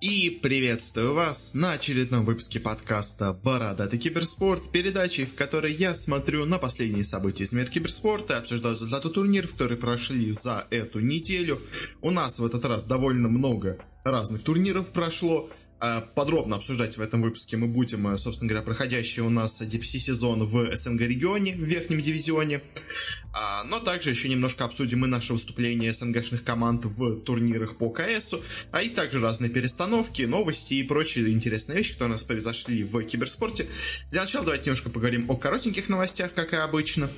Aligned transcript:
И 0.00 0.30
приветствую 0.30 1.12
вас 1.12 1.54
на 1.54 1.72
очередном 1.72 2.24
выпуске 2.24 2.60
подкаста 2.60 3.32
«Бородатый 3.42 3.98
киберспорт», 3.98 4.70
передачи, 4.70 5.24
в 5.24 5.34
которой 5.34 5.74
я 5.74 5.92
смотрю 5.92 6.44
на 6.44 6.58
последние 6.58 7.02
события 7.02 7.42
из 7.42 7.52
мира 7.52 7.66
киберспорта 7.66 8.38
обсуждаю 8.38 8.76
результаты 8.76 9.08
турниров, 9.08 9.56
которые 9.56 9.76
прошли 9.76 10.30
за 10.30 10.64
эту 10.70 11.00
неделю. 11.00 11.60
У 12.00 12.12
нас 12.12 12.38
в 12.38 12.46
этот 12.46 12.64
раз 12.64 12.86
довольно 12.86 13.28
много 13.28 13.84
разных 14.04 14.44
турниров 14.44 14.92
прошло, 14.92 15.50
подробно 16.14 16.56
обсуждать 16.56 16.96
в 16.96 17.00
этом 17.00 17.22
выпуске 17.22 17.56
мы 17.56 17.68
будем, 17.68 18.06
э, 18.08 18.18
собственно 18.18 18.48
говоря, 18.48 18.64
проходящий 18.64 19.22
у 19.22 19.30
нас 19.30 19.60
DPC 19.62 19.98
сезон 19.98 20.44
в 20.44 20.76
СНГ 20.76 21.02
регионе, 21.02 21.54
в 21.54 21.62
верхнем 21.62 22.00
дивизионе. 22.00 22.60
А, 23.32 23.62
но 23.64 23.78
также 23.78 24.10
еще 24.10 24.28
немножко 24.28 24.64
обсудим 24.64 25.04
и 25.04 25.08
наши 25.08 25.32
выступления 25.32 25.92
СНГшных 25.92 26.42
команд 26.42 26.84
в 26.86 27.20
турнирах 27.20 27.76
по 27.76 27.90
КС, 27.90 28.34
а 28.72 28.82
и 28.82 28.88
также 28.88 29.20
разные 29.20 29.50
перестановки, 29.50 30.22
новости 30.22 30.74
и 30.74 30.82
прочие 30.82 31.30
интересные 31.30 31.76
вещи, 31.78 31.92
которые 31.92 32.10
у 32.10 32.14
нас 32.14 32.22
произошли 32.24 32.82
в 32.82 33.02
киберспорте. 33.02 33.66
Для 34.10 34.22
начала 34.22 34.44
давайте 34.44 34.66
немножко 34.66 34.90
поговорим 34.90 35.30
о 35.30 35.36
коротеньких 35.36 35.88
новостях, 35.88 36.32
как 36.34 36.52
и 36.52 36.56
обычно. 36.56 37.08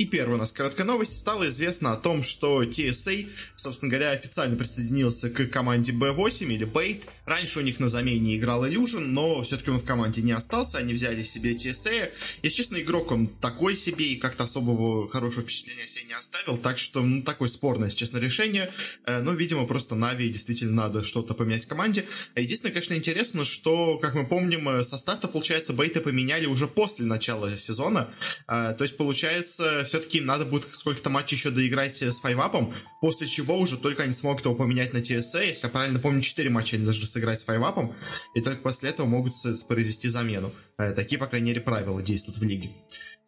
И 0.00 0.06
первая 0.06 0.36
у 0.36 0.38
нас 0.38 0.50
короткая 0.50 0.86
новость. 0.86 1.18
Стало 1.18 1.46
известно 1.48 1.92
о 1.92 1.96
том, 1.98 2.22
что 2.22 2.62
TSA, 2.62 3.28
собственно 3.54 3.90
говоря, 3.90 4.12
официально 4.12 4.56
присоединился 4.56 5.28
к 5.28 5.44
команде 5.48 5.92
B8 5.92 6.46
или 6.46 6.66
Bait. 6.66 7.02
Раньше 7.26 7.58
у 7.58 7.62
них 7.62 7.80
на 7.80 7.90
замене 7.90 8.38
играл 8.38 8.66
Illusion, 8.66 9.00
но 9.00 9.42
все-таки 9.42 9.70
он 9.70 9.78
в 9.78 9.84
команде 9.84 10.22
не 10.22 10.32
остался, 10.32 10.78
они 10.78 10.94
взяли 10.94 11.22
себе 11.22 11.52
TSA. 11.52 12.10
Если 12.42 12.56
честно, 12.56 12.80
игрок 12.80 13.12
он 13.12 13.26
такой 13.26 13.74
себе 13.74 14.06
и 14.06 14.16
как-то 14.16 14.44
особого 14.44 15.06
хорошего 15.06 15.42
впечатления 15.42 15.86
себе 15.86 16.04
не 16.04 16.14
оставил, 16.14 16.56
так 16.56 16.78
что, 16.78 17.02
ну, 17.02 17.22
такое 17.22 17.50
спорное, 17.50 17.88
если 17.88 17.98
честно, 17.98 18.16
решение. 18.16 18.72
Э, 19.04 19.20
но, 19.20 19.32
видимо, 19.32 19.66
просто 19.66 19.96
Нави 19.96 20.30
действительно 20.30 20.72
надо 20.72 21.04
что-то 21.04 21.34
поменять 21.34 21.66
в 21.66 21.68
команде. 21.68 22.06
Единственное, 22.36 22.72
конечно, 22.72 22.94
интересно, 22.94 23.44
что, 23.44 23.98
как 23.98 24.14
мы 24.14 24.26
помним, 24.26 24.66
э, 24.70 24.82
состав-то, 24.82 25.28
получается, 25.28 25.74
Бейта 25.74 26.00
поменяли 26.00 26.46
уже 26.46 26.66
после 26.66 27.04
начала 27.04 27.54
сезона. 27.58 28.08
Э, 28.48 28.72
то 28.72 28.84
есть, 28.84 28.96
получается, 28.96 29.84
все-таки 29.90 30.18
им 30.18 30.26
надо 30.26 30.46
будет 30.46 30.74
сколько-то 30.74 31.10
матчей 31.10 31.36
еще 31.36 31.50
доиграть 31.50 32.02
с 32.02 32.20
файвапом, 32.20 32.72
после 33.00 33.26
чего 33.26 33.58
уже 33.58 33.76
только 33.76 34.04
они 34.04 34.12
смогут 34.12 34.44
его 34.44 34.54
поменять 34.54 34.92
на 34.92 34.98
TSA. 34.98 35.46
Если 35.48 35.66
я 35.66 35.68
правильно 35.70 35.98
помню, 35.98 36.22
4 36.22 36.48
матча 36.48 36.76
они 36.76 36.84
должны 36.84 37.06
сыграть 37.06 37.40
с 37.40 37.44
файвапом, 37.44 37.94
и 38.34 38.40
только 38.40 38.62
после 38.62 38.90
этого 38.90 39.06
могут 39.06 39.32
произвести 39.68 40.08
замену. 40.08 40.52
Такие, 40.76 41.18
по 41.18 41.26
крайней 41.26 41.48
мере, 41.48 41.60
правила 41.60 42.00
действуют 42.02 42.38
в 42.38 42.42
лиге. 42.42 42.70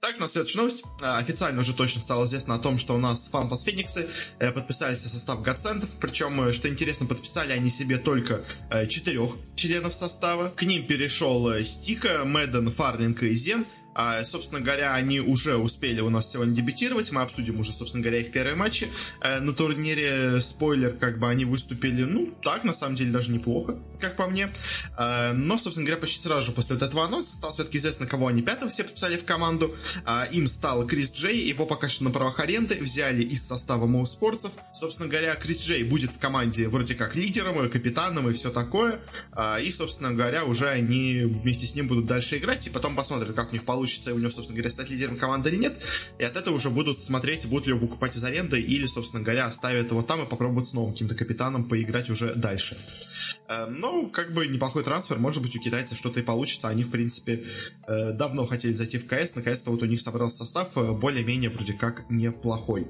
Также 0.03 0.19
у 0.19 0.23
нас 0.23 0.55
новость. 0.57 0.83
Официально 1.01 1.61
уже 1.61 1.75
точно 1.75 2.01
стало 2.01 2.25
известно 2.25 2.57
о 2.57 2.59
том, 2.59 2.77
что 2.77 2.97
у 2.97 2.99
нас 2.99 3.29
Фанфас 3.29 3.63
Фениксы 3.63 4.09
э, 4.41 4.51
подписались 4.51 4.99
в 4.99 5.09
состав 5.09 5.43
Гацентов. 5.43 5.97
Причем, 6.01 6.41
э, 6.43 6.51
что 6.51 6.69
интересно, 6.69 7.07
подписали 7.07 7.53
они 7.53 7.71
себе 7.71 7.99
только 7.99 8.43
э, 8.71 8.89
четырех 8.89 9.37
членов 9.55 9.95
состава. 9.95 10.49
К 10.49 10.65
ним 10.65 10.89
перешел 10.89 11.63
Стика, 11.63 12.25
Мэдден, 12.25 12.73
Фарлинг 12.73 13.23
и 13.23 13.33
Зен. 13.37 13.65
А, 13.95 14.25
собственно 14.25 14.61
говоря, 14.61 14.95
они 14.95 15.21
уже 15.21 15.57
успели 15.57 16.01
у 16.01 16.11
нас 16.11 16.31
сегодня 16.31 16.55
дебютировать. 16.55 17.11
Мы 17.13 17.23
обсудим 17.23 17.61
уже, 17.61 17.73
собственно 17.73 18.03
говоря, 18.03 18.21
их 18.21 18.33
первые 18.33 18.57
матчи. 18.57 18.89
Э, 19.21 19.41
на 19.41 19.53
турнире, 19.53 20.41
спойлер, 20.41 20.93
как 20.93 21.19
бы 21.19 21.29
они 21.29 21.45
выступили, 21.45 22.05
ну, 22.05 22.33
так, 22.43 22.65
на 22.65 22.73
самом 22.73 22.97
деле, 22.97 23.13
даже 23.13 23.31
неплохо, 23.31 23.77
как 24.01 24.17
по 24.17 24.27
мне. 24.29 24.49
Э, 24.99 25.33
но, 25.33 25.59
собственно 25.59 25.87
говоря, 25.87 26.01
почти 26.01 26.21
сразу 26.21 26.47
же 26.47 26.53
после 26.53 26.77
этого 26.77 27.05
анонса 27.05 27.35
стало 27.35 27.53
все-таки 27.53 27.79
известно, 27.79 28.07
кого 28.07 28.29
они 28.29 28.43
пятого 28.43 28.71
все 28.71 28.85
подписали 28.85 29.17
в 29.17 29.25
команду. 29.25 29.75
Э, 30.07 30.25
им 30.33 30.47
стал 30.47 30.87
Крис 30.87 31.13
Джей, 31.13 31.47
его 31.49 31.67
пока 31.67 31.89
что 31.89 32.05
на 32.05 32.11
правах 32.11 32.41
аренды 32.41 32.79
взяли 32.81 33.23
из 33.23 33.47
состава 33.47 33.87
Моу 33.87 34.07
Спортсов. 34.07 34.53
Собственно 34.73 35.09
говоря, 35.09 35.35
Крис 35.35 35.63
Джей 35.63 35.85
будет 35.85 36.11
в 36.11 36.19
команде 36.19 36.69
вроде 36.69 36.95
как 36.95 37.15
лидером, 37.15 37.69
капитаном 37.69 38.29
и 38.31 38.33
все 38.33 38.51
такое. 38.51 39.01
Э, 39.37 39.63
и, 39.63 39.71
собственно 39.71 40.13
говоря, 40.13 40.45
уже 40.45 40.69
они 40.69 41.25
вместе 41.25 41.67
с 41.67 41.75
ним 41.75 41.89
будут 41.89 42.07
дальше 42.07 42.39
играть, 42.39 42.67
и 42.67 42.71
потом 42.71 42.97
посмотрят, 42.97 43.35
как 43.35 43.51
у 43.51 43.53
них 43.53 43.65
получится 43.65 43.82
получится 43.83 44.15
у 44.15 44.19
него, 44.19 44.31
собственно 44.31 44.57
говоря, 44.57 44.71
стать 44.71 44.91
лидером 44.91 45.17
команды 45.17 45.51
или 45.51 45.57
нет. 45.57 45.75
И 46.21 46.25
от 46.25 46.37
этого 46.37 46.55
уже 46.55 46.71
будут 46.71 47.01
смотреть, 47.01 47.47
будут 47.49 47.67
ли 47.67 47.73
его 47.73 47.81
выкупать 47.81 48.17
из 48.17 48.23
аренды 48.23 48.61
или, 48.61 48.87
собственно 48.87 49.25
говоря, 49.25 49.47
оставят 49.47 49.91
его 49.91 50.03
там 50.03 50.23
и 50.23 50.29
попробуют 50.29 50.69
с 50.69 50.73
новым 50.73 50.93
каким-то 50.93 51.17
капитаном 51.17 51.69
поиграть 51.69 52.09
уже 52.09 52.33
дальше. 52.35 52.77
Эм, 53.53 53.79
ну, 53.79 54.09
как 54.09 54.33
бы 54.33 54.47
неплохой 54.47 54.85
трансфер, 54.85 55.19
может 55.19 55.43
быть, 55.43 55.55
у 55.57 55.61
китайцев 55.61 55.99
что-то 55.99 56.21
и 56.21 56.23
получится. 56.23 56.69
Они, 56.69 56.85
в 56.85 56.91
принципе, 56.91 57.43
э, 57.87 58.13
давно 58.13 58.47
хотели 58.47 58.73
зайти 58.73 58.99
в 58.99 59.07
КС, 59.07 59.35
наконец-то 59.35 59.71
вот 59.71 59.83
у 59.83 59.87
них 59.87 60.01
собрался 60.01 60.39
состав 60.39 60.77
э, 60.77 60.93
более-менее 60.93 61.51
вроде 61.51 61.75
как 61.75 62.09
неплохой. 62.09 62.87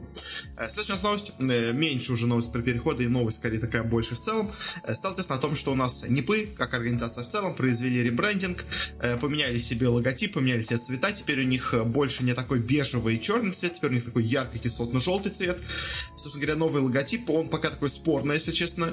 Э, 0.57 0.69
следующая 0.69 1.03
новость, 1.03 1.33
меньше 1.39 2.13
уже 2.13 2.27
новость 2.27 2.53
про 2.53 2.61
переходы, 2.61 3.05
и 3.05 3.09
новость, 3.09 3.39
скорее, 3.39 3.59
такая 3.59 3.83
больше 3.83 4.15
в 4.15 4.21
целом. 4.21 4.51
Стало 4.93 5.15
известно 5.15 5.37
о 5.37 5.39
том, 5.39 5.55
что 5.55 5.73
у 5.73 5.75
нас 5.75 6.05
НИПы, 6.09 6.49
как 6.57 6.75
организация 6.75 7.25
в 7.25 7.29
целом, 7.29 7.55
произвели 7.55 8.03
ребрендинг, 8.03 8.65
поменяли 9.21 9.59
себе 9.59 9.89
логотип, 9.89 10.35
поменяли 10.35 10.63
себе 10.63 10.77
цвета, 10.77 11.13
теперь 11.13 11.41
у 11.41 11.47
них 11.47 11.75
больше 11.87 12.25
не 12.25 12.35
такой 12.35 12.61
бежевый 12.61 13.17
и 13.17 13.21
черный 13.21 13.53
цвет, 13.53 13.75
теперь 13.75 13.91
у 13.91 13.95
них 13.95 14.05
такой 14.05 14.25
яркий 14.25 14.59
кислотно-желтый 14.59 15.33
цвет. 15.33 15.59
Собственно 16.11 16.47
говоря, 16.47 16.57
новый 16.57 16.83
логотип, 16.83 17.29
он 17.31 17.49
пока 17.49 17.71
такой 17.71 17.89
спорный, 17.89 18.35
если 18.35 18.53
честно, 18.53 18.93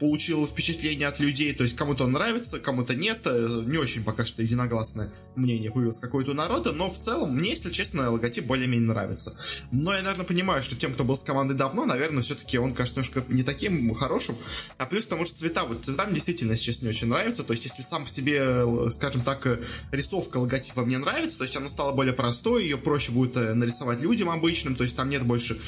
получил 0.00 0.46
впечатление 0.54 1.08
от 1.08 1.18
людей, 1.18 1.52
то 1.52 1.64
есть 1.64 1.74
кому-то 1.74 2.06
нравится, 2.06 2.60
кому-то 2.60 2.94
нет, 2.94 3.22
э, 3.24 3.62
не 3.66 3.76
очень 3.76 4.04
пока 4.04 4.24
что 4.24 4.40
единогласное 4.40 5.10
мнение 5.34 5.72
появилось 5.72 5.98
какое-то 5.98 6.30
у 6.30 6.34
народа, 6.34 6.70
но 6.70 6.90
в 6.90 6.96
целом 6.96 7.34
мне, 7.34 7.50
если 7.50 7.72
честно, 7.72 8.08
логотип 8.08 8.46
более-менее 8.46 8.88
нравится. 8.88 9.36
Но 9.72 9.92
я, 9.92 10.02
наверное, 10.02 10.24
понимаю, 10.24 10.62
что 10.62 10.76
тем, 10.76 10.94
кто 10.94 11.02
был 11.02 11.16
с 11.16 11.24
командой 11.24 11.54
давно, 11.54 11.84
наверное, 11.84 12.22
все-таки 12.22 12.56
он 12.56 12.72
кажется 12.72 13.00
немножко 13.00 13.32
не 13.32 13.42
таким 13.42 13.92
хорошим, 13.94 14.36
а 14.78 14.86
плюс 14.86 15.08
тому, 15.08 15.24
что 15.24 15.38
цвета, 15.38 15.64
вот 15.64 15.84
цвета 15.84 16.04
мне 16.04 16.14
действительно, 16.14 16.56
честно, 16.56 16.84
не 16.84 16.90
очень 16.90 17.08
нравятся, 17.08 17.42
то 17.42 17.52
есть 17.52 17.64
если 17.64 17.82
сам 17.82 18.04
в 18.04 18.10
себе, 18.10 18.38
э, 18.40 18.90
скажем 18.90 19.22
так, 19.22 19.44
э, 19.48 19.60
рисовка 19.90 20.36
логотипа 20.36 20.84
мне 20.84 20.98
нравится, 20.98 21.38
то 21.38 21.44
есть 21.44 21.56
она 21.56 21.68
стала 21.68 21.92
более 21.92 22.14
простой, 22.14 22.62
ее 22.62 22.78
проще 22.78 23.10
будет 23.10 23.34
нарисовать 23.34 24.02
людям 24.02 24.30
обычным, 24.30 24.76
то 24.76 24.84
есть 24.84 24.96
там 24.96 25.10
нет 25.10 25.24
больше 25.24 25.58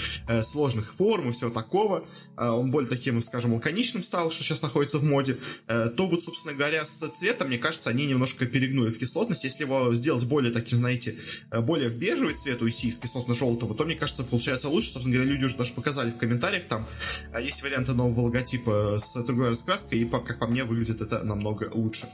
сложных 0.43 0.93
форм 0.95 1.31
и 1.31 1.33
всего 1.33 1.51
такого, 1.51 2.05
он 2.37 2.71
более 2.71 2.89
таким, 2.89 3.21
скажем, 3.21 3.55
лаконичным 3.55 4.03
стал, 4.03 4.31
что 4.31 4.43
сейчас 4.43 4.63
находится 4.63 4.99
в 4.99 5.05
моде, 5.05 5.39
э, 5.67 5.89
то 5.91 6.07
вот, 6.07 6.23
собственно 6.23 6.55
говоря, 6.55 6.85
с 6.85 7.09
цветом, 7.09 7.49
мне 7.49 7.59
кажется, 7.59 7.91
они 7.91 8.07
немножко 8.07 8.47
перегнули 8.47 8.91
в 8.91 8.99
кислотность. 8.99 9.45
Если 9.45 9.65
его 9.65 9.95
сделать 9.95 10.25
более 10.25 10.53
таким, 10.53 10.79
знаете, 10.79 11.17
э, 11.51 11.61
более 11.61 11.89
в 11.89 11.97
бежевый 11.97 12.35
цвет 12.35 12.63
уйти 12.63 12.89
из 12.89 12.99
кислотно-желтого, 12.99 13.75
то, 13.75 13.85
мне 13.85 13.97
кажется, 13.97 14.23
получается 14.23 14.69
лучше. 14.69 14.91
Собственно 14.91 15.17
говоря, 15.17 15.33
люди 15.33 15.45
уже 15.45 15.57
даже 15.57 15.73
показали 15.73 16.11
в 16.11 16.17
комментариях, 16.17 16.67
там 16.69 16.87
э, 17.33 17.43
есть 17.43 17.63
варианты 17.63 17.93
нового 17.93 18.27
логотипа 18.27 18.99
с 18.99 19.15
другой 19.25 19.49
раскраской, 19.49 20.01
и, 20.01 20.05
как 20.05 20.39
по 20.39 20.47
мне, 20.47 20.65
выглядит 20.65 21.01
это 21.01 21.23
намного 21.23 21.71
лучше. 21.73 22.07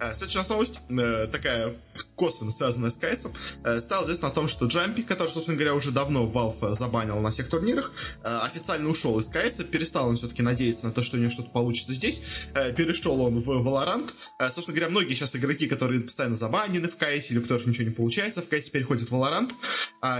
Э, 0.00 0.14
следующая 0.14 0.48
новость, 0.48 0.80
э, 0.88 1.26
такая 1.30 1.74
косвенно 2.16 2.50
связанная 2.50 2.90
с 2.90 2.96
КСом, 2.96 3.32
э, 3.64 3.80
стало 3.80 4.04
известно 4.04 4.28
о 4.28 4.30
том, 4.30 4.48
что 4.48 4.66
Джампи, 4.66 5.02
который, 5.02 5.28
собственно 5.28 5.56
говоря, 5.56 5.74
уже 5.74 5.90
давно 5.90 6.26
Valve 6.26 6.74
забанил 6.74 7.18
на 7.20 7.30
всех 7.30 7.48
турнирах, 7.48 7.92
официально 8.22 8.88
ушел 8.88 9.18
из 9.18 9.28
КС, 9.28 9.62
перестал 9.64 10.08
он 10.08 10.16
все-таки 10.16 10.42
надеяться 10.42 10.86
на 10.86 10.92
то, 10.92 11.02
что 11.02 11.16
у 11.16 11.20
него 11.20 11.30
что-то 11.30 11.50
получится 11.50 11.92
здесь, 11.92 12.22
перешел 12.76 13.20
он 13.20 13.38
в 13.38 13.48
Valorant. 13.48 14.10
Собственно 14.50 14.76
говоря, 14.76 14.90
многие 14.90 15.14
сейчас 15.14 15.36
игроки, 15.36 15.66
которые 15.66 16.00
постоянно 16.00 16.36
забанены 16.36 16.88
в 16.88 16.96
КС, 16.96 17.30
или 17.30 17.38
у 17.38 17.42
которых 17.42 17.66
ничего 17.66 17.88
не 17.88 17.94
получается, 17.94 18.42
в 18.42 18.48
КС 18.48 18.70
переходят 18.70 19.08
в 19.08 19.14
Valorant. 19.14 19.52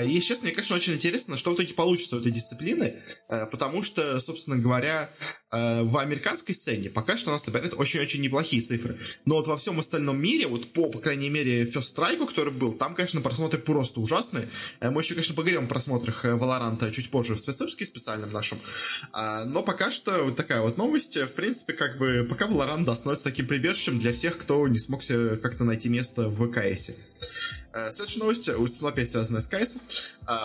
И, 0.07 0.21
честно, 0.21 0.45
мне, 0.45 0.55
конечно, 0.55 0.77
очень 0.77 0.95
интересно, 0.95 1.37
что 1.37 1.51
в 1.51 1.55
итоге 1.55 1.75
получится 1.75 2.17
у 2.17 2.21
этой 2.21 2.33
дисциплины, 2.33 2.95
потому 3.29 3.83
что, 3.83 4.19
собственно 4.21 4.57
говоря, 4.57 5.11
в 5.51 5.99
американской 5.99 6.55
сцене 6.55 6.91
пока 6.91 7.17
что 7.17 7.31
у 7.31 7.33
нас 7.33 7.45
собирает 7.45 7.75
очень-очень 7.77 8.21
неплохие 8.21 8.63
цифры. 8.63 8.97
Но 9.25 9.37
вот 9.37 9.47
во 9.47 9.57
всем 9.57 9.81
остальном 9.81 10.21
мире, 10.21 10.47
вот 10.47 10.73
по, 10.73 10.89
по 10.91 10.99
крайней 10.99 11.29
мере, 11.29 11.65
First 11.65 11.95
Strike, 11.97 12.25
который 12.27 12.53
был, 12.53 12.73
там, 12.73 12.95
конечно, 12.95 13.21
просмотры 13.21 13.59
просто 13.59 14.01
ужасные. 14.01 14.49
Э, 14.81 14.91
мы 14.91 15.01
еще, 15.03 15.15
конечно, 15.15 15.35
поговорим 15.35 15.65
о 15.65 15.67
просмотрах 15.67 16.25
Valorant 16.25 16.91
чуть 16.93 17.11
позже 17.11 17.35
в 17.35 17.41
спецвыпуске 17.41 17.85
специальном 17.85 18.33
нашем. 18.33 18.59
Но 19.13 19.63
пока 19.63 19.91
что 19.91 20.25
вот 20.25 20.37
такая 20.37 20.61
вот 20.61 20.77
новость. 20.77 21.17
В 21.17 21.33
принципе, 21.33 21.73
как 21.73 21.99
бы, 21.99 22.27
пока 22.29 22.47
Valorant 22.47 22.85
да, 22.85 22.95
становится 22.95 23.25
таким 23.25 23.47
прибежищем 23.47 23.99
для 23.99 24.13
всех, 24.13 24.39
кто 24.39 24.67
не 24.69 24.79
смог 24.79 25.03
себе 25.03 25.37
как-то 25.37 25.65
найти 25.65 25.89
место 25.89 26.29
в 26.29 26.51
КСе. 26.51 26.95
Э, 27.73 27.91
следующая 27.91 28.21
новость, 28.21 28.49
опять 28.83 29.09
связанная 29.09 29.41
с 29.41 29.47
КС. 29.47 29.79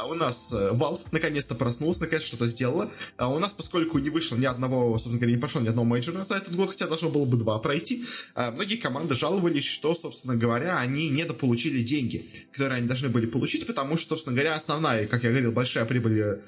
У 0.10 0.14
нас 0.16 0.52
э, 0.54 0.72
Valve 0.74 1.02
наконец-то 1.12 1.56
проснулся, 1.56 2.02
наконец 2.02 2.24
что-то 2.24 2.46
сделала. 2.46 2.90
У 3.20 3.40
нас, 3.40 3.54
поскольку 3.54 4.00
не 4.00 4.10
вышло 4.10 4.36
ни 4.36 4.46
одного, 4.46 4.92
собственно 4.94 5.18
говоря, 5.18 5.36
не 5.36 5.42
пошло 5.42 5.62
ни 5.62 5.68
одного 5.68 5.86
мейджора 5.86 6.24
за 6.24 6.36
этот 6.36 6.56
год, 6.56 6.70
хотя 6.70 6.88
должно 6.88 7.10
было 7.10 7.26
бы 7.26 7.38
два 7.38 7.60
пройти, 7.60 8.06
многие 8.36 8.78
команды 8.78 9.14
жаловались, 9.14 9.66
что, 9.66 9.94
собственно 9.96 10.36
говоря, 10.36 10.78
они 10.78 11.10
недополучили 11.10 11.84
деньги, 11.84 12.30
которые 12.52 12.78
они 12.78 12.88
должны 12.88 13.10
были 13.10 13.26
получить, 13.26 13.68
потому 13.68 13.98
что, 13.98 14.10
собственно 14.10 14.36
говоря, 14.36 14.56
основная, 14.56 15.08
как 15.08 15.24
я 15.24 15.30
говорил, 15.30 15.52
большая 15.52 15.86
прибыль 15.86 16.16
Э, 16.26 16.40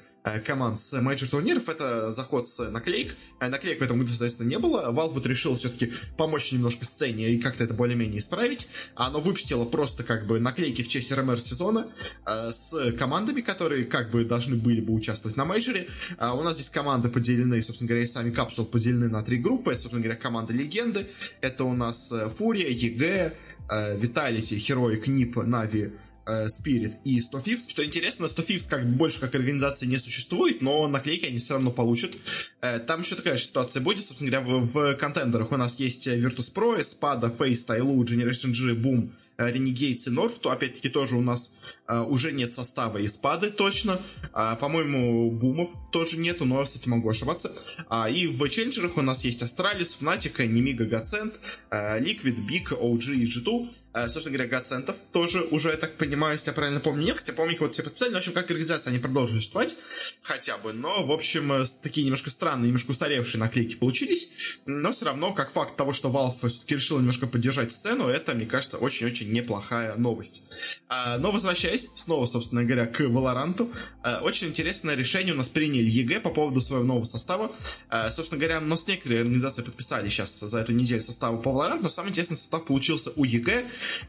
команд 0.44 0.78
с 0.80 0.92
мейджор 1.00 1.28
турниров, 1.28 1.68
это 1.68 2.12
заход 2.12 2.48
с 2.48 2.70
наклеек. 2.70 3.16
Э, 3.40 3.48
наклеек 3.48 3.80
в 3.80 3.82
этом 3.82 3.98
году, 3.98 4.10
соответственно, 4.10 4.48
не 4.48 4.58
было. 4.58 4.90
Valve 4.92 5.14
вот 5.14 5.26
решил 5.26 5.54
все-таки 5.54 5.92
помочь 6.16 6.52
немножко 6.52 6.84
сцене 6.84 7.30
и 7.30 7.38
как-то 7.38 7.64
это 7.64 7.74
более-менее 7.74 8.18
исправить. 8.18 8.68
Оно 8.94 9.20
выпустило 9.20 9.64
просто 9.64 10.02
как 10.02 10.26
бы 10.26 10.40
наклейки 10.40 10.82
в 10.82 10.88
честь 10.88 11.12
RMR 11.12 11.38
сезона 11.38 11.86
э, 12.26 12.50
с 12.50 12.92
командами, 12.98 13.40
которые 13.40 13.84
как 13.84 14.10
бы 14.10 14.24
должны 14.24 14.56
были 14.56 14.80
бы 14.80 14.92
участвовать 14.92 15.36
на 15.36 15.44
мейджоре. 15.44 15.86
Э, 16.18 16.30
у 16.32 16.42
нас 16.42 16.54
здесь 16.54 16.70
команды 16.70 17.08
поделены, 17.08 17.60
собственно 17.62 17.88
говоря, 17.88 18.04
и 18.04 18.06
сами 18.06 18.30
капсул 18.30 18.64
поделены 18.64 19.08
на 19.08 19.22
три 19.22 19.38
группы. 19.38 19.72
Это, 19.72 19.82
собственно 19.82 20.02
говоря, 20.02 20.18
команда 20.18 20.52
легенды. 20.52 21.06
Это 21.40 21.64
у 21.64 21.74
нас 21.74 22.10
э, 22.12 22.28
FURIA, 22.28 22.68
EG, 22.68 23.34
Vitality, 23.98 24.54
Heroic, 24.54 25.10
NiP, 25.10 25.36
NaVi, 25.36 25.92
Spirit 26.28 26.94
и 27.04 27.20
100 27.20 27.38
Thieves. 27.38 27.68
Что 27.68 27.84
интересно, 27.84 28.28
100 28.28 28.42
Thieves 28.42 28.68
как 28.68 28.84
бы 28.84 28.96
больше 28.96 29.20
как 29.20 29.34
организации 29.34 29.86
не 29.86 29.98
существует, 29.98 30.62
но 30.62 30.86
наклейки 30.88 31.26
они 31.26 31.38
все 31.38 31.54
равно 31.54 31.70
получат. 31.70 32.12
Э, 32.60 32.78
там 32.78 33.00
еще 33.00 33.16
такая 33.16 33.36
же 33.36 33.44
ситуация 33.44 33.80
будет, 33.80 34.04
собственно 34.04 34.30
говоря, 34.30 34.58
в, 34.58 34.94
контендерах 34.94 35.52
у 35.52 35.56
нас 35.56 35.78
есть 35.78 36.06
Virtus.pro, 36.06 36.78
Espada, 36.78 37.34
FaZe, 37.36 37.66
TYLOO, 37.66 37.98
Generation 38.04 38.52
G, 38.52 38.74
Boom, 38.74 39.10
э, 39.38 39.50
Renegades 39.50 40.06
и 40.06 40.10
North, 40.10 40.40
то 40.40 40.50
опять-таки 40.50 40.88
тоже 40.88 41.16
у 41.16 41.22
нас 41.22 41.52
уже 41.88 42.32
нет 42.32 42.52
состава 42.52 42.98
Эспады 42.98 43.50
точно. 43.50 43.98
Э, 44.32 44.58
по-моему, 44.58 45.30
Бумов 45.30 45.70
тоже 45.90 46.18
нету, 46.18 46.44
но, 46.44 46.62
кстати, 46.64 46.88
могу 46.88 47.08
ошибаться. 47.08 47.50
Uh, 47.88 48.12
и 48.12 48.26
в 48.26 48.46
челленджерах 48.48 48.96
у 48.96 49.02
нас 49.02 49.24
есть 49.24 49.42
Astralis, 49.42 49.96
Fnatic, 50.00 50.36
Nemiga, 50.36 50.88
uh, 50.90 52.00
Liquid, 52.00 52.36
Big, 52.46 52.68
OG 52.70 53.14
и 53.14 53.26
G2. 53.26 53.68
Э, 53.94 54.08
собственно 54.08 54.36
говоря, 54.36 54.50
Гацентов 54.50 54.96
тоже 55.12 55.42
уже, 55.50 55.70
я 55.70 55.76
так 55.76 55.96
понимаю, 55.96 56.34
если 56.34 56.50
я 56.50 56.52
правильно 56.52 56.78
помню, 56.80 57.06
нет, 57.06 57.18
хотя 57.18 57.32
помню, 57.32 57.56
вот 57.58 57.72
все 57.72 57.82
подписали, 57.82 58.10
но, 58.10 58.16
в 58.16 58.18
общем, 58.18 58.32
как 58.32 58.50
организация 58.50 58.90
они 58.90 58.98
продолжат 58.98 59.36
существовать, 59.36 59.76
хотя 60.22 60.58
бы, 60.58 60.74
но, 60.74 61.04
в 61.04 61.12
общем, 61.12 61.50
э, 61.52 61.64
такие 61.82 62.04
немножко 62.04 62.28
странные, 62.28 62.66
немножко 62.66 62.90
устаревшие 62.90 63.40
наклейки 63.40 63.76
получились, 63.76 64.28
но 64.66 64.92
все 64.92 65.06
равно, 65.06 65.32
как 65.32 65.52
факт 65.52 65.76
того, 65.76 65.94
что 65.94 66.10
Valve 66.10 66.36
все-таки 66.36 66.74
решил 66.74 66.98
немножко 66.98 67.26
поддержать 67.26 67.72
сцену, 67.72 68.08
это, 68.08 68.34
мне 68.34 68.44
кажется, 68.44 68.76
очень-очень 68.76 69.32
неплохая 69.32 69.94
новость. 69.96 70.42
А, 70.88 71.16
но, 71.18 71.30
возвращаясь, 71.30 71.88
снова, 71.96 72.26
собственно 72.26 72.64
говоря, 72.64 72.86
к 72.86 73.00
Valorant, 73.00 73.74
э, 74.04 74.18
очень 74.20 74.48
интересное 74.48 74.96
решение 74.96 75.32
у 75.32 75.38
нас 75.38 75.48
приняли 75.48 75.88
EG 75.88 76.20
по 76.20 76.30
поводу 76.30 76.60
своего 76.60 76.84
нового 76.84 77.04
состава, 77.04 77.50
собственно 78.10 78.38
говоря, 78.38 78.60
но 78.60 78.76
с 78.76 78.86
некоторые 78.86 79.22
организации 79.22 79.62
подписали 79.62 80.08
сейчас 80.08 80.38
за 80.38 80.58
эту 80.58 80.72
неделю 80.72 81.02
составы 81.02 81.40
по 81.40 81.48
Valorant, 81.48 81.80
но 81.80 81.88
самый 81.88 82.10
интересный 82.10 82.36
состав 82.36 82.64
получился 82.64 83.12
у 83.16 83.24
EG, 83.24 83.64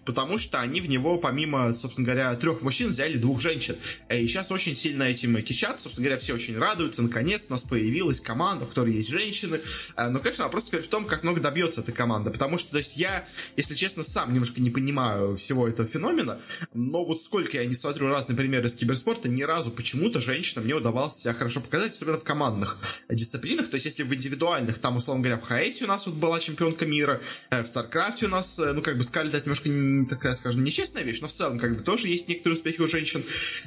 потому 0.06 0.38
что 0.38 0.60
они 0.60 0.82
в 0.82 0.90
него, 0.90 1.18
помимо, 1.18 1.76
собственно 1.76 2.06
говоря, 2.06 2.36
трех 2.36 2.62
мужчин, 2.62 2.90
взяли 2.90 3.18
двух 3.18 3.40
женщин. 3.42 3.76
И 4.10 4.28
сейчас 4.28 4.52
очень 4.52 4.76
сильно 4.76 5.04
этим 5.04 5.42
кичат, 5.44 5.80
собственно 5.80 6.06
говоря, 6.06 6.20
все 6.20 6.34
очень 6.34 6.58
радуются, 6.58 7.02
наконец 7.02 7.46
у 7.50 7.54
нас 7.54 7.64
появилась 7.64 8.22
команда, 8.22 8.66
в 8.66 8.70
которой 8.70 8.94
есть 8.94 9.10
женщины. 9.10 9.60
Э, 9.96 10.10
но, 10.10 10.20
конечно, 10.20 10.46
вопрос 10.46 10.66
теперь 10.66 10.82
в 10.82 10.88
том, 10.88 11.06
как 11.06 11.24
много 11.24 11.42
добьется 11.42 11.82
эта 11.82 11.92
команда, 11.92 12.32
потому 12.32 12.58
что, 12.58 12.72
то 12.72 12.78
есть, 12.78 12.98
я, 12.98 13.26
если 13.56 13.76
честно, 13.76 14.04
сам 14.04 14.34
немножко 14.34 14.62
не 14.62 14.70
понимаю 14.70 15.36
всего 15.36 15.68
этого 15.68 15.88
феномена, 15.88 16.40
но 16.74 17.04
вот 17.04 17.22
сколько 17.22 17.58
я 17.58 17.66
не 17.66 17.76
смотрю 17.76 18.08
разные 18.10 18.36
примеры 18.36 18.68
из 18.68 18.76
киберспорта, 18.76 19.30
ни 19.30 19.44
разу 19.44 19.72
почему-то 19.72 20.22
женщинам 20.22 20.68
не 20.68 20.74
удавалось 20.74 21.16
себя 21.16 21.34
хорошо 21.34 21.62
показать, 21.62 21.94
особенно 21.94 22.18
в 22.18 22.24
командных 22.24 22.78
дисциплинах, 23.10 23.70
то 23.70 23.76
есть, 23.76 23.86
если 23.86 24.04
в 24.04 24.14
индивидуальных, 24.14 24.80
там, 24.80 24.98
условно 24.98 25.24
говоря, 25.24 25.40
в 25.40 25.44
Хаэте 25.44 25.86
у 25.86 25.88
нас 25.88 26.08
вот 26.08 26.16
была 26.16 26.40
чемпионка 26.40 26.86
мира, 26.86 27.22
э, 27.50 27.64
в 27.64 27.68
Старкрафте 27.68 28.26
у 28.26 28.30
нас, 28.30 28.60
э, 28.60 28.74
ну, 28.74 28.82
как 28.82 28.98
бы, 28.98 29.04
Скарлетт 29.04 29.36
это 29.36 29.50
немножко 29.66 30.16
такая, 30.16 30.34
скажем, 30.34 30.64
нечестная 30.64 31.04
вещь, 31.04 31.22
но 31.22 31.28
в 31.28 31.32
целом, 31.32 31.60
как 31.60 31.78
бы, 31.78 31.84
тоже 31.84 32.08
есть 32.08 32.28
некоторые 32.28 32.58
успехи 32.58 32.82
у 32.82 32.88
женщин. 32.88 33.24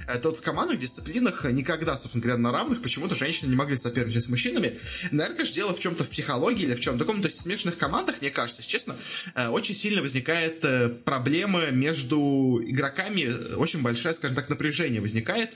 Э, 0.09 0.19
Тот 0.19 0.37
в 0.37 0.43
командных 0.43 0.79
дисциплинах 0.79 1.45
никогда, 1.45 1.97
собственно 1.97 2.23
говоря, 2.23 2.39
на 2.39 2.53
равных 2.53 2.83
почему-то 2.83 3.15
женщины 3.15 3.51
не 3.51 3.57
могли 3.57 3.77
соперничать 3.77 4.25
с 4.25 4.29
мужчинами. 4.29 4.79
Наверное, 5.11 5.37
конечно, 5.37 5.55
дело 5.55 5.75
в 5.75 5.81
чем-то 5.81 6.05
в 6.05 6.11
психологии 6.11 6.65
или 6.65 6.75
в 6.75 6.81
чем-то 6.81 7.05
таком. 7.05 7.21
То 7.23 7.29
есть 7.29 7.39
в 7.39 7.43
смешанных 7.43 7.77
командах, 7.77 8.21
мне 8.21 8.31
кажется, 8.31 8.63
честно, 8.67 8.95
э, 9.35 9.49
очень 9.49 9.75
сильно 9.75 10.03
возникает 10.03 10.65
э, 10.65 10.89
проблема 10.89 11.71
между 11.71 12.61
игроками, 12.65 13.55
очень 13.55 13.83
большая, 13.83 14.15
скажем 14.15 14.37
так, 14.37 14.49
напряжение 14.49 15.01
возникает, 15.01 15.51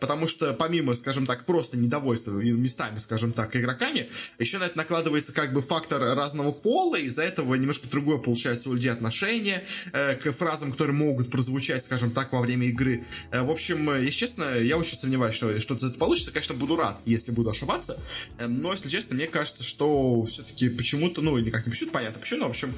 потому 0.00 0.26
что 0.26 0.52
помимо, 0.54 0.94
скажем 0.94 1.26
так, 1.26 1.44
просто 1.44 1.76
недовольства 1.76 2.32
местами, 2.32 2.98
скажем 2.98 3.32
так, 3.32 3.54
игроками, 3.56 4.10
еще 4.38 4.58
на 4.58 4.64
это 4.64 4.76
накладывается 4.76 5.32
как 5.32 5.52
бы 5.52 5.62
фактор 5.62 6.00
разного 6.00 6.52
пола, 6.52 6.96
из-за 6.96 7.22
этого 7.22 7.54
немножко 7.54 7.88
другое 7.88 8.18
получается 8.18 8.70
у 8.70 8.74
людей 8.74 8.90
отношения, 8.90 9.53
Э, 9.92 10.14
к 10.16 10.32
фразам, 10.32 10.72
которые 10.72 10.94
могут 10.94 11.30
прозвучать, 11.30 11.84
скажем 11.84 12.10
так, 12.10 12.32
во 12.32 12.40
время 12.40 12.66
игры. 12.68 13.04
Э, 13.30 13.42
в 13.42 13.50
общем, 13.50 13.88
э, 13.90 14.04
если 14.04 14.18
честно, 14.18 14.44
я 14.58 14.76
очень 14.76 14.96
сомневаюсь, 14.96 15.34
что 15.34 15.58
что-то 15.60 15.86
это 15.86 15.98
получится. 15.98 16.30
Конечно, 16.30 16.54
буду 16.54 16.76
рад, 16.76 16.98
если 17.04 17.32
буду 17.32 17.50
ошибаться. 17.50 18.00
Но, 18.38 18.72
если 18.72 18.88
честно, 18.88 19.16
мне 19.16 19.26
кажется, 19.26 19.62
что 19.62 20.22
все-таки 20.24 20.68
почему-то, 20.68 21.20
ну, 21.20 21.38
никак 21.38 21.66
не 21.66 21.70
почему-то, 21.70 21.92
понятно 21.92 22.20
почему, 22.20 22.40
но, 22.40 22.46
в 22.46 22.50
общем, 22.50 22.72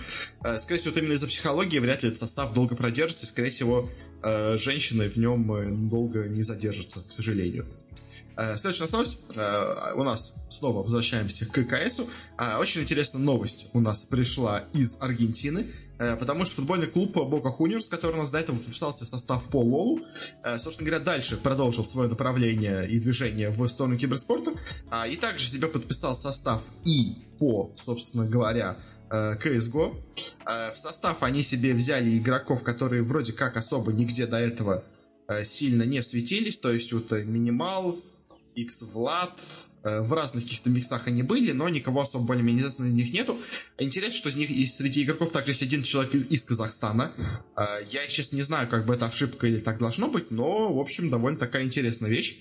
скорее 0.59 0.81
всего, 0.81 0.93
вот 0.93 0.99
именно 0.99 1.13
из-за 1.15 1.27
психологии 1.27 1.79
вряд 1.79 2.03
ли 2.03 2.09
этот 2.09 2.21
состав 2.21 2.53
долго 2.55 2.75
продержится, 2.77 3.25
и, 3.25 3.29
скорее 3.29 3.51
всего, 3.51 3.89
женщины 4.57 5.09
в 5.09 5.17
нем 5.17 5.89
долго 5.89 6.29
не 6.29 6.43
задержатся, 6.43 7.01
к 7.01 7.13
сожалению. 7.13 7.67
Следующая 8.57 8.89
новость. 8.93 9.19
У 9.95 10.03
нас 10.03 10.35
снова 10.51 10.83
возвращаемся 10.83 11.47
к 11.47 11.65
КСу. 11.65 12.09
Очень 12.59 12.83
интересная 12.83 13.23
новость 13.23 13.69
у 13.73 13.81
нас 13.81 14.05
пришла 14.05 14.63
из 14.75 14.97
Аргентины. 15.01 15.65
Э, 15.99 16.17
потому 16.17 16.45
что 16.45 16.57
футбольный 16.57 16.87
клуб 16.87 17.13
Бока 17.15 17.51
Хуниорс, 17.51 17.89
который 17.89 18.17
у 18.17 18.19
нас 18.19 18.31
до 18.31 18.39
этого 18.39 18.57
подписался 18.57 19.05
в 19.05 19.09
состав 19.09 19.49
по 19.51 19.63
Лолу, 19.63 20.01
э, 20.45 20.59
собственно 20.59 20.89
говоря, 20.89 21.05
дальше 21.05 21.37
продолжил 21.37 21.85
свое 21.85 22.09
направление 22.09 22.89
и 22.89 22.99
движение 22.99 23.51
в 23.51 23.67
сторону 23.67 23.97
киберспорта, 23.97 24.53
а, 24.91 25.09
и 25.09 25.17
также 25.17 25.47
себе 25.47 25.69
подписал 25.69 26.15
состав 26.15 26.63
и 26.85 27.15
по, 27.39 27.73
собственно 27.77 28.27
говоря, 28.27 28.77
CSGO. 29.09 29.95
Э, 30.47 30.73
в 30.73 30.77
состав 30.77 31.23
они 31.23 31.43
себе 31.43 31.73
взяли 31.73 32.19
игроков, 32.19 32.63
которые 32.63 33.03
вроде 33.03 33.33
как 33.33 33.57
особо 33.57 33.93
нигде 33.93 34.27
до 34.27 34.39
этого 34.39 34.83
сильно 35.45 35.83
не 35.83 36.05
светились, 36.05 36.57
то 36.57 36.71
есть 36.71 36.93
вот 36.93 37.11
Минимал, 37.11 38.01
X 38.55 38.83
Влад, 38.83 39.33
в 40.03 40.13
разных 40.13 40.45
каких-то 40.45 40.71
миксах 40.71 41.07
они 41.07 41.23
были, 41.23 41.53
но 41.53 41.69
никого 41.69 42.01
особо 42.01 42.27
более-менее 42.27 42.61
известного 42.63 42.89
из 42.89 42.95
них 42.95 43.13
нету. 43.13 43.39
Интересно, 43.79 44.19
что 44.19 44.29
из 44.29 44.37
них 44.37 44.51
из 44.51 44.77
среди 44.77 45.05
игроков 45.05 45.33
также 45.33 45.53
есть 45.53 45.63
один 45.63 45.83
человек 45.83 46.15
из 46.15 46.45
Казахстана. 46.45 47.13
Э, 47.57 47.63
я, 47.91 48.07
честно, 48.07 48.37
не 48.37 48.43
знаю, 48.43 48.69
как 48.69 48.87
бы 48.87 48.95
это 48.95 49.07
ошибка 49.07 49.47
или 49.47 49.59
так 49.59 49.79
должно 49.79 50.09
быть, 50.09 50.31
но, 50.31 50.73
в 50.73 50.81
общем, 50.81 51.11
довольно 51.11 51.39
такая 51.39 51.65
интересная 51.65 52.11
вещь. 52.11 52.37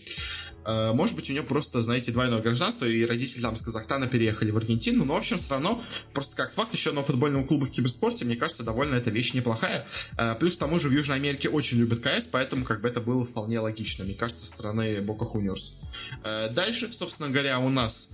Э, 0.65 0.93
может 0.93 1.15
быть, 1.15 1.29
у 1.29 1.33
нее 1.33 1.43
просто, 1.43 1.81
знаете, 1.81 2.11
двойное 2.11 2.41
гражданство, 2.41 2.85
и 2.85 3.05
родители 3.05 3.41
там 3.41 3.55
с 3.55 3.61
Казахстана 3.61 4.07
переехали 4.07 4.51
в 4.51 4.57
Аргентину, 4.57 5.05
но, 5.05 5.13
в 5.13 5.17
общем, 5.17 5.37
все 5.37 5.51
равно, 5.51 5.83
просто 6.13 6.35
как 6.35 6.51
факт, 6.51 6.73
еще 6.73 6.89
одного 6.89 7.07
футбольного 7.07 7.45
клуба 7.45 7.65
в 7.65 7.71
киберспорте, 7.71 8.25
мне 8.25 8.35
кажется, 8.35 8.63
довольно 8.63 8.95
эта 8.95 9.11
вещь 9.11 9.33
неплохая. 9.33 9.85
Э, 10.17 10.35
плюс, 10.39 10.55
к 10.55 10.59
тому 10.59 10.79
же, 10.79 10.89
в 10.89 10.91
Южной 10.91 11.17
Америке 11.17 11.49
очень 11.49 11.77
любят 11.77 11.99
КС, 11.99 12.27
поэтому, 12.27 12.65
как 12.65 12.81
бы, 12.81 12.87
это 12.87 13.01
было 13.01 13.25
вполне 13.25 13.59
логично, 13.59 14.05
мне 14.05 14.13
кажется, 14.13 14.45
со 14.45 14.51
стороны 14.51 15.01
Бока 15.01 15.25
Хуниорс. 15.25 15.73
Э, 16.23 16.49
дальше, 16.49 16.91
собственно 16.91 17.29
говоря, 17.29 17.59
у 17.59 17.69
нас 17.69 18.09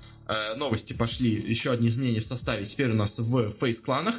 новости 0.56 0.94
пошли, 0.94 1.32
еще 1.32 1.72
одни 1.72 1.90
изменения 1.90 2.22
в 2.22 2.26
составе. 2.26 2.66
Теперь 2.66 2.92
у 2.92 2.96
нас 2.96 3.20
в 3.20 3.52
фейс-кланах. 3.52 4.16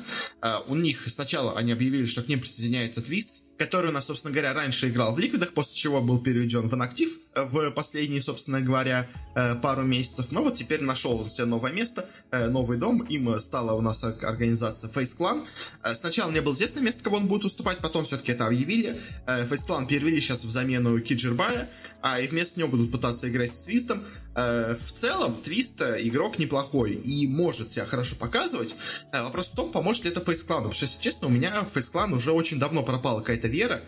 У 0.66 0.74
них 0.74 1.04
сначала 1.08 1.56
они 1.56 1.72
объявили, 1.72 2.06
что 2.06 2.22
к 2.22 2.28
ним 2.28 2.40
присоединяется 2.40 3.02
Твист, 3.02 3.44
который 3.58 3.90
у 3.90 3.92
нас, 3.92 4.06
собственно 4.06 4.32
говоря, 4.32 4.52
раньше 4.54 4.88
играл 4.88 5.14
в 5.14 5.18
Ликвидах, 5.18 5.52
после 5.52 5.76
чего 5.76 6.00
был 6.00 6.18
переведен 6.18 6.68
в 6.68 6.74
инактив 6.74 7.10
в 7.34 7.70
последние, 7.70 8.20
собственно 8.20 8.60
говоря, 8.60 9.08
э, 9.34 9.54
пару 9.56 9.82
месяцев. 9.82 10.32
Но 10.32 10.42
вот 10.42 10.56
теперь 10.56 10.82
нашел 10.82 11.26
себе 11.28 11.46
новое 11.46 11.72
место, 11.72 12.04
э, 12.30 12.48
новый 12.48 12.76
дом. 12.76 13.02
Им 13.02 13.38
стала 13.40 13.72
у 13.72 13.80
нас 13.80 14.04
организация 14.04 14.90
Face 14.90 15.16
Clan. 15.18 15.42
Э, 15.82 15.94
сначала 15.94 16.30
не 16.30 16.40
было 16.40 16.54
известно 16.54 16.80
место, 16.80 17.04
кого 17.04 17.18
он 17.18 17.28
будет 17.28 17.44
уступать, 17.44 17.78
потом 17.78 18.04
все-таки 18.04 18.32
это 18.32 18.46
объявили. 18.46 19.00
Face 19.26 19.66
Clan 19.66 19.86
перевели 19.86 20.20
сейчас 20.20 20.44
в 20.44 20.50
замену 20.50 21.00
Киджирбая, 21.00 21.70
а 22.02 22.20
и 22.20 22.26
вместо 22.26 22.58
него 22.58 22.70
будут 22.70 22.90
пытаться 22.90 23.28
играть 23.30 23.50
с 23.50 23.64
Твистом. 23.64 24.02
В 24.34 24.92
целом, 24.94 25.34
Твист 25.42 25.82
игрок 25.82 26.38
неплохой 26.38 26.94
и 26.94 27.26
может 27.26 27.72
себя 27.72 27.84
хорошо 27.84 28.16
показывать. 28.16 28.74
Вопрос 29.12 29.48
в 29.48 29.56
том, 29.56 29.70
поможет 29.70 30.04
ли 30.04 30.10
это 30.10 30.20
Clan. 30.20 30.46
Потому 30.46 30.72
что, 30.72 30.86
если 30.86 31.00
честно, 31.00 31.28
у 31.28 31.30
меня 31.30 31.66
Clan 31.74 32.14
уже 32.14 32.32
очень 32.32 32.58
давно 32.58 32.82
пропала 32.82 33.20
какая-то 33.20 33.48
вера. 33.48 33.82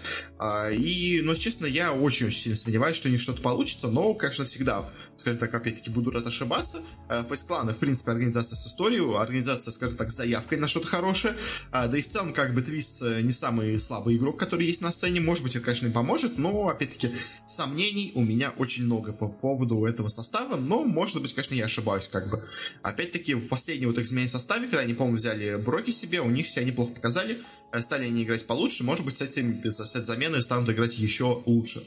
И, 0.72 1.20
но, 1.22 1.34
честно, 1.34 1.66
я 1.66 1.92
очень-очень 1.92 2.38
сильно 2.38 2.56
сомневаюсь, 2.56 2.96
что 2.96 3.08
у 3.08 3.10
них 3.10 3.20
что-то 3.20 3.40
получится, 3.40 3.88
но, 3.88 4.12
конечно, 4.14 4.44
всегда, 4.44 4.84
скажем 5.16 5.38
так, 5.38 5.54
опять-таки, 5.54 5.90
буду 5.90 6.10
рад 6.10 6.26
ошибаться. 6.26 6.82
Фейс-кланы, 7.08 7.72
в 7.72 7.78
принципе, 7.78 8.10
организация 8.10 8.56
с 8.56 8.66
историей, 8.66 9.00
организация, 9.16 9.72
скажем 9.72 9.96
так, 9.96 10.10
с 10.10 10.16
заявкой 10.16 10.58
на 10.58 10.68
что-то 10.68 10.88
хорошее. 10.88 11.34
Да 11.72 11.96
и 11.96 12.02
в 12.02 12.08
целом, 12.08 12.32
как 12.32 12.52
бы, 12.52 12.62
Твист 12.62 13.02
э, 13.02 13.22
не 13.22 13.32
самый 13.32 13.78
слабый 13.78 14.16
игрок, 14.16 14.38
который 14.38 14.66
есть 14.66 14.82
на 14.82 14.92
сцене. 14.92 15.20
Может 15.20 15.44
быть, 15.44 15.56
это, 15.56 15.64
конечно, 15.64 15.86
и 15.86 15.90
поможет, 15.90 16.36
но, 16.38 16.68
опять-таки, 16.68 17.08
сомнений 17.46 18.12
у 18.14 18.22
меня 18.22 18.52
очень 18.56 18.84
много 18.84 19.12
по 19.12 19.28
поводу 19.28 19.84
этого 19.84 20.08
состава, 20.08 20.33
но, 20.68 20.84
может 20.84 21.22
быть, 21.22 21.32
конечно, 21.32 21.54
я 21.54 21.66
ошибаюсь, 21.66 22.08
как 22.08 22.28
бы. 22.30 22.42
Опять-таки, 22.82 23.34
в 23.34 23.48
последнем 23.48 23.88
вот 23.88 23.98
изменении 23.98 24.30
составе, 24.30 24.66
когда 24.66 24.80
они, 24.80 24.94
по-моему, 24.94 25.16
взяли 25.16 25.56
Броки 25.56 25.90
себе, 25.90 26.20
у 26.20 26.30
них 26.30 26.48
себя 26.48 26.64
неплохо 26.64 26.92
показали, 26.94 27.38
стали 27.80 28.04
они 28.04 28.24
играть 28.24 28.46
получше, 28.46 28.84
может 28.84 29.04
быть, 29.04 29.16
с 29.16 29.22
этим, 29.22 29.62
с 29.64 29.94
этой 29.94 30.04
заменой 30.04 30.42
станут 30.42 30.68
играть 30.70 30.98
еще 30.98 31.42
лучше. 31.46 31.82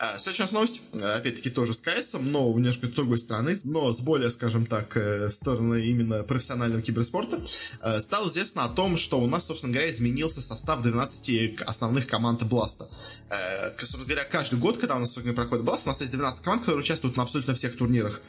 А, 0.00 0.16
следующая 0.18 0.54
новость, 0.54 0.80
опять-таки, 0.94 1.50
тоже 1.50 1.74
с 1.74 1.78
КСом, 1.78 2.30
но 2.30 2.48
немножко 2.52 2.86
с 2.86 2.90
другой 2.90 3.18
стороны, 3.18 3.56
но 3.64 3.92
с 3.92 4.00
более, 4.00 4.30
скажем 4.30 4.64
так, 4.64 4.96
э, 4.96 5.28
стороны 5.28 5.86
именно 5.86 6.22
профессионального 6.22 6.80
киберспорта. 6.80 7.40
Э, 7.82 7.98
стало 7.98 8.28
известно 8.28 8.64
о 8.64 8.68
том, 8.68 8.96
что 8.96 9.20
у 9.20 9.26
нас, 9.26 9.46
собственно 9.46 9.72
говоря, 9.72 9.90
изменился 9.90 10.40
состав 10.40 10.82
12 10.82 11.60
основных 11.62 12.06
команд 12.06 12.44
Бласта. 12.44 12.86
Э, 13.28 13.76
собственно 13.78 14.04
говоря, 14.04 14.24
каждый 14.24 14.60
год, 14.60 14.78
когда 14.78 14.94
у 14.94 15.00
нас 15.00 15.12
проходит 15.14 15.64
Бласт, 15.64 15.82
у 15.84 15.88
нас 15.88 16.00
есть 16.00 16.12
12 16.12 16.44
команд, 16.44 16.62
которые 16.62 16.80
участвуют 16.80 17.16
на 17.16 17.24
абсолютно 17.24 17.54
всех 17.54 17.76
турнирах 17.76 18.20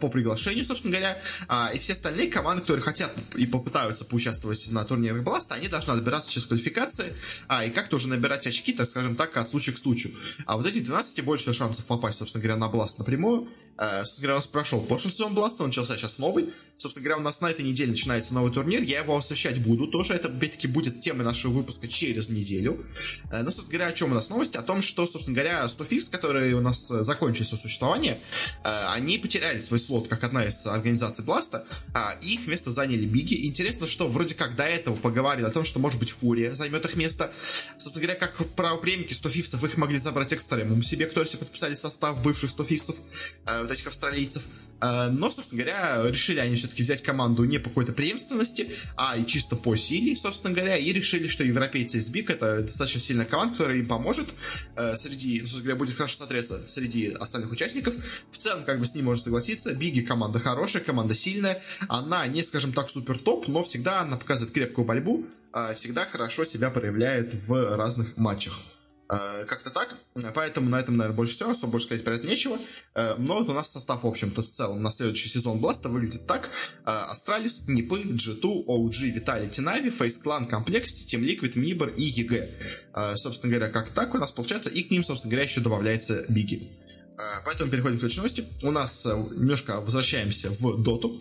по 0.00 0.08
приглашению, 0.08 0.64
собственно 0.64 0.92
говоря, 0.92 1.18
а, 1.46 1.70
и 1.72 1.78
все 1.78 1.92
остальные 1.92 2.28
команды, 2.28 2.62
которые 2.62 2.82
хотят 2.82 3.12
и 3.36 3.46
попытаются 3.46 4.04
поучаствовать 4.04 4.70
на 4.70 4.84
турнирах 4.84 5.22
Бласта, 5.22 5.54
они 5.54 5.68
должны 5.68 5.92
отбираться 5.92 6.32
через 6.32 6.46
квалификации, 6.46 7.12
а, 7.46 7.64
и 7.64 7.70
как-то 7.70 7.96
уже 7.96 8.08
набирать 8.08 8.46
очки, 8.46 8.72
так 8.72 8.86
скажем 8.86 9.14
так, 9.16 9.36
от 9.36 9.48
случая 9.48 9.72
к 9.72 9.78
случаю. 9.78 10.12
А 10.46 10.56
вот 10.56 10.66
эти 10.66 10.80
12 10.80 11.24
больше 11.24 11.52
шансов 11.52 11.84
попасть, 11.86 12.18
собственно 12.18 12.42
говоря, 12.42 12.58
на 12.58 12.68
BLAST 12.68 12.98
напрямую. 12.98 13.48
Э, 13.78 14.00
собственно 14.04 14.22
говоря, 14.22 14.34
у 14.34 14.38
нас 14.38 14.46
прошел 14.46 14.80
прошлый 14.82 15.12
сезон 15.12 15.34
Бласта, 15.34 15.62
он 15.62 15.68
начался 15.68 15.96
сейчас 15.96 16.18
новый. 16.18 16.52
Собственно 16.80 17.06
говоря, 17.06 17.18
у 17.18 17.24
нас 17.24 17.40
на 17.40 17.50
этой 17.50 17.64
неделе 17.64 17.90
начинается 17.90 18.32
новый 18.34 18.52
турнир. 18.52 18.82
Я 18.82 19.00
его 19.00 19.16
освещать 19.16 19.60
буду 19.60 19.88
тоже. 19.88 20.14
Это, 20.14 20.28
опять-таки, 20.28 20.68
будет 20.68 21.00
темой 21.00 21.24
нашего 21.24 21.50
выпуска 21.50 21.88
через 21.88 22.28
неделю. 22.28 22.78
Э, 23.32 23.42
ну, 23.42 23.50
собственно 23.50 23.78
говоря, 23.78 23.86
о 23.88 23.92
чем 23.92 24.12
у 24.12 24.14
нас 24.14 24.30
новость? 24.30 24.54
О 24.54 24.62
том, 24.62 24.80
что, 24.80 25.04
собственно 25.04 25.34
говоря, 25.34 25.66
100 25.66 25.84
фикс, 25.84 26.08
которые 26.08 26.54
у 26.54 26.60
нас 26.60 26.88
э, 26.92 27.02
закончили 27.02 27.42
свое 27.42 27.60
существование, 27.60 28.20
э, 28.62 28.68
они 28.94 29.18
потеряли 29.18 29.58
свой 29.58 29.80
слот, 29.80 30.06
как 30.06 30.22
одна 30.22 30.46
из 30.46 30.64
организаций 30.68 31.24
Бласта, 31.24 31.66
а 31.94 32.16
их 32.22 32.46
место 32.46 32.70
заняли 32.70 33.06
Биги. 33.06 33.44
Интересно, 33.44 33.88
что 33.88 34.06
вроде 34.06 34.36
как 34.36 34.54
до 34.54 34.62
этого 34.62 34.94
поговорили 34.94 35.46
о 35.46 35.50
том, 35.50 35.64
что, 35.64 35.80
может 35.80 35.98
быть, 35.98 36.10
FURIA 36.10 36.54
займет 36.54 36.84
их 36.84 36.94
место. 36.94 37.28
Собственно 37.76 38.04
говоря, 38.04 38.20
как 38.20 38.36
правоприемники 38.54 39.14
100 39.14 39.30
фиксов, 39.30 39.64
их 39.64 39.78
могли 39.78 39.98
забрать 39.98 40.32
экстремум 40.32 40.84
себе, 40.84 41.06
кто 41.06 41.24
себе 41.24 41.40
подписали 41.40 41.74
состав 41.74 42.22
бывших 42.22 42.50
100 42.50 42.62
фиксов, 42.62 42.96
вот 43.44 43.68
этих 43.68 43.88
австралийцев. 43.88 44.44
Э, 44.80 45.08
но, 45.10 45.30
собственно 45.30 45.62
говоря, 45.62 46.08
решили 46.08 46.38
они 46.38 46.56
все-таки 46.56 46.82
взять 46.82 47.02
команду 47.02 47.44
не 47.44 47.58
по 47.58 47.68
какой-то 47.68 47.92
преемственности, 47.92 48.68
а 48.96 49.16
и 49.16 49.26
чисто 49.26 49.56
по 49.56 49.76
силе, 49.76 50.16
собственно 50.16 50.54
говоря, 50.54 50.76
и 50.76 50.92
решили, 50.92 51.26
что 51.26 51.44
европейцы 51.44 51.98
из 51.98 52.08
БИК 52.10 52.30
это 52.30 52.62
достаточно 52.62 53.00
сильная 53.00 53.26
команда, 53.26 53.56
которая 53.56 53.78
им 53.78 53.86
поможет 53.86 54.28
э, 54.76 54.96
среди, 54.96 55.40
собственно 55.40 55.62
говоря, 55.64 55.78
будет 55.78 55.96
хорошо 55.96 56.16
смотреться 56.16 56.66
среди 56.68 57.08
остальных 57.10 57.50
участников. 57.50 57.94
В 58.30 58.38
целом, 58.38 58.64
как 58.64 58.78
бы 58.80 58.86
с 58.86 58.94
ним 58.94 59.06
можно 59.06 59.24
согласиться, 59.24 59.74
Биги 59.74 60.00
команда 60.00 60.38
хорошая, 60.38 60.82
команда 60.82 61.14
сильная, 61.14 61.60
она 61.88 62.26
не, 62.26 62.42
скажем 62.42 62.72
так, 62.72 62.88
супер 62.88 63.18
топ, 63.18 63.48
но 63.48 63.64
всегда 63.64 64.00
она 64.00 64.16
показывает 64.16 64.54
крепкую 64.54 64.84
борьбу, 64.84 65.26
э, 65.52 65.74
всегда 65.74 66.06
хорошо 66.06 66.44
себя 66.44 66.70
проявляет 66.70 67.34
в 67.46 67.76
разных 67.76 68.16
матчах. 68.16 68.58
Э, 69.10 69.46
как-то 69.46 69.70
так. 69.70 69.94
Поэтому 70.34 70.68
на 70.68 70.78
этом, 70.78 70.96
наверное, 70.96 71.16
больше 71.16 71.34
всего. 71.34 71.50
Особо 71.50 71.72
больше 71.72 71.86
сказать 71.86 72.04
про 72.04 72.14
это 72.16 72.26
нечего. 72.26 72.58
Э, 72.94 73.14
но 73.16 73.38
вот 73.38 73.48
у 73.48 73.54
нас 73.54 73.70
состав, 73.70 74.04
в 74.04 74.06
общем-то, 74.06 74.42
в 74.42 74.46
целом 74.46 74.82
на 74.82 74.90
следующий 74.90 75.28
сезон 75.28 75.60
Бласта 75.60 75.88
выглядит 75.88 76.26
так. 76.26 76.50
Э, 76.84 76.90
Astralis, 77.10 77.66
Нипы, 77.66 78.02
G2, 78.02 78.66
OG, 78.66 79.10
Vitality, 79.10 79.48
NaVi, 79.48 79.90
FaZe 79.90 80.18
Clan, 80.18 80.46
Complexity, 80.46 81.06
Team 81.06 81.22
Liquid, 81.22 81.58
MIBR 81.58 81.88
и 81.88 82.02
EG. 82.02 82.48
Собственно 83.16 83.54
говоря, 83.54 83.70
как 83.70 83.90
так 83.90 84.14
у 84.14 84.18
нас 84.18 84.32
получается. 84.32 84.70
И 84.70 84.82
к 84.82 84.90
ним, 84.90 85.04
собственно 85.04 85.30
говоря, 85.30 85.48
еще 85.48 85.60
добавляется 85.60 86.24
Биги. 86.28 86.68
Поэтому 87.44 87.70
переходим 87.70 87.96
к 87.96 88.00
следующей 88.00 88.18
новости. 88.18 88.44
У 88.62 88.70
нас 88.70 89.04
немножко 89.04 89.80
возвращаемся 89.80 90.50
в 90.50 90.82
доту, 90.82 91.20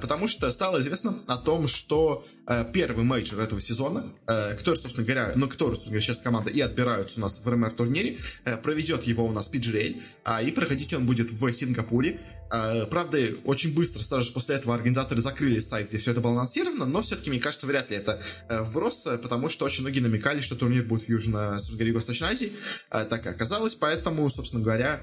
потому 0.00 0.28
что 0.28 0.50
стало 0.50 0.80
известно 0.80 1.14
о 1.26 1.36
том, 1.36 1.68
что 1.68 2.24
Э, 2.48 2.64
первый 2.72 3.04
мейджор 3.04 3.40
этого 3.40 3.60
сезона, 3.60 4.04
э, 4.28 4.54
который, 4.54 4.76
собственно 4.76 5.04
говоря, 5.04 5.32
ну, 5.34 5.48
который, 5.48 5.72
собственно 5.72 5.90
говоря, 5.90 6.06
сейчас 6.06 6.20
команда 6.20 6.50
и 6.50 6.60
отбираются 6.60 7.18
у 7.18 7.22
нас 7.22 7.40
в 7.44 7.48
RMR 7.48 7.72
турнире, 7.72 8.18
э, 8.44 8.56
проведет 8.56 9.02
его 9.02 9.24
у 9.24 9.32
нас 9.32 9.50
PGL, 9.52 10.00
а, 10.24 10.42
и 10.42 10.52
проходить 10.52 10.94
он 10.94 11.06
будет 11.06 11.30
в 11.30 11.52
Сингапуре. 11.52 12.20
Правда, 12.48 13.18
очень 13.44 13.74
быстро, 13.74 14.00
сразу 14.00 14.28
же 14.28 14.32
после 14.32 14.56
этого 14.56 14.74
организаторы 14.74 15.20
закрыли 15.20 15.58
сайт, 15.58 15.88
где 15.88 15.98
все 15.98 16.12
это 16.12 16.20
было 16.20 16.32
анонсировано, 16.32 16.86
но 16.86 17.02
все-таки, 17.02 17.30
мне 17.30 17.40
кажется, 17.40 17.66
вряд 17.66 17.90
ли 17.90 17.96
это 17.96 18.20
вброс, 18.48 19.08
потому 19.22 19.48
что 19.48 19.64
очень 19.64 19.82
многие 19.82 20.00
намекали, 20.00 20.40
что 20.40 20.56
турнир 20.56 20.84
будет 20.84 21.04
в 21.04 21.08
Южно, 21.08 21.58
собственно 21.58 21.92
Восточной 21.92 22.28
Азии, 22.28 22.52
так 22.90 23.26
и 23.26 23.28
оказалось, 23.28 23.74
поэтому, 23.74 24.28
собственно 24.30 24.62
говоря, 24.62 25.00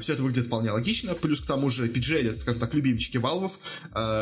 все 0.00 0.14
это 0.14 0.22
выглядит 0.22 0.46
вполне 0.46 0.70
логично, 0.70 1.14
плюс 1.14 1.40
к 1.40 1.46
тому 1.46 1.70
же 1.70 1.86
PGL, 1.86 2.30
это, 2.30 2.38
скажем 2.38 2.60
так, 2.60 2.74
любимчики 2.74 3.18
Валвов. 3.18 3.58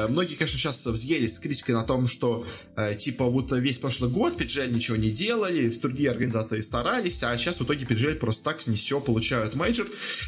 Многие, 0.09 0.35
конечно, 0.35 0.59
сейчас 0.59 0.85
взъелись 0.87 1.37
с 1.37 1.38
критикой 1.38 1.75
на 1.75 1.85
том, 1.85 2.07
что 2.07 2.45
Э, 2.76 2.95
типа 2.97 3.25
вот 3.26 3.52
весь 3.52 3.78
прошлый 3.78 4.11
год 4.11 4.40
PGL 4.40 4.73
ничего 4.73 4.97
не 4.97 5.11
делали, 5.11 5.69
другие 5.81 6.11
организаторы 6.11 6.62
старались, 6.62 7.23
а 7.23 7.37
сейчас 7.37 7.61
в 7.61 7.64
итоге 7.64 7.85
PGL 7.85 8.16
просто 8.16 8.45
так 8.45 8.66
ни 8.66 8.75
с 8.75 8.81
чего 8.81 9.00
получают 9.00 9.54
мейджор. 9.54 9.87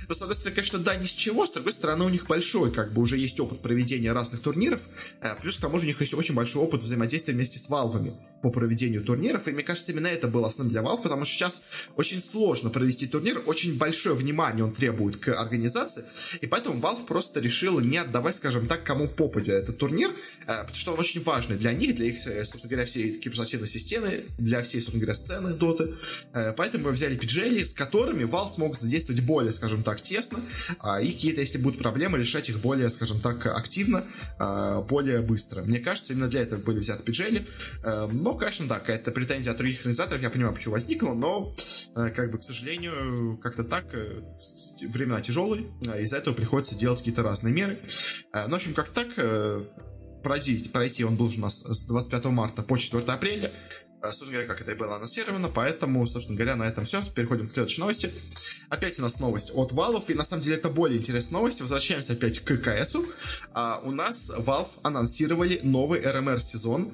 Но, 0.08 0.14
с 0.14 0.22
одной 0.22 0.36
стороны, 0.36 0.54
конечно, 0.54 0.78
да, 0.78 0.94
ни 0.96 1.06
с 1.06 1.12
чего, 1.12 1.46
с 1.46 1.50
другой 1.50 1.72
стороны, 1.72 2.04
у 2.04 2.08
них 2.08 2.28
большой, 2.36 2.70
как 2.70 2.92
бы, 2.92 3.00
уже 3.00 3.16
есть 3.16 3.40
опыт 3.40 3.62
проведения 3.62 4.12
разных 4.12 4.42
турниров, 4.42 4.82
э, 5.22 5.40
плюс 5.40 5.56
к 5.56 5.60
тому 5.62 5.78
же 5.78 5.84
у 5.84 5.88
них 5.88 6.00
есть 6.02 6.12
очень 6.12 6.34
большой 6.34 6.62
опыт 6.62 6.82
взаимодействия 6.82 7.32
вместе 7.32 7.58
с 7.58 7.70
валвами 7.70 8.12
по 8.46 8.60
проведению 8.60 9.02
турниров, 9.02 9.48
и 9.48 9.50
мне 9.50 9.62
кажется, 9.62 9.92
именно 9.92 10.06
это 10.06 10.28
было 10.28 10.46
основным 10.46 10.72
для 10.72 10.82
Valve, 10.82 11.02
потому 11.02 11.24
что 11.24 11.34
сейчас 11.34 11.62
очень 11.96 12.20
сложно 12.20 12.70
провести 12.70 13.06
турнир, 13.06 13.42
очень 13.46 13.76
большое 13.76 14.14
внимание 14.14 14.64
он 14.64 14.72
требует 14.72 15.16
к 15.16 15.28
организации, 15.28 16.04
и 16.40 16.46
поэтому 16.46 16.80
Valve 16.80 17.06
просто 17.06 17.40
решила 17.40 17.80
не 17.80 17.96
отдавать, 17.96 18.36
скажем 18.36 18.66
так, 18.66 18.84
кому 18.84 19.08
попадя 19.08 19.54
этот 19.54 19.78
турнир, 19.78 20.10
э, 20.10 20.44
потому 20.46 20.74
что 20.74 20.92
он 20.92 21.00
очень 21.00 21.22
важный 21.22 21.56
для 21.56 21.72
них, 21.72 21.96
для 21.96 22.06
их, 22.06 22.26
э, 22.26 22.44
собственно 22.44 22.70
говоря, 22.70 22.86
всей 22.86 23.18
киберспортивной 23.18 23.68
системы, 23.68 24.20
для 24.38 24.62
всей, 24.62 24.80
собственно 24.80 25.00
говоря, 25.00 25.14
сцены 25.14 25.54
доты, 25.54 25.94
э, 26.32 26.52
поэтому 26.52 26.84
мы 26.84 26.92
взяли 26.92 27.18
PGL, 27.18 27.64
с 27.64 27.74
которыми 27.74 28.24
Valve 28.24 28.52
смог 28.52 28.78
задействовать 28.78 29.22
более, 29.22 29.52
скажем 29.52 29.82
так, 29.82 30.00
тесно, 30.00 30.38
а, 30.78 31.00
и 31.00 31.12
какие-то, 31.12 31.40
если 31.40 31.58
будут 31.58 31.80
проблемы, 31.80 32.18
решать 32.18 32.48
их 32.48 32.60
более, 32.60 32.90
скажем 32.90 33.20
так, 33.20 33.46
активно, 33.46 34.04
а, 34.38 34.82
более 34.82 35.20
быстро. 35.20 35.62
Мне 35.62 35.80
кажется, 35.80 36.12
именно 36.12 36.28
для 36.28 36.42
этого 36.42 36.60
были 36.60 36.78
взяты 36.78 37.02
PGL, 37.02 37.46
но 38.12 38.34
конечно, 38.36 38.66
да, 38.66 38.78
какая-то 38.78 39.10
претензия 39.12 39.52
от 39.52 39.58
других 39.58 39.78
организаторов, 39.80 40.22
я 40.22 40.30
понимаю, 40.30 40.54
почему 40.54 40.74
возникла, 40.74 41.14
но, 41.14 41.54
э, 41.96 42.10
как 42.10 42.30
бы, 42.30 42.38
к 42.38 42.42
сожалению, 42.42 43.38
как-то 43.38 43.64
так, 43.64 43.86
э, 43.94 44.22
времена 44.88 45.20
тяжелые, 45.20 45.64
э, 45.86 46.02
из-за 46.02 46.18
этого 46.18 46.34
приходится 46.34 46.74
делать 46.74 46.98
какие-то 46.98 47.22
разные 47.22 47.52
меры. 47.52 47.78
Ну, 48.32 48.48
в 48.48 48.54
общем, 48.54 48.74
как 48.74 48.90
так, 48.90 49.08
пройти, 50.22 50.68
пройти 50.68 51.04
он 51.04 51.16
должен 51.16 51.42
у 51.42 51.46
нас 51.46 51.62
с 51.62 51.86
25 51.86 52.32
марта 52.32 52.62
по 52.62 52.76
4 52.76 53.04
апреля, 53.12 53.52
собственно 54.02 54.32
говоря, 54.32 54.48
как 54.48 54.60
это 54.60 54.72
и 54.72 54.74
было 54.74 54.96
анонсировано, 54.96 55.48
поэтому, 55.48 56.06
собственно 56.06 56.36
говоря, 56.36 56.56
на 56.56 56.64
этом 56.64 56.84
все. 56.84 57.02
Переходим 57.14 57.48
к 57.48 57.52
следующей 57.52 57.80
новости. 57.80 58.10
Опять 58.68 58.98
у 58.98 59.02
нас 59.02 59.20
новость 59.20 59.50
от 59.54 59.72
Valve, 59.72 60.04
и 60.08 60.14
на 60.14 60.24
самом 60.24 60.42
деле 60.42 60.56
это 60.56 60.68
более 60.68 60.98
интересная 60.98 61.38
новость. 61.38 61.60
Возвращаемся 61.60 62.14
опять 62.14 62.40
к 62.40 62.56
КСу. 62.56 63.04
А, 63.52 63.80
у 63.84 63.90
нас 63.90 64.30
Valve 64.30 64.68
анонсировали 64.82 65.60
новый 65.62 66.00
RMR 66.02 66.38
сезон, 66.38 66.90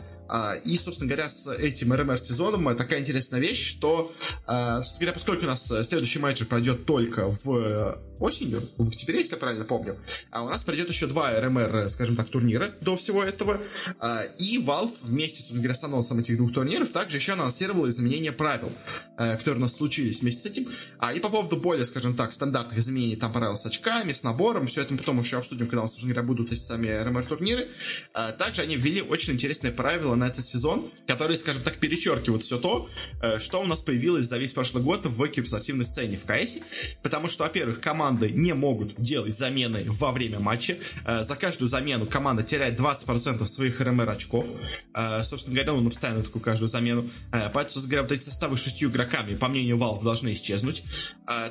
и, 0.65 0.79
собственно 0.79 1.09
говоря, 1.09 1.29
с 1.29 1.47
этим 1.47 1.93
РМР-сезоном 1.93 2.75
такая 2.77 3.01
интересная 3.01 3.41
вещь, 3.41 3.69
что, 3.69 4.11
а, 4.47 4.79
собственно 4.79 5.01
говоря, 5.01 5.13
поскольку 5.13 5.45
у 5.45 5.49
нас 5.49 5.67
следующий 5.87 6.21
матч 6.21 6.47
пройдет 6.47 6.87
только 6.87 7.29
в 7.31 7.99
осенью, 8.23 8.63
в 8.79 8.89
октябре, 8.89 9.19
если 9.19 9.35
я 9.35 9.39
правильно 9.39 9.65
помню, 9.65 9.99
а 10.31 10.45
у 10.45 10.49
нас 10.49 10.65
пройдет 10.65 10.89
еще 10.89 11.07
два 11.07 11.39
РМР, 11.41 11.89
скажем 11.89 12.17
так, 12.17 12.29
турнира 12.29 12.73
до 12.81 12.97
всего 12.97 13.23
этого, 13.23 13.61
а, 13.99 14.23
и 14.39 14.59
Valve 14.59 14.93
вместе, 15.05 15.43
с 15.43 15.85
анонсом 15.85 16.19
этих 16.19 16.37
двух 16.37 16.53
турниров 16.53 16.91
также 16.91 17.17
еще 17.17 17.33
анонсировала 17.33 17.89
изменения 17.89 18.33
правил, 18.33 18.71
которые 19.17 19.57
у 19.57 19.61
нас 19.61 19.75
случились 19.75 20.21
вместе 20.21 20.41
с 20.41 20.47
этим, 20.47 20.67
и 21.15 21.21
по 21.21 21.29
поводу 21.29 21.57
более, 21.57 21.85
скажем 21.85 22.15
так, 22.15 22.33
стандартных 22.33 22.79
изменений 22.79 23.17
там 23.17 23.33
правил 23.33 23.57
с 23.57 23.65
очками, 23.67 24.13
с 24.13 24.23
набором, 24.23 24.67
все 24.67 24.83
это 24.83 24.93
мы 24.93 24.99
потом 24.99 25.21
еще 25.21 25.39
обсудим, 25.39 25.67
когда 25.67 25.81
у 25.81 25.85
нас, 25.85 25.99
говоря, 25.99 26.23
будут 26.23 26.53
эти 26.53 26.61
сами 26.61 26.89
РМР-турниры, 26.89 27.69
также 28.39 28.63
они 28.63 28.77
ввели 28.77 29.03
очень 29.03 29.35
интересные 29.35 29.73
правила 29.73 30.15
на 30.15 30.29
этот 30.29 30.45
сезон, 30.45 30.85
которые, 31.07 31.39
скажем 31.39 31.63
так, 31.63 31.77
перечеркивают 31.77 32.43
все 32.43 32.59
то, 32.59 32.89
э, 33.23 33.39
что 33.39 33.61
у 33.61 33.67
нас 33.67 33.83
появилось 33.83 34.27
за 34.27 34.39
весь 34.39 34.53
прошлый 34.53 34.83
год 34.83 35.07
в 35.07 35.29
киберспортивной 35.29 35.85
сцене 35.85 36.17
в 36.17 36.25
КС. 36.25 36.59
Потому 37.03 37.29
что, 37.29 37.45
во-первых, 37.45 37.81
команды 38.13 38.31
не 38.31 38.53
могут 38.53 39.01
делать 39.01 39.37
замены 39.37 39.85
во 39.89 40.13
время 40.13 40.39
матча. 40.39 40.77
Э, 41.05 41.23
за 41.23 41.37
каждую 41.37 41.69
замену 41.69 42.07
команда 42.07 42.43
теряет 42.43 42.79
20% 42.79 43.45
своих 43.47 43.81
РМР 43.81 44.11
очков. 44.11 44.47
Э, 44.95 45.23
собственно 45.23 45.57
говоря, 45.57 45.75
он 45.75 45.89
постоянно 45.89 46.23
такую 46.23 46.43
каждую 46.43 46.69
замену. 46.69 47.11
Поэтому, 47.31 47.85
говоря, 47.87 48.03
вот 48.03 48.13
эти 48.13 48.25
составы 48.25 48.57
шестью 48.57 48.91
игроками, 48.91 49.35
по 49.35 49.49
мнению 49.49 49.79
Valve, 49.79 50.03
должны 50.03 50.33
исчезнуть. 50.33 50.83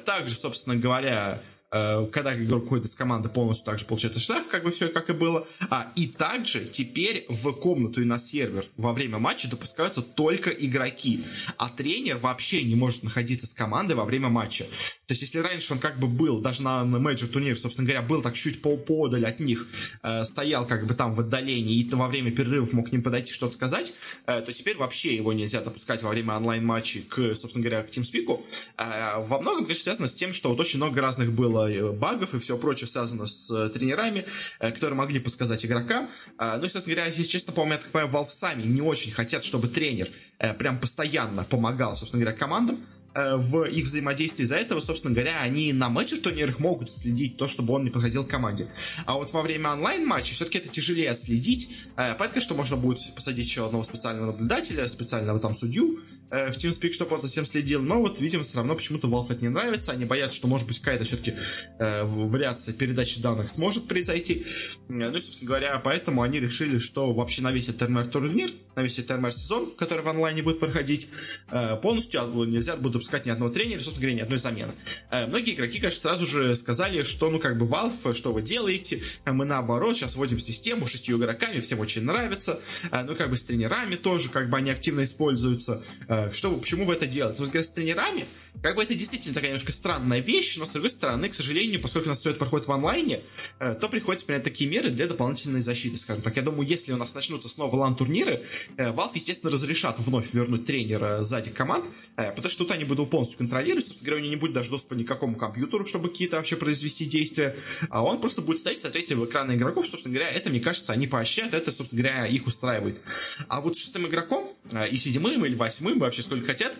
Также, 0.05 0.35
собственно 0.35 0.75
говоря, 0.75 1.41
Э, 1.41 1.50
когда 1.71 2.35
игрок 2.35 2.65
уходит 2.65 2.85
из 2.85 2.95
команды, 2.95 3.29
полностью 3.29 3.65
также 3.65 3.85
получается 3.85 4.19
штраф, 4.19 4.47
как 4.47 4.63
бы 4.63 4.71
все 4.71 4.89
как 4.89 5.09
и 5.09 5.13
было. 5.13 5.47
А, 5.69 5.91
и 5.95 6.07
также 6.07 6.65
теперь 6.65 7.25
в 7.29 7.51
комнату 7.53 8.01
и 8.01 8.05
на 8.05 8.17
сервер 8.17 8.65
во 8.75 8.93
время 8.93 9.19
матча 9.19 9.49
допускаются 9.49 10.01
только 10.01 10.49
игроки, 10.49 11.23
а 11.57 11.69
тренер 11.69 12.17
вообще 12.17 12.63
не 12.63 12.75
может 12.75 13.03
находиться 13.03 13.47
с 13.47 13.53
командой 13.53 13.93
во 13.93 14.05
время 14.05 14.29
матча. 14.29 14.65
То 15.11 15.13
есть, 15.13 15.21
если 15.21 15.39
раньше 15.39 15.73
он 15.73 15.79
как 15.79 15.99
бы 15.99 16.07
был, 16.07 16.41
даже 16.41 16.63
на, 16.63 16.85
на 16.85 16.99
мейджор 16.99 17.29
турнире, 17.29 17.55
собственно 17.55 17.85
говоря, 17.85 18.01
был 18.01 18.21
так 18.21 18.33
чуть 18.33 18.61
поодаль 18.61 19.25
от 19.25 19.39
них, 19.39 19.67
э, 20.03 20.23
стоял 20.23 20.65
как 20.65 20.87
бы 20.87 20.93
там 20.93 21.15
в 21.15 21.19
отдалении 21.19 21.79
и 21.79 21.89
во 21.89 22.07
время 22.07 22.31
перерывов 22.31 22.71
мог 22.73 22.89
к 22.89 22.91
ним 22.91 23.03
подойти 23.03 23.33
что-то 23.33 23.53
сказать, 23.53 23.93
э, 24.25 24.41
то 24.41 24.51
теперь 24.53 24.77
вообще 24.77 25.15
его 25.15 25.33
нельзя 25.33 25.61
допускать 25.61 26.01
во 26.01 26.09
время 26.09 26.35
онлайн-матчей 26.35 27.01
к, 27.01 27.35
собственно 27.35 27.63
говоря, 27.63 27.83
к 27.83 27.89
TeamSpeak. 27.89 28.41
Э, 28.77 29.25
во 29.25 29.41
многом, 29.41 29.65
конечно, 29.65 29.83
связано 29.83 30.07
с 30.07 30.13
тем, 30.13 30.31
что 30.33 30.49
вот 30.49 30.59
очень 30.59 30.77
много 30.77 31.01
разных 31.01 31.31
было 31.33 31.60
э, 31.67 31.91
багов 31.91 32.33
и 32.33 32.39
все 32.39 32.57
прочее 32.57 32.87
связано 32.87 33.25
с 33.25 33.49
э, 33.51 33.69
тренерами, 33.69 34.25
э, 34.59 34.71
которые 34.71 34.95
могли 34.95 35.19
подсказать 35.19 35.65
игрокам. 35.65 36.07
Э, 36.39 36.57
ну 36.57 36.67
собственно 36.67 36.95
говоря, 36.95 37.07
если 37.07 37.23
честно, 37.23 37.53
по-моему, 37.53 37.73
я 37.73 37.79
так 37.79 37.91
понимаю, 37.91 38.13
Valve 38.13 38.29
сами 38.29 38.63
не 38.63 38.81
очень 38.81 39.11
хотят, 39.11 39.43
чтобы 39.43 39.67
тренер 39.67 40.09
прям 40.57 40.79
постоянно 40.79 41.43
помогал, 41.43 41.95
собственно 41.95 42.23
говоря, 42.23 42.37
командам. 42.37 42.79
В 43.13 43.63
их 43.65 43.87
взаимодействии. 43.87 44.43
Из-за 44.43 44.55
этого, 44.55 44.79
собственно 44.79 45.13
говоря, 45.13 45.41
они 45.41 45.73
на 45.73 45.89
матчах 45.89 46.21
турнирах 46.21 46.59
могут 46.59 46.89
следить 46.89 47.35
то, 47.35 47.49
чтобы 47.49 47.73
он 47.73 47.83
не 47.83 47.89
подходил 47.89 48.23
к 48.23 48.29
команде. 48.29 48.69
А 49.05 49.15
вот 49.15 49.33
во 49.33 49.41
время 49.41 49.71
онлайн-матча 49.71 50.33
все-таки 50.33 50.59
это 50.59 50.69
тяжелее 50.69 51.09
отследить. 51.09 51.89
Понятно, 51.97 52.39
что 52.39 52.55
можно 52.55 52.77
будет 52.77 53.13
посадить 53.13 53.45
еще 53.45 53.65
одного 53.65 53.83
специального 53.83 54.27
наблюдателя, 54.27 54.87
специального 54.87 55.41
там 55.41 55.53
судью, 55.53 55.99
в 56.31 56.57
TeamSpeak, 56.57 57.07
он 57.11 57.21
за 57.21 57.27
всем 57.27 57.45
следил, 57.45 57.81
но 57.81 57.99
вот, 57.99 58.21
видимо, 58.21 58.43
все 58.43 58.57
равно 58.57 58.75
почему-то 58.75 59.07
Valve 59.07 59.31
это 59.31 59.41
не 59.41 59.49
нравится, 59.49 59.91
они 59.91 60.05
боятся, 60.05 60.37
что, 60.37 60.47
может 60.47 60.67
быть, 60.67 60.79
какая-то 60.79 61.03
все-таки 61.03 61.33
э, 61.77 62.03
вариация 62.03 62.73
передачи 62.73 63.21
данных 63.21 63.49
сможет 63.49 63.87
произойти, 63.87 64.45
э, 64.45 64.81
ну 64.87 65.17
и, 65.17 65.21
собственно 65.21 65.49
говоря, 65.49 65.81
поэтому 65.83 66.21
они 66.21 66.39
решили, 66.39 66.79
что 66.79 67.11
вообще 67.11 67.41
на 67.41 67.51
весь 67.51 67.69
этот 67.69 68.11
турнир, 68.11 68.51
на 68.75 68.83
весь 68.83 68.99
этот 68.99 69.33
сезон, 69.33 69.69
который 69.77 70.03
в 70.03 70.07
онлайне 70.07 70.41
будет 70.41 70.59
проходить, 70.59 71.09
э, 71.49 71.75
полностью 71.77 72.21
нельзя 72.45 72.75
будет 72.77 72.93
выпускать 72.93 73.25
ни 73.25 73.29
одного 73.29 73.51
тренера, 73.51 73.79
собственно 73.79 74.01
говоря, 74.01 74.15
ни 74.15 74.21
одной 74.21 74.37
замены. 74.37 74.71
Э, 75.11 75.27
многие 75.27 75.53
игроки, 75.53 75.79
конечно, 75.79 76.01
сразу 76.01 76.25
же 76.25 76.55
сказали, 76.55 77.03
что, 77.03 77.29
ну, 77.29 77.39
как 77.39 77.57
бы, 77.57 77.65
Valve, 77.65 78.13
что 78.13 78.31
вы 78.31 78.41
делаете, 78.41 79.01
э, 79.25 79.31
мы 79.31 79.45
наоборот, 79.45 79.97
сейчас 79.97 80.15
вводим 80.15 80.39
систему 80.39 80.87
шестью 80.87 81.17
игроками, 81.17 81.59
всем 81.59 81.79
очень 81.79 82.03
нравится, 82.03 82.59
э, 82.91 83.03
ну, 83.03 83.15
как 83.15 83.29
бы 83.29 83.37
с 83.37 83.43
тренерами 83.43 83.95
тоже, 83.95 84.29
как 84.29 84.49
бы 84.49 84.57
они 84.57 84.69
активно 84.69 85.03
используются, 85.03 85.83
э, 86.07 86.20
что, 86.33 86.55
почему 86.55 86.85
вы 86.85 86.93
это 86.93 87.07
делаете? 87.07 87.37
Ну, 87.39 87.45
с 87.45 87.69
тренерами 87.69 88.25
как 88.61 88.75
бы 88.75 88.83
это 88.83 88.93
действительно 88.93 89.33
такая 89.33 89.49
немножко 89.49 89.71
странная 89.71 90.19
вещь, 90.19 90.57
но 90.57 90.65
с 90.65 90.69
другой 90.69 90.91
стороны, 90.91 91.29
к 91.29 91.33
сожалению, 91.33 91.81
поскольку 91.81 92.07
у 92.07 92.09
нас 92.09 92.19
все 92.19 92.29
это 92.29 92.39
проходит 92.39 92.67
в 92.67 92.71
онлайне, 92.71 93.21
э, 93.59 93.73
то 93.75 93.89
приходится 93.89 94.25
принять 94.25 94.43
такие 94.43 94.69
меры 94.69 94.91
для 94.91 95.07
дополнительной 95.07 95.61
защиты, 95.61 95.97
скажем 95.97 96.21
так. 96.21 96.35
Я 96.35 96.43
думаю, 96.43 96.67
если 96.67 96.91
у 96.93 96.97
нас 96.97 97.15
начнутся 97.15 97.49
снова 97.49 97.75
лан-турниры, 97.75 98.45
э, 98.77 98.91
Valve, 98.91 99.11
естественно, 99.15 99.51
разрешат 99.51 99.99
вновь 99.99 100.33
вернуть 100.33 100.65
тренера 100.65 101.23
сзади 101.23 101.49
команд, 101.49 101.85
э, 102.17 102.31
потому 102.31 102.49
что 102.49 102.63
тут 102.63 102.71
они 102.71 102.83
будут 102.83 103.09
полностью 103.09 103.39
контролировать, 103.39 103.87
собственно 103.87 104.11
говоря, 104.11 104.21
у 104.21 104.25
него 104.25 104.35
не 104.35 104.39
будет 104.39 104.53
даже 104.53 104.69
доступа 104.69 104.93
ни 104.93 105.03
к 105.03 105.07
какому 105.07 105.37
компьютеру, 105.37 105.85
чтобы 105.87 106.09
какие-то 106.09 106.37
вообще 106.37 106.55
произвести 106.55 107.05
действия, 107.05 107.55
а 107.89 108.03
он 108.03 108.21
просто 108.21 108.41
будет 108.41 108.59
стоять, 108.59 108.81
смотреть 108.81 109.11
в 109.11 109.25
экраны 109.25 109.53
игроков, 109.53 109.87
собственно 109.87 110.13
говоря, 110.13 110.31
это, 110.31 110.51
мне 110.51 110.59
кажется, 110.59 110.93
они 110.93 111.07
поощряют, 111.07 111.55
это, 111.55 111.71
собственно 111.71 112.03
говоря, 112.03 112.27
их 112.27 112.45
устраивает. 112.45 113.01
А 113.47 113.59
вот 113.61 113.75
шестым 113.75 114.05
игроком, 114.05 114.47
и 114.91 114.97
седьмым, 114.97 115.43
или 115.45 115.55
восьмым, 115.55 115.99
вообще 115.99 116.21
сколько 116.21 116.45
хотят, 116.45 116.73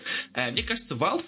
мне 0.52 0.64
кажется, 0.64 0.96
Valve 0.96 1.22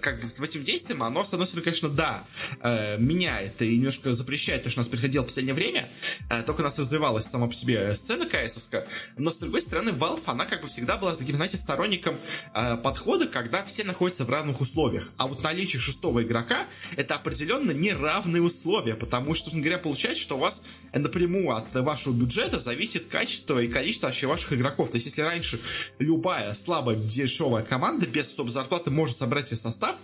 как 0.00 0.20
бы 0.20 0.26
в 0.26 0.42
этим 0.42 0.62
действием, 0.62 1.02
оно, 1.02 1.24
с 1.24 1.32
одной 1.32 1.46
стороны, 1.46 1.64
конечно, 1.64 1.88
да, 1.88 2.24
э, 2.62 2.98
меняет 2.98 3.60
и 3.62 3.76
немножко 3.76 4.14
запрещает 4.14 4.64
то, 4.64 4.70
что 4.70 4.80
у 4.80 4.82
нас 4.82 4.88
приходило 4.88 5.22
в 5.22 5.26
последнее 5.26 5.54
время, 5.54 5.88
э, 6.30 6.42
только 6.42 6.60
у 6.60 6.64
нас 6.64 6.78
развивалась 6.78 7.26
сама 7.26 7.46
по 7.46 7.54
себе 7.54 7.94
сцена 7.94 8.26
КСовская, 8.26 8.84
но, 9.16 9.30
с 9.30 9.36
другой 9.36 9.60
стороны, 9.60 9.90
Valve, 9.90 10.22
она 10.26 10.46
как 10.46 10.62
бы 10.62 10.68
всегда 10.68 10.96
была 10.96 11.14
таким, 11.14 11.36
знаете, 11.36 11.56
сторонником 11.56 12.20
э, 12.54 12.76
подхода, 12.76 13.26
когда 13.26 13.62
все 13.64 13.84
находятся 13.84 14.24
в 14.24 14.30
равных 14.30 14.60
условиях. 14.60 15.10
А 15.16 15.26
вот 15.26 15.42
наличие 15.42 15.80
шестого 15.80 16.22
игрока— 16.22 16.66
это 16.96 17.14
определенно 17.14 17.72
неравные 17.72 18.42
условия, 18.42 18.94
потому 18.94 19.34
что, 19.34 19.44
собственно 19.44 19.64
говоря, 19.64 19.78
получается, 19.78 20.22
что 20.22 20.36
у 20.36 20.40
вас 20.40 20.62
напрямую 20.92 21.56
от 21.56 21.74
вашего 21.74 22.12
бюджета 22.12 22.58
зависит 22.58 23.06
качество 23.06 23.58
и 23.60 23.68
количество 23.68 24.08
вообще 24.08 24.26
ваших 24.26 24.52
игроков. 24.52 24.90
То 24.90 24.96
есть, 24.96 25.06
если 25.06 25.22
раньше 25.22 25.60
любая 25.98 26.54
слабая, 26.54 26.96
дешевая 26.96 27.62
команда 27.62 28.06
без 28.06 28.30
особой 28.30 28.50
зарплаты 28.50 28.90
может 28.90 29.16
собрать 29.16 29.48
себе 29.48 29.56
состав, 29.70 29.96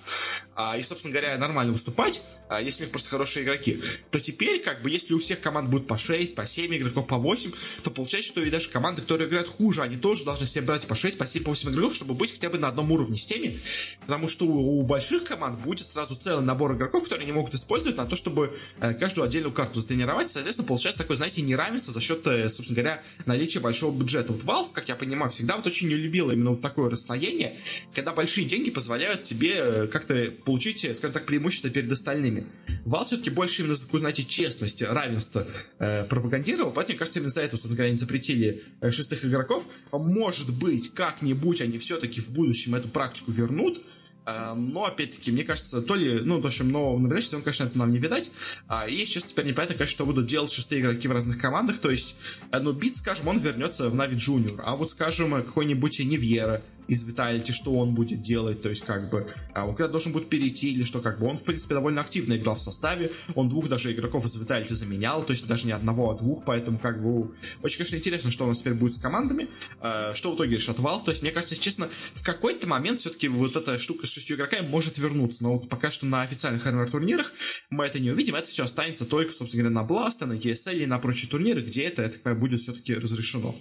а, 0.56 0.78
и, 0.78 0.82
собственно 0.82 1.12
говоря, 1.12 1.36
нормально 1.38 1.72
выступать, 1.72 2.22
а, 2.48 2.60
если 2.60 2.82
у 2.82 2.84
них 2.84 2.92
просто 2.92 3.08
хорошие 3.08 3.44
игроки, 3.44 3.80
то 4.10 4.20
теперь, 4.20 4.60
как 4.60 4.82
бы, 4.82 4.90
если 4.90 5.14
у 5.14 5.18
всех 5.18 5.40
команд 5.40 5.68
будет 5.68 5.86
по 5.86 5.98
6, 5.98 6.34
по 6.34 6.46
7 6.46 6.76
игроков, 6.76 7.06
по 7.06 7.16
8, 7.16 7.52
то 7.82 7.90
получается, 7.90 8.30
что 8.30 8.40
и 8.42 8.50
даже 8.50 8.68
команды, 8.68 9.02
которые 9.02 9.28
играют 9.28 9.48
хуже, 9.48 9.82
они 9.82 9.96
тоже 9.96 10.24
должны 10.24 10.46
себе 10.46 10.62
брать 10.62 10.86
по 10.86 10.94
6, 10.94 11.18
по 11.18 11.26
7, 11.26 11.42
по 11.42 11.50
8 11.50 11.70
игроков, 11.70 11.94
чтобы 11.94 12.14
быть 12.14 12.32
хотя 12.32 12.50
бы 12.50 12.58
на 12.58 12.68
одном 12.68 12.92
уровне 12.92 13.16
с 13.16 13.26
теми, 13.26 13.58
потому 14.00 14.28
что 14.28 14.46
у, 14.46 14.80
у 14.80 14.82
больших 14.82 15.24
команд 15.24 15.58
будет 15.60 15.86
сразу 15.86 16.16
целый 16.16 16.44
набор 16.44 16.74
игроков, 16.74 17.04
которые 17.04 17.24
они 17.24 17.32
могут 17.32 17.54
использовать 17.54 17.96
на 17.96 18.06
то, 18.06 18.14
чтобы 18.14 18.52
э, 18.80 18.94
каждую 18.94 19.24
отдельную 19.24 19.52
карту 19.52 19.80
затренировать, 19.80 20.30
соответственно, 20.30 20.68
получается 20.68 21.02
такое, 21.02 21.16
знаете, 21.16 21.42
неравенство 21.42 21.92
за 21.92 22.00
счет, 22.00 22.26
э, 22.26 22.48
собственно 22.48 22.76
говоря, 22.76 23.02
наличия 23.26 23.60
большого 23.60 23.96
бюджета. 23.96 24.32
Вот 24.32 24.42
Valve, 24.42 24.72
как 24.72 24.88
я 24.88 24.96
понимаю, 24.96 25.30
всегда 25.30 25.56
вот 25.56 25.66
очень 25.66 25.88
не 25.88 25.96
любила 25.96 26.32
именно 26.32 26.50
вот 26.50 26.60
такое 26.60 26.90
расслоение, 26.90 27.58
когда 27.94 28.12
большие 28.12 28.46
деньги 28.46 28.70
позволяют 28.70 29.22
тебе 29.24 29.53
э, 29.56 29.86
как-то 29.88 30.32
получить, 30.44 30.80
скажем 30.96 31.12
так, 31.12 31.26
преимущество 31.26 31.70
перед 31.70 31.90
остальными. 31.90 32.44
Valve 32.84 33.06
все-таки 33.06 33.30
больше 33.30 33.62
именно 33.62 33.76
такую, 33.76 34.00
знаете, 34.00 34.24
честность, 34.24 34.82
равенство 34.82 35.46
э, 35.78 36.04
пропагандировал, 36.04 36.72
поэтому, 36.72 36.92
мне 36.92 36.98
кажется, 36.98 37.18
именно 37.20 37.32
за 37.32 37.40
это, 37.40 37.52
собственно 37.52 37.76
говоря, 37.76 37.90
они 37.90 37.98
запретили 37.98 38.62
э, 38.80 38.90
шестых 38.90 39.24
игроков. 39.24 39.66
Может 39.92 40.50
быть, 40.50 40.92
как-нибудь 40.92 41.60
они 41.60 41.78
все-таки 41.78 42.20
в 42.20 42.32
будущем 42.32 42.74
эту 42.74 42.88
практику 42.88 43.32
вернут, 43.32 43.82
э, 44.26 44.54
но, 44.54 44.84
опять-таки, 44.84 45.32
мне 45.32 45.44
кажется, 45.44 45.80
то 45.80 45.94
ли, 45.94 46.20
ну, 46.20 46.40
в 46.40 46.46
общем, 46.46 46.70
нового 46.70 46.98
напряжения, 46.98 47.36
он, 47.36 47.42
конечно, 47.42 47.64
это 47.64 47.78
нам 47.78 47.90
не 47.90 47.98
видать. 47.98 48.30
А, 48.68 48.88
и 48.88 49.04
сейчас 49.06 49.24
теперь 49.24 49.46
непонятно, 49.46 49.76
конечно, 49.76 49.94
что 49.94 50.06
будут 50.06 50.26
делать 50.26 50.52
шестые 50.52 50.82
игроки 50.82 51.08
в 51.08 51.12
разных 51.12 51.38
командах. 51.38 51.78
То 51.78 51.90
есть, 51.90 52.16
э, 52.52 52.60
ну, 52.60 52.72
Бит, 52.72 52.96
скажем, 52.96 53.28
он 53.28 53.38
вернется 53.38 53.88
в 53.88 53.94
Нави 53.94 54.16
Junior. 54.16 54.60
А 54.64 54.76
вот, 54.76 54.90
скажем, 54.90 55.32
какой-нибудь 55.32 56.00
Невьера 56.00 56.62
из 56.88 57.02
Виталити, 57.04 57.52
что 57.52 57.74
он 57.74 57.94
будет 57.94 58.22
делать, 58.22 58.62
то 58.62 58.68
есть 58.68 58.84
как 58.84 59.10
бы 59.10 59.32
а 59.54 59.66
он 59.66 59.74
когда 59.74 59.88
должен 59.88 60.12
будет 60.12 60.28
перейти 60.28 60.72
или 60.72 60.84
что, 60.84 61.00
как 61.00 61.18
бы 61.18 61.26
он 61.26 61.36
в 61.36 61.44
принципе 61.44 61.74
довольно 61.74 62.00
активно 62.00 62.36
играл 62.36 62.54
в 62.54 62.60
составе, 62.60 63.10
он 63.34 63.48
двух 63.48 63.68
даже 63.68 63.92
игроков 63.92 64.26
из 64.26 64.36
Виталити 64.36 64.74
заменял, 64.74 65.22
то 65.22 65.32
есть 65.32 65.46
даже 65.46 65.66
не 65.66 65.72
одного, 65.72 66.10
а 66.10 66.14
двух, 66.14 66.44
поэтому 66.44 66.78
как 66.78 67.02
бы 67.02 67.34
очень, 67.62 67.78
конечно, 67.78 67.96
интересно, 67.96 68.30
что 68.30 68.44
у 68.44 68.48
нас 68.48 68.60
теперь 68.60 68.74
будет 68.74 68.94
с 68.94 68.98
командами, 68.98 69.48
а, 69.80 70.14
что 70.14 70.32
в 70.32 70.36
итоге 70.36 70.56
решат 70.56 70.78
Valve, 70.78 71.04
то 71.04 71.10
есть 71.10 71.22
мне 71.22 71.32
кажется, 71.32 71.56
честно, 71.56 71.88
в 72.14 72.22
какой-то 72.22 72.66
момент 72.66 73.00
все-таки 73.00 73.28
вот 73.28 73.56
эта 73.56 73.78
штука 73.78 74.06
с 74.06 74.10
шестью 74.10 74.36
игроками 74.36 74.66
может 74.66 74.98
вернуться, 74.98 75.42
но 75.42 75.58
вот 75.58 75.68
пока 75.68 75.90
что 75.90 76.06
на 76.06 76.22
официальных 76.22 76.66
РМР 76.66 76.90
турнирах 76.90 77.32
мы 77.70 77.84
это 77.84 77.98
не 77.98 78.10
увидим, 78.10 78.34
это 78.34 78.48
все 78.48 78.64
останется 78.64 79.04
только, 79.04 79.32
собственно 79.32 79.64
говоря, 79.64 79.82
на 79.82 79.88
Blast, 79.88 80.24
на 80.24 80.34
ESL 80.34 80.82
и 80.82 80.86
на 80.86 80.98
прочие 80.98 81.30
турниры, 81.30 81.62
где 81.62 81.84
это, 81.84 82.02
это 82.02 82.34
будет 82.34 82.60
все-таки 82.60 82.94
разрешено. 82.94 83.54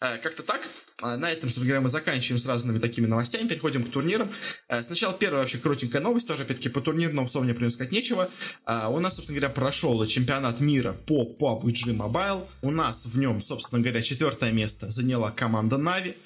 А, 0.00 0.18
как-то 0.18 0.42
так. 0.42 0.60
А, 1.04 1.18
на 1.18 1.30
этом, 1.30 1.50
собственно 1.50 1.66
говоря, 1.66 1.80
мы 1.82 1.90
заканчиваем 1.90 2.38
с 2.38 2.46
разными 2.46 2.78
такими 2.78 3.04
новостями, 3.04 3.46
переходим 3.46 3.84
к 3.84 3.90
турнирам. 3.90 4.32
Э, 4.68 4.82
сначала 4.82 5.12
первая 5.12 5.42
вообще 5.42 5.58
коротенькая 5.58 6.00
новость, 6.00 6.26
тоже 6.26 6.44
опять-таки 6.44 6.70
по 6.70 6.80
турнирному 6.80 7.28
слову 7.28 7.44
мне 7.44 7.52
принес 7.52 7.78
нечего. 7.90 8.30
А, 8.64 8.88
у 8.88 8.98
нас, 9.00 9.16
собственно 9.16 9.38
говоря, 9.38 9.54
прошел 9.54 10.06
чемпионат 10.06 10.60
мира 10.60 10.94
по 11.06 11.24
PUBG 11.38 11.94
Mobile. 11.94 12.46
У 12.62 12.70
нас 12.70 13.04
в 13.04 13.18
нем, 13.18 13.42
собственно 13.42 13.82
говоря, 13.82 14.00
четвертое 14.00 14.50
место 14.52 14.90
заняла 14.90 15.30
команда 15.30 15.76
Na'Vi 15.76 16.16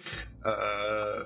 э, 0.44 1.24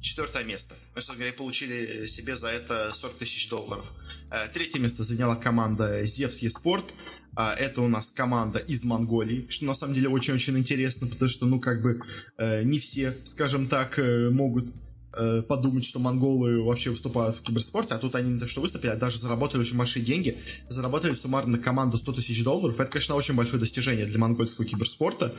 четвертое 0.00 0.44
место. 0.44 0.74
Собственно 0.94 1.18
говоря, 1.18 1.34
получили 1.34 2.06
себе 2.06 2.36
за 2.36 2.48
это 2.48 2.90
40 2.94 3.18
тысяч 3.18 3.50
долларов. 3.50 3.84
Э, 4.30 4.48
третье 4.48 4.78
место 4.78 5.04
заняла 5.04 5.36
команда 5.36 6.04
Zevs 6.04 6.40
eSport. 6.40 6.84
А, 7.36 7.54
это 7.54 7.82
у 7.82 7.88
нас 7.88 8.10
команда 8.10 8.58
из 8.58 8.84
Монголии, 8.84 9.46
что 9.48 9.64
на 9.64 9.74
самом 9.74 9.94
деле 9.94 10.08
очень-очень 10.08 10.58
интересно, 10.58 11.06
потому 11.06 11.28
что, 11.28 11.46
ну, 11.46 11.60
как 11.60 11.82
бы, 11.82 12.00
э, 12.38 12.62
не 12.64 12.78
все, 12.78 13.12
скажем 13.24 13.66
так, 13.66 13.98
э, 13.98 14.30
могут 14.30 14.66
Э, 15.16 15.42
подумать, 15.42 15.84
что 15.84 15.98
монголы 15.98 16.62
вообще 16.62 16.90
выступают 16.90 17.36
в 17.36 17.42
киберспорте, 17.42 17.94
а 17.94 17.98
тут 17.98 18.14
они 18.14 18.32
не 18.32 18.40
то 18.40 18.46
что 18.46 18.60
выступили, 18.60 18.90
а 18.90 18.96
даже 18.96 19.18
заработали 19.18 19.60
очень 19.60 19.76
большие 19.76 20.04
деньги, 20.04 20.36
заработали 20.68 21.14
суммарно 21.14 21.58
команду 21.58 21.96
100 21.96 22.12
тысяч 22.14 22.42
долларов. 22.42 22.80
Это, 22.80 22.90
конечно, 22.90 23.14
очень 23.14 23.34
большое 23.34 23.60
достижение 23.60 24.06
для 24.06 24.18
монгольского 24.18 24.66
киберспорта, 24.66 25.32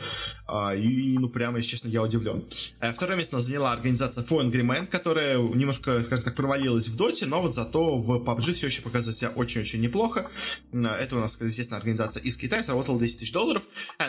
а, 0.47 0.75
и, 0.75 1.17
ну, 1.17 1.29
прямо, 1.29 1.57
если 1.57 1.71
честно, 1.71 1.89
я 1.89 2.01
удивлен. 2.03 2.45
Э, 2.79 2.93
второе 2.93 3.17
место 3.17 3.39
заняла 3.39 3.73
организация 3.73 4.23
Foreign 4.23 4.51
Agreement, 4.51 4.87
которая 4.87 5.39
немножко, 5.39 6.01
скажем 6.03 6.23
так, 6.23 6.35
провалилась 6.35 6.87
в 6.87 6.95
доте, 6.95 7.25
но 7.25 7.41
вот 7.41 7.55
зато 7.55 7.97
в 7.97 8.23
PUBG 8.23 8.53
все 8.53 8.67
еще 8.67 8.81
показывает 8.81 9.17
себя 9.17 9.31
очень-очень 9.31 9.81
неплохо. 9.81 10.29
Э, 10.71 10.85
это 10.87 11.17
у 11.17 11.19
нас, 11.19 11.39
естественно, 11.41 11.77
организация 11.77 12.21
из 12.21 12.37
Китая, 12.37 12.63
заработала 12.63 12.99
10 12.99 13.19
тысяч 13.19 13.33
долларов. 13.33 13.63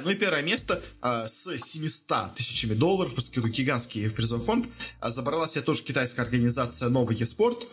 Ну 0.05 0.11
и 0.11 0.15
первое 0.15 0.43
место 0.43 0.81
с 1.03 1.59
700 1.59 2.35
тысячами 2.37 2.75
долларов, 2.75 3.13
просто 3.13 3.33
какой-то 3.33 3.57
гигантский 3.57 4.11
призовой 4.11 4.45
фонд, 4.45 4.67
забралась 5.03 5.56
себе 5.57 5.65
тоже 5.65 5.83
китайская 5.83 6.23
организация 6.23 6.91
Новый 6.91 7.17
eSport. 7.17 7.67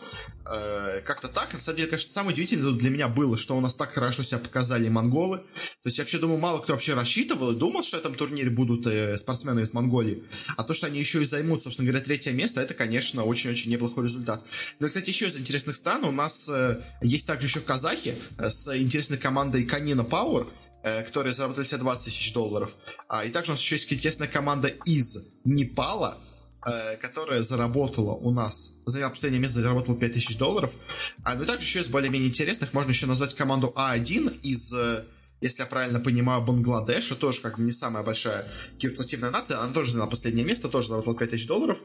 Э, 0.46 1.00
как-то 1.04 1.28
так. 1.28 1.52
На 1.52 1.60
самом 1.60 1.76
деле, 1.76 1.88
конечно, 1.88 2.12
самое 2.12 2.32
удивительное 2.32 2.72
для 2.72 2.90
меня 2.90 3.08
было, 3.08 3.36
что 3.36 3.56
у 3.56 3.60
нас 3.60 3.74
так 3.74 3.92
хорошо 3.92 4.22
себя 4.22 4.38
показали 4.38 4.88
монголы. 4.88 5.38
То 5.38 5.86
есть 5.86 5.98
я 5.98 6.04
вообще 6.04 6.18
думаю, 6.18 6.40
мало 6.40 6.60
кто 6.60 6.72
вообще 6.72 6.94
рассчитывал 6.94 7.52
и 7.52 7.56
думал, 7.56 7.82
что 7.82 7.98
в 7.98 8.00
этом 8.00 8.14
турнире 8.14 8.50
будут 8.50 8.86
э, 8.86 9.16
спортсмены 9.18 9.60
из 9.60 9.74
Монголии. 9.74 10.24
А 10.56 10.64
то, 10.64 10.72
что 10.72 10.86
они 10.86 10.98
еще 10.98 11.22
и 11.22 11.24
займут, 11.26 11.62
собственно 11.62 11.88
говоря, 11.88 12.04
третье 12.04 12.32
место, 12.32 12.60
это, 12.60 12.72
конечно, 12.74 13.24
очень-очень 13.24 13.70
неплохой 13.70 14.04
результат. 14.04 14.42
Ну, 14.80 14.88
кстати, 14.88 15.10
еще 15.10 15.26
из 15.26 15.36
интересных 15.36 15.76
стран 15.76 16.04
у 16.04 16.10
нас 16.10 16.48
э, 16.48 16.80
есть 17.02 17.26
также 17.26 17.46
еще 17.46 17.60
казахи 17.60 18.16
с 18.38 18.74
интересной 18.76 19.18
командой 19.18 19.64
Канина 19.64 20.02
Power 20.02 20.46
которые 21.06 21.32
заработали 21.32 21.64
себе 21.64 21.78
20 21.78 22.04
тысяч 22.04 22.34
долларов. 22.34 22.76
А, 23.08 23.24
и 23.24 23.30
также 23.30 23.52
у 23.52 23.54
нас 23.54 23.62
еще 23.62 23.76
есть 23.76 23.90
интересная 23.90 24.28
команда 24.28 24.68
из 24.68 25.16
Непала, 25.46 26.18
Э, 26.18 26.33
которая 27.00 27.42
заработала 27.42 28.12
у 28.12 28.30
нас, 28.30 28.72
заняла 28.86 29.10
последнее 29.10 29.40
место, 29.40 29.60
заработала 29.60 29.96
5000 29.96 30.38
долларов. 30.38 30.74
А, 31.22 31.34
ну 31.34 31.42
и 31.42 31.46
также 31.46 31.66
еще 31.66 31.80
из 31.80 31.86
более-менее 31.88 32.28
интересных 32.28 32.72
можно 32.72 32.90
еще 32.90 33.06
назвать 33.06 33.34
команду 33.34 33.72
А1 33.76 34.40
из 34.42 34.72
э, 34.74 35.04
если 35.44 35.62
я 35.62 35.66
правильно 35.66 36.00
понимаю, 36.00 36.40
Бангладеша, 36.40 37.16
тоже 37.16 37.42
как 37.42 37.58
бы 37.58 37.64
не 37.64 37.72
самая 37.72 38.02
большая 38.02 38.46
киберспортивная 38.78 39.30
нация, 39.30 39.60
она 39.60 39.72
тоже 39.74 39.90
заняла 39.90 40.08
последнее 40.08 40.44
место, 40.44 40.70
тоже 40.70 40.88
заработала 40.88 41.16
5000 41.16 41.46
долларов. 41.46 41.78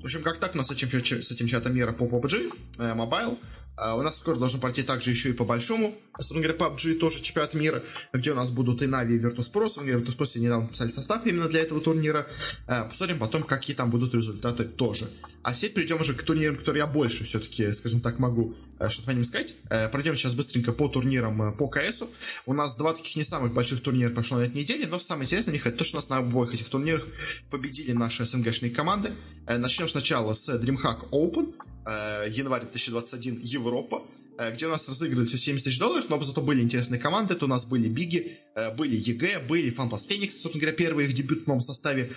В 0.00 0.04
общем, 0.04 0.22
как 0.22 0.38
так 0.38 0.54
у 0.54 0.58
нас 0.58 0.66
с 0.66 0.70
этим, 0.72 0.88
с 1.22 1.30
этим 1.30 1.46
чатом 1.46 1.74
мира 1.74 1.92
по 1.92 2.04
PUBG, 2.04 2.52
э, 2.78 2.94
Mobile, 2.94 3.38
а 3.76 3.96
у 3.96 4.02
нас 4.02 4.18
скоро 4.18 4.36
должен 4.36 4.60
пройти 4.60 4.82
также 4.82 5.10
еще 5.10 5.30
и 5.30 5.32
по 5.32 5.44
большому. 5.44 5.94
Собственно 6.16 6.42
говоря, 6.42 6.58
PUBG 6.58 6.98
тоже 6.98 7.20
чемпионат 7.20 7.54
мира, 7.54 7.82
где 8.12 8.30
у 8.30 8.34
нас 8.34 8.50
будут 8.50 8.82
и 8.82 8.86
Нави, 8.86 9.16
и 9.16 9.18
Virtus.pro. 9.18 9.64
Собственно 9.64 9.86
говоря, 9.86 10.04
Virtus.pro 10.04 10.38
недавно 10.38 10.68
писали 10.68 10.90
состав 10.90 11.26
именно 11.26 11.48
для 11.48 11.60
этого 11.60 11.80
турнира. 11.80 12.28
А, 12.66 12.84
посмотрим 12.84 13.18
потом, 13.18 13.42
какие 13.42 13.74
там 13.74 13.90
будут 13.90 14.14
результаты 14.14 14.64
тоже. 14.64 15.08
А 15.42 15.52
теперь 15.52 15.72
перейдем 15.72 16.00
уже 16.00 16.14
к 16.14 16.22
турнирам, 16.22 16.56
которые 16.56 16.80
я 16.80 16.86
больше 16.86 17.24
все-таки, 17.24 17.70
скажем 17.72 18.00
так, 18.00 18.18
могу 18.18 18.54
э, 18.78 18.88
что-то 18.88 19.08
по 19.08 19.10
ним 19.10 19.24
сказать. 19.24 19.54
Э, 19.68 19.90
пройдем 19.90 20.16
сейчас 20.16 20.34
быстренько 20.34 20.72
по 20.72 20.88
турнирам 20.88 21.42
э, 21.42 21.52
по 21.52 21.68
КСу. 21.68 22.08
У 22.46 22.54
нас 22.54 22.76
два 22.76 22.94
таких 22.94 23.16
не 23.16 23.24
самых 23.24 23.52
больших 23.52 23.82
турнира 23.82 24.08
прошло 24.08 24.38
на 24.38 24.44
этой 24.44 24.56
неделе, 24.56 24.86
но 24.86 24.98
самое 24.98 25.26
интересное 25.26 25.50
в 25.50 25.54
них 25.54 25.66
это 25.66 25.76
то, 25.76 25.84
что 25.84 25.96
у 25.96 25.98
нас 25.98 26.08
на 26.08 26.18
обоих 26.18 26.54
этих 26.54 26.70
турнирах 26.70 27.04
победили 27.50 27.92
наши 27.92 28.24
СНГшные 28.24 28.70
команды. 28.70 29.12
Начнем 29.46 29.88
сначала 29.88 30.32
с 30.32 30.48
DreamHack 30.48 31.10
Open. 31.10 31.52
Э, 31.86 32.26
январь 32.30 32.62
2021 32.62 33.40
Европа, 33.42 34.02
э, 34.38 34.54
где 34.54 34.66
у 34.66 34.70
нас 34.70 34.88
разыграли 34.88 35.26
все 35.26 35.36
70 35.36 35.64
тысяч 35.64 35.78
долларов, 35.78 36.08
но 36.08 36.22
зато 36.22 36.40
были 36.40 36.62
интересные 36.62 36.98
команды, 36.98 37.34
это 37.34 37.44
у 37.44 37.48
нас 37.48 37.66
были 37.66 37.88
BIG 37.88 38.18
и, 38.18 38.38
э, 38.54 38.74
были 38.74 38.96
EG, 38.96 39.40
были 39.40 39.68
FunPlus 39.68 40.06
Phoenix, 40.06 40.40
собственно 40.40 40.62
говоря, 40.62 40.76
первый 40.78 41.04
их 41.04 41.12
дебют 41.12 41.44
в 41.44 41.46
новом 41.46 41.60
составе, 41.60 42.10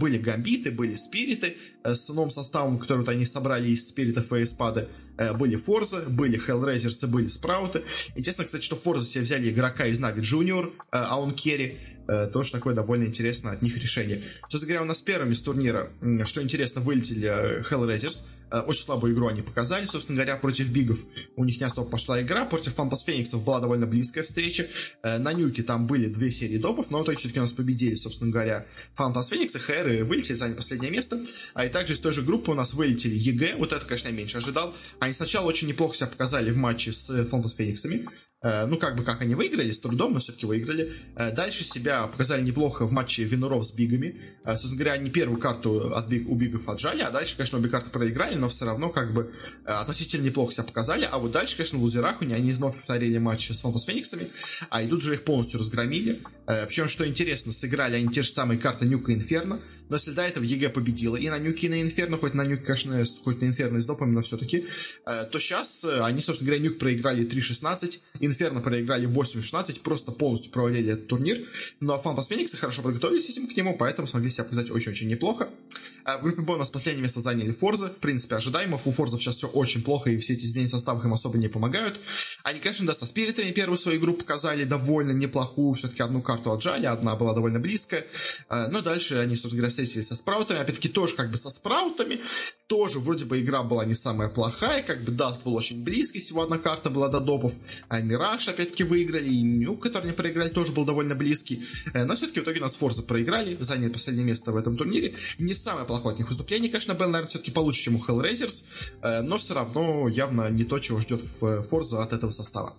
были 0.00 0.18
Гамбиты, 0.18 0.72
были 0.72 0.96
Spirit 0.96 1.41
ы, 1.41 1.56
с 1.84 2.08
новым 2.08 2.32
составом, 2.32 2.78
который 2.78 2.98
вот 2.98 3.08
они 3.08 3.24
собрали 3.24 3.68
из 3.68 3.88
Spirit 3.88 4.21
ов 4.21 4.32
и 4.32 4.42
Эспады, 4.42 4.88
были 5.38 5.54
forZe, 5.54 6.00
были 6.08 6.36
и 6.36 7.06
были 7.06 7.28
Sprout 7.28 7.69
ы. 7.69 7.82
Интересно, 8.16 8.44
кстати, 8.44 8.64
что 8.64 8.74
forZe 8.74 9.06
себе 9.06 9.22
взяли 9.22 9.50
игрока 9.50 9.86
из 9.86 10.00
NAVI 10.00 10.20
Junior, 10.20 10.72
Аункерри, 10.90 11.78
тоже 12.32 12.52
такое 12.52 12.74
довольно 12.74 13.04
интересное 13.04 13.52
от 13.52 13.62
них 13.62 13.76
решение. 13.76 14.20
Собственно 14.42 14.66
говоря, 14.66 14.82
у 14.82 14.86
нас 14.86 15.00
первыми 15.00 15.34
с 15.34 15.40
турнира, 15.40 15.88
что 16.24 16.42
интересно, 16.42 16.80
вылетели 16.80 17.62
Hellraisers, 17.68 18.24
очень 18.60 18.82
слабую 18.82 19.14
игру 19.14 19.28
они 19.28 19.42
показали, 19.42 19.86
собственно 19.86 20.16
говоря, 20.16 20.36
против 20.36 20.70
BIG 20.70 20.85
ов. 20.85 21.00
У 21.36 21.44
них 21.44 21.58
не 21.60 21.66
особо 21.66 21.88
пошла 21.88 22.20
игра. 22.20 22.44
Против 22.44 22.74
FunPlus 22.74 23.02
Phoenix 23.02 23.35
ов 23.35 23.44
была 23.44 23.60
довольно 23.60 23.86
близкая 23.86 24.24
встреча. 24.24 24.66
Э, 25.02 25.18
на 25.18 25.32
Нюке 25.32 25.62
там 25.62 25.86
были 25.86 26.06
две 26.06 26.30
серии 26.30 26.58
допов, 26.58 26.90
но 26.90 27.00
в 27.00 27.04
итоге 27.04 27.18
все-таки 27.18 27.38
у 27.38 27.42
нас 27.42 27.52
победили, 27.52 27.94
собственно 27.94 28.30
говоря, 28.30 28.66
FunPlus 28.94 29.28
Phoenix 29.28 29.56
и 29.56 29.58
HR 29.58 30.04
вылетели, 30.04 30.34
заняли 30.34 30.56
последнее 30.56 30.90
место. 30.90 31.20
А 31.54 31.66
и 31.66 31.68
также 31.68 31.94
из 31.94 32.00
той 32.00 32.12
же 32.12 32.22
группы 32.22 32.50
у 32.50 32.54
нас 32.54 32.74
вылетели 32.74 33.14
EG. 33.14 33.56
Вот 33.56 33.72
это, 33.72 33.84
конечно, 33.86 34.08
я 34.08 34.14
меньше 34.14 34.38
ожидал. 34.38 34.74
Они 34.98 35.14
сначала 35.14 35.46
очень 35.46 35.68
неплохо 35.68 35.96
себя 35.96 36.08
показали 36.08 36.50
в 36.50 36.56
матче 36.56 36.92
с 36.92 37.24
FunPlus 37.24 37.54
Phoenix 37.54 37.85
ами. 37.85 38.02
Э, 38.42 38.66
ну, 38.66 38.76
как 38.76 38.96
бы, 38.96 39.04
как 39.04 39.22
они 39.22 39.36
выиграли, 39.36 39.70
с 39.70 39.78
трудом, 39.78 40.14
но 40.14 40.18
все-таки 40.18 40.46
выиграли. 40.46 40.92
Э, 41.14 41.32
дальше 41.32 41.62
себя 41.62 42.06
показали 42.08 42.42
неплохо 42.42 42.86
в 42.86 42.92
матче 42.92 43.22
виннеров 43.22 43.64
с 43.64 43.72
BIG 43.72 43.91
ами. 43.91 44.16
Э, 44.44 44.52
собственно 44.54 44.76
говоря, 44.76 44.92
они 44.94 45.10
первую 45.10 45.38
карту 45.38 45.94
от 45.94 46.08
BIG, 46.08 46.28
у 46.28 46.34
BIG 46.34 46.54
ов 46.54 46.68
отжали, 46.68 47.02
а 47.02 47.10
дальше, 47.10 47.36
конечно, 47.36 47.58
обе 47.58 47.68
карты 47.68 47.90
проиграли, 47.90 48.34
но 48.34 48.48
все 48.48 48.64
равно, 48.64 48.88
как 48.88 49.12
бы, 49.12 49.32
относительно 49.64 50.24
неплохо 50.24 50.52
себя 50.52 50.64
показали. 50.64 51.08
А 51.10 51.18
вот 51.18 51.30
дальше, 51.30 51.56
конечно, 51.56 51.78
в 51.78 51.82
лузерах 51.82 52.20
они 52.20 52.52
вновь 52.52 52.76
повторили 52.76 53.18
матч 53.18 53.50
с 53.50 53.60
FunPlus 53.60 53.84
Phoenix 53.84 54.11
ами, 54.11 54.26
а 54.70 54.82
и 54.82 54.88
тут 54.88 55.02
же 55.02 55.14
их 55.14 55.22
полностью 55.22 55.60
разгромили. 55.60 56.20
Причем, 56.46 56.88
что 56.88 57.06
интересно, 57.06 57.52
сыграли 57.52 57.94
они 57.94 58.08
те 58.08 58.22
же 58.22 58.30
самые 58.30 58.58
карты 58.58 58.86
Нюка 58.86 59.12
и 59.12 59.14
Инферно, 59.14 59.60
но 59.88 59.96
если 59.96 60.12
до 60.12 60.22
этого 60.22 60.44
EG 60.44 60.70
победила 60.70 61.16
и 61.16 61.28
на 61.28 61.38
Нюке, 61.38 61.66
и 61.66 61.70
на 61.70 61.80
Инферно, 61.82 62.16
хоть 62.16 62.34
на 62.34 62.44
Нюке, 62.44 62.64
конечно, 62.64 63.04
хоть 63.24 63.40
на 63.40 63.46
Инферно 63.46 63.80
с 63.80 63.86
допами, 63.86 64.12
но 64.12 64.22
все-таки, 64.22 64.64
то 65.04 65.38
сейчас 65.38 65.84
они, 65.84 66.20
собственно 66.20 66.50
говоря, 66.50 66.68
Нюк 66.68 66.78
проиграли 66.78 67.26
3-16, 67.26 68.00
Инферно 68.20 68.60
проиграли 68.60 69.08
8-16, 69.08 69.80
просто 69.80 70.12
полностью 70.12 70.50
провалили 70.50 70.92
этот 70.92 71.08
турнир. 71.08 71.48
Но 71.80 71.98
Фантас 71.98 72.28
Фениксы 72.28 72.56
хорошо 72.56 72.82
подготовились 72.82 73.28
этим 73.28 73.46
к 73.46 73.56
нему, 73.56 73.76
поэтому 73.76 74.08
смогли 74.08 74.30
себя 74.30 74.44
показать 74.44 74.70
очень-очень 74.70 75.08
неплохо. 75.08 75.48
А 76.04 76.18
в 76.18 76.22
группе 76.22 76.42
Б 76.42 76.54
у 76.54 76.56
нас 76.56 76.68
последнее 76.68 77.04
место 77.04 77.20
заняли 77.20 77.52
Форзы. 77.52 77.86
В 77.86 77.98
принципе, 77.98 78.34
ожидаемо. 78.34 78.80
У 78.84 78.90
Форзов 78.90 79.22
сейчас 79.22 79.36
все 79.36 79.46
очень 79.46 79.82
плохо, 79.82 80.10
и 80.10 80.18
все 80.18 80.32
эти 80.32 80.44
изменения 80.46 80.70
составов 80.70 81.04
им 81.04 81.14
особо 81.14 81.38
не 81.38 81.46
помогают. 81.46 82.00
Они, 82.42 82.58
конечно, 82.58 82.86
да, 82.86 82.94
со 82.94 83.06
Спиритами 83.06 83.52
первую 83.52 83.78
свою 83.78 84.00
игру 84.00 84.14
показали 84.14 84.64
довольно 84.64 85.12
неплохую. 85.12 85.74
Все-таки 85.74 86.02
одну 86.02 86.20
карту 86.20 86.52
отжали, 86.52 86.86
одна 86.86 87.14
была 87.14 87.34
довольно 87.34 87.60
близкая. 87.60 88.04
А, 88.48 88.66
но 88.68 88.80
дальше 88.80 89.14
они, 89.16 89.36
собственно 89.36 89.58
говоря, 89.58 89.72
встретились 89.82 90.08
со 90.08 90.16
Спраутами. 90.16 90.60
Опять-таки, 90.60 90.88
тоже 90.88 91.14
как 91.16 91.30
бы 91.30 91.36
со 91.36 91.50
Спраутами. 91.50 92.20
Тоже 92.66 93.00
вроде 93.00 93.24
бы 93.24 93.40
игра 93.40 93.62
была 93.62 93.84
не 93.84 93.94
самая 93.94 94.28
плохая. 94.28 94.82
Как 94.82 95.04
бы 95.04 95.12
Даст 95.12 95.44
был 95.44 95.54
очень 95.54 95.82
близкий. 95.82 96.20
Всего 96.20 96.42
одна 96.42 96.58
карта 96.58 96.90
была 96.90 97.08
до 97.08 97.20
допов. 97.20 97.54
А 97.88 98.00
Мираж, 98.00 98.48
опять-таки, 98.48 98.84
выиграли. 98.84 99.28
И 99.28 99.42
Нюк, 99.42 99.82
который 99.82 100.06
не 100.06 100.12
проиграли, 100.12 100.48
тоже 100.48 100.72
был 100.72 100.84
довольно 100.84 101.14
близкий. 101.14 101.62
Э, 101.94 102.04
но 102.04 102.14
все-таки 102.14 102.40
в 102.40 102.44
итоге 102.44 102.60
нас 102.60 102.74
forZe 102.74 103.02
проиграли. 103.02 103.56
Заняли 103.60 103.90
последнее 103.90 104.26
место 104.26 104.52
в 104.52 104.56
этом 104.56 104.76
турнире. 104.76 105.16
Не 105.38 105.54
самое 105.54 105.86
плохое 105.86 106.12
от 106.14 106.18
них 106.18 106.28
выступление, 106.28 106.70
конечно, 106.70 106.94
был, 106.94 107.06
наверное, 107.06 107.28
все-таки 107.28 107.50
получше, 107.50 107.82
чем 107.82 107.96
у 107.96 107.98
Hellraisers, 107.98 108.64
э, 109.02 109.22
но 109.22 109.36
все 109.38 109.54
равно 109.54 110.08
явно 110.08 110.50
не 110.50 110.64
то, 110.64 110.78
чего 110.78 111.00
ждет 111.00 111.20
в 111.22 111.44
forZe 111.70 112.02
от 112.02 112.12
этого 112.12 112.30
состава. 112.30 112.72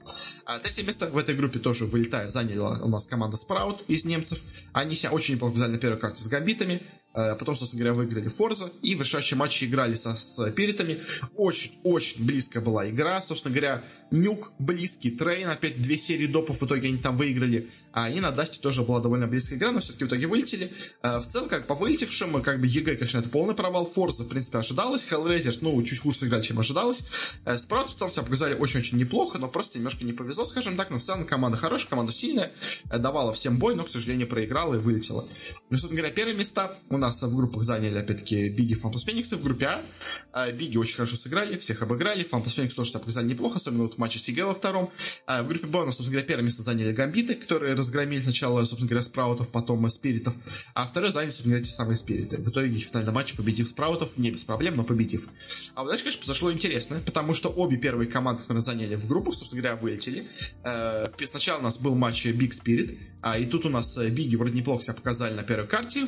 А 0.45 0.59
третье 0.59 0.83
место 0.83 1.07
в 1.07 1.17
этой 1.17 1.35
группе 1.35 1.59
тоже 1.59 1.85
вылетает, 1.85 2.31
заняла 2.31 2.79
у 2.83 2.89
нас 2.89 3.07
команда 3.07 3.37
Sprout 3.37 3.79
из 3.87 4.03
немцев. 4.03 4.41
Они 4.73 4.95
себя 4.95 5.11
очень 5.11 5.35
неплохо 5.35 5.53
взяли 5.53 5.71
на 5.71 5.77
первой 5.77 5.97
карте 5.97 6.21
с 6.21 6.27
гамбитами. 6.27 6.81
Э, 7.13 7.35
потом, 7.35 7.55
собственно 7.55 7.83
говоря, 7.83 7.93
выиграли 7.95 8.27
forZe. 8.27 8.71
И 8.81 8.95
в 8.95 9.01
решающем 9.01 9.37
матче 9.37 9.65
играли 9.65 9.93
со, 9.93 10.15
Spirit 10.15 10.51
ами. 10.51 10.99
Очень-очень 11.35 12.25
близкая 12.25 12.63
была 12.63 12.89
игра. 12.89 13.21
Собственно 13.21 13.53
говоря, 13.53 13.83
Нюк 14.13 14.51
близкий, 14.59 15.09
Трейн, 15.09 15.49
опять 15.49 15.81
две 15.81 15.97
серии 15.97 16.27
допов, 16.27 16.61
в 16.61 16.65
итоге 16.65 16.89
они 16.89 16.99
там 16.99 17.17
выиграли. 17.17 17.71
А 17.93 18.11
и 18.11 18.19
на 18.19 18.31
Дасте 18.31 18.59
тоже 18.59 18.83
была 18.83 18.99
довольно 18.99 19.27
близкая 19.27 19.57
игра, 19.57 19.71
но 19.71 19.79
все-таки 19.79 20.03
в 20.03 20.07
итоге 20.07 20.27
вылетели. 20.27 20.71
А, 21.01 21.19
в 21.19 21.27
целом, 21.27 21.49
как 21.49 21.65
по 21.65 21.73
вылетевшим, 21.73 22.41
как 22.43 22.59
бы 22.59 22.67
EG, 22.67 22.95
конечно, 22.95 23.19
это 23.19 23.29
полный 23.29 23.55
провал. 23.55 23.87
forZe, 23.87 24.23
в 24.23 24.27
принципе, 24.27 24.59
ожидалось. 24.59 25.05
Hellraisers, 25.09 25.59
ну, 25.61 25.81
чуть 25.83 25.99
хуже 25.99 26.19
сыграли, 26.19 26.43
чем 26.43 26.59
ожидалось. 26.59 27.03
Э, 27.45 27.57
Sprout 27.57 27.89
в 27.89 27.95
целом 27.95 28.11
себя 28.11 28.23
показали 28.23 28.53
очень-очень 28.53 28.99
неплохо, 28.99 29.39
но 29.39 29.47
просто 29.47 29.79
немножко 29.79 30.05
не 30.05 30.13
повезло, 30.13 30.45
скажем 30.45 30.75
так. 30.75 30.91
Но 30.91 30.99
в 30.99 31.03
целом 31.03 31.25
команда 31.25 31.57
хорошая, 31.57 31.89
команда 31.89 32.11
сильная, 32.11 32.51
э, 32.91 32.99
давала 32.99 33.33
всем 33.33 33.57
бой, 33.57 33.75
но, 33.75 33.83
к 33.83 33.89
сожалению, 33.89 34.27
проиграла 34.27 34.75
и 34.75 34.77
вылетела. 34.77 35.25
Ну, 35.71 35.77
собственно 35.77 35.97
говоря, 35.97 36.13
первые 36.13 36.37
места 36.37 36.71
у 36.89 36.97
нас 37.03 37.21
в 37.21 37.35
группах 37.35 37.63
заняли, 37.63 37.97
опять-таки, 37.97 38.49
BIG 38.49 38.64
и, 38.64 38.73
FunPlus 38.73 39.03
Phoenix 39.03 39.30
ы. 39.30 39.37
В 39.37 39.43
группе 39.43 39.65
А, 39.65 39.83
а 40.31 40.51
BIG 40.51 40.71
и 40.71 40.77
очень 40.77 40.95
хорошо 40.95 41.15
сыграли, 41.15 41.57
всех 41.57 41.81
обыграли. 41.81 42.23
FunPlus 42.23 42.53
Phoenix 42.53 42.75
тоже 42.75 42.91
себя 42.91 42.99
показали 42.99 43.27
неплохо, 43.27 43.57
особенно 43.57 43.83
вот 43.83 43.95
в 43.95 43.97
матче 43.97 44.19
с 44.19 44.27
EG 44.27 44.45
во 44.45 44.53
втором. 44.53 44.89
А 45.25 45.43
в 45.43 45.47
группе 45.47 45.67
Б 45.67 45.79
у 45.79 45.85
собственно 45.85 46.11
говоря, 46.11 46.27
первое 46.27 46.45
место 46.45 46.63
заняли 46.63 46.93
Гамбиты, 46.93 47.35
которые 47.35 47.75
разгромили 47.75 48.21
сначала 48.21 48.63
собственно 48.65 48.89
говоря, 48.89 49.03
Sprout 49.03 49.34
ов, 49.34 49.49
потом 49.49 49.87
Spirit 49.89 50.18
ов, 50.18 50.33
а 50.73 50.87
второй 50.87 51.11
заняли, 51.11 51.31
собственно 51.31 51.55
говоря, 51.55 51.65
те 51.65 51.71
самые 51.71 51.97
Spirit 51.97 52.27
ы. 52.27 52.37
В 52.37 52.49
итоге 52.49 52.79
в 52.79 52.83
финальном 52.83 53.15
матче 53.15 53.35
победив 53.35 53.67
Sprout 53.67 54.00
ов, 54.00 54.17
не 54.17 54.31
без 54.31 54.43
проблем, 54.43 54.77
но 54.77 54.83
победив. 54.83 55.27
А 55.75 55.81
вот 55.81 55.89
дальше, 55.89 56.05
конечно, 56.05 56.19
произошло 56.19 56.51
интересно, 56.51 57.01
потому 57.05 57.33
что 57.33 57.49
обе 57.49 57.77
первые 57.77 58.09
команды, 58.09 58.41
которые 58.41 58.63
заняли 58.63 58.95
в 58.95 59.07
группах, 59.07 59.35
собственно 59.35 59.61
говоря, 59.61 59.77
вылетели. 59.79 60.23
Э, 60.63 61.07
сначала 61.25 61.59
у 61.59 61.63
нас 61.63 61.77
был 61.77 61.95
матч 61.95 62.25
Big 62.25 62.51
Spirit, 62.51 62.97
а 63.21 63.37
и 63.37 63.45
тут 63.45 63.65
у 63.65 63.69
нас 63.69 63.97
Биги 63.97 64.35
вроде 64.35 64.57
неплохо 64.57 64.83
себя 64.83 64.93
показали 64.93 65.33
на 65.33 65.43
первой 65.43 65.67
карте, 65.67 66.07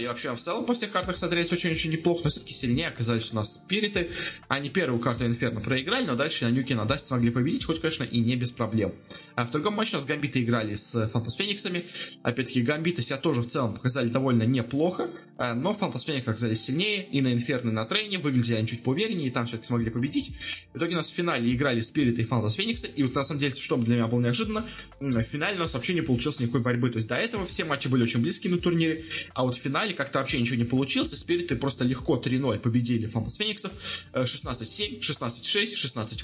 и 0.00 0.06
вообще 0.06 0.34
в 0.34 0.40
целом 0.40 0.64
по 0.64 0.74
всех 0.74 0.90
картах 0.90 1.16
смотрелись 1.16 1.52
очень-очень 1.52 1.92
неплохо, 1.92 2.22
но 2.24 2.30
все-таки 2.30 2.52
сильнее 2.52 2.88
оказались 2.88 3.32
у 3.32 3.36
нас 3.36 3.54
спириты. 3.54 4.10
Они 4.48 4.70
первую 4.70 5.00
карту 5.00 5.24
Инферно 5.26 5.60
проиграли, 5.60 6.06
но 6.06 6.16
дальше 6.16 6.44
на 6.46 6.50
Нюке 6.50 6.74
на 6.74 6.84
Дасте 6.84 7.08
смогли 7.08 7.30
победить, 7.30 7.64
хоть, 7.64 7.80
конечно, 7.80 8.04
и 8.04 8.20
не 8.20 8.36
без 8.36 8.50
проблем. 8.50 8.92
А 9.36 9.46
в 9.46 9.52
другом 9.52 9.74
матче 9.74 9.96
у 9.96 10.00
нас 10.00 10.06
Гамбиты 10.06 10.42
играли 10.42 10.74
с 10.74 11.08
Фантас 11.08 11.36
Фениксами. 11.36 11.84
Опять-таки, 12.24 12.62
Гамбиты 12.62 13.02
себя 13.02 13.18
тоже 13.18 13.42
в 13.42 13.46
целом 13.46 13.74
показали 13.74 14.08
довольно 14.08 14.42
неплохо, 14.42 15.08
а, 15.36 15.54
но 15.54 15.72
Фантас 15.72 16.02
Феникс 16.02 16.26
оказались 16.26 16.60
сильнее, 16.60 17.04
и 17.04 17.20
на 17.20 17.32
Инферно, 17.32 17.70
и 17.70 17.72
на 17.72 17.84
Трейне 17.84 18.18
выглядели 18.18 18.56
они 18.56 18.66
чуть 18.66 18.82
поувереннее, 18.82 19.28
и 19.28 19.30
там 19.30 19.46
все-таки 19.46 19.68
смогли 19.68 19.90
победить. 19.90 20.32
В 20.72 20.78
итоге 20.78 20.94
у 20.94 20.96
нас 20.96 21.08
в 21.08 21.14
финале 21.14 21.54
играли 21.54 21.78
Спириты 21.78 22.22
и 22.22 22.24
Фантас 22.24 22.54
Феникса, 22.54 22.88
и 22.88 23.04
вот 23.04 23.14
на 23.14 23.22
самом 23.22 23.38
деле, 23.38 23.54
что 23.54 23.76
для 23.76 23.94
меня 23.94 24.08
было 24.08 24.20
неожиданно, 24.20 24.64
в 24.98 25.22
финале 25.22 25.56
у 25.56 25.60
нас 25.60 25.74
вообще 25.74 25.94
не 25.94 26.00
получилось 26.00 26.40
никакой 26.40 26.62
борьбы. 26.62 26.90
То 26.90 26.96
есть 26.96 27.06
до 27.06 27.14
этого 27.14 27.46
все 27.46 27.64
матчи 27.64 27.86
были 27.86 28.02
очень 28.02 28.20
близкие 28.20 28.52
на 28.52 28.58
турнире, 28.58 29.04
а 29.34 29.44
вот 29.44 29.56
в 29.56 29.60
финале 29.68 29.94
как-то 29.94 30.18
вообще 30.18 30.40
ничего 30.40 30.56
не 30.56 30.64
получилось, 30.64 31.12
и 31.12 31.16
спириты 31.16 31.56
просто 31.56 31.84
легко 31.84 32.16
3-0 32.16 32.58
победили 32.58 33.06
Фамас 33.06 33.36
Фениксов, 33.36 33.72
16-7, 34.14 35.00
16-6, 35.00 35.74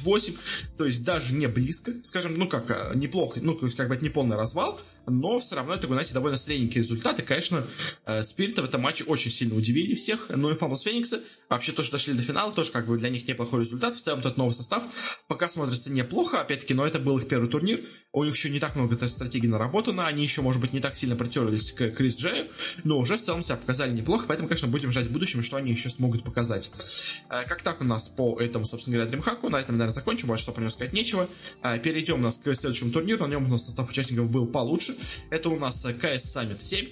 16-8, 0.05 0.39
то 0.79 0.85
есть 0.85 1.05
даже 1.05 1.35
не 1.35 1.47
близко, 1.47 1.93
скажем, 2.03 2.37
ну 2.39 2.49
как, 2.49 2.71
э, 2.71 2.93
неплохо, 2.95 3.41
ну 3.43 3.55
то 3.55 3.67
есть 3.67 3.77
как 3.77 3.89
бы 3.89 3.95
это 3.95 4.05
не 4.05 4.11
полный 4.11 4.37
развал, 4.37 4.81
но 5.07 5.39
все 5.39 5.57
равно 5.57 5.75
это, 5.75 5.87
знаете, 5.87 6.15
довольно 6.15 6.37
средненькие 6.37 6.83
результаты. 6.83 7.23
Конечно, 7.23 7.65
э, 8.07 8.23
Спирита 8.25 8.63
в 8.63 8.65
этом 8.65 8.81
матче 8.81 9.05
очень 9.05 9.31
сильно 9.31 9.55
удивили 9.55 9.95
всех, 9.95 10.27
но 10.31 10.51
и 10.51 10.55
Фамас 10.55 10.83
Фениксы 10.83 11.21
вообще 11.49 11.73
тоже 11.73 11.91
дошли 11.91 12.15
до 12.15 12.23
финала, 12.23 12.53
тоже 12.53 12.71
как 12.71 12.87
бы 12.87 12.99
для 12.99 13.11
них 13.11 13.27
неплохой 13.29 13.61
результат. 13.61 13.97
В 13.97 14.01
целом 14.01 14.23
тот 14.23 14.37
новый 14.37 14.53
состав 14.53 14.83
пока 15.29 15.49
смотрится 15.49 15.91
неплохо, 15.91 16.41
опять-таки, 16.41 16.75
но 16.75 16.87
это 16.87 16.99
был 16.99 17.19
их 17.19 17.29
первый 17.29 17.49
турнир, 17.49 17.81
у 18.13 18.25
них 18.25 18.35
еще 18.35 18.49
не 18.49 18.61
так 18.61 18.77
много 18.77 18.95
этой 18.95 19.09
стратегии 19.09 19.49
наработано, 19.49 20.07
они 20.07 20.23
еще, 20.23 20.41
может 20.41 20.61
быть, 20.61 20.73
не 20.73 20.81
так 20.81 20.95
сильно 20.95 21.17
притерлись 21.17 21.73
к 21.73 21.91
Крис 21.91 22.19
Джею, 22.19 22.47
но 22.85 22.99
уже 22.99 23.17
в 23.17 23.23
целом 23.23 23.43
себя 23.43 23.57
показали 23.57 23.93
неплохо, 23.93 24.25
поэтому, 24.29 24.49
конечно, 24.49 24.69
будем 24.69 24.93
ждать 24.93 25.07
в 25.07 25.13
будущем, 25.13 25.43
что 25.43 25.57
они 25.57 25.73
еще 25.73 25.91
смогут 25.91 26.23
показать. 26.23 26.71
Э, 27.29 27.43
как 27.49 27.63
так 27.63 27.81
у 27.81 27.85
нас 27.85 28.09
по 28.09 28.41
этому, 28.41 28.65
собственно 28.65 28.99
говоря, 28.99 29.11
DreamHack, 29.11 29.49
на 29.49 29.57
этом, 29.57 29.77
наверное, 29.77 29.95
закончим, 29.95 30.29
больше 30.29 30.45
что 30.45 30.53
про 30.53 30.61
него 30.61 30.71
сказать 30.71 30.93
нечего. 30.93 31.29
Э, 31.63 31.79
перейдем 31.79 32.17
у 32.17 32.23
нас 32.23 32.39
к 32.39 32.55
следующему 32.55 32.93
турниру, 32.93 33.27
на 33.27 33.31
нем 33.31 33.47
у 33.47 33.49
нас 33.49 33.67
состав 33.67 33.91
участников 33.91 34.31
был 34.31 34.47
получше. 34.47 34.94
Это 35.31 35.49
у 35.49 35.59
нас 35.59 35.85
CS 35.85 36.37
Summit 36.37 36.61
7, 36.61 36.89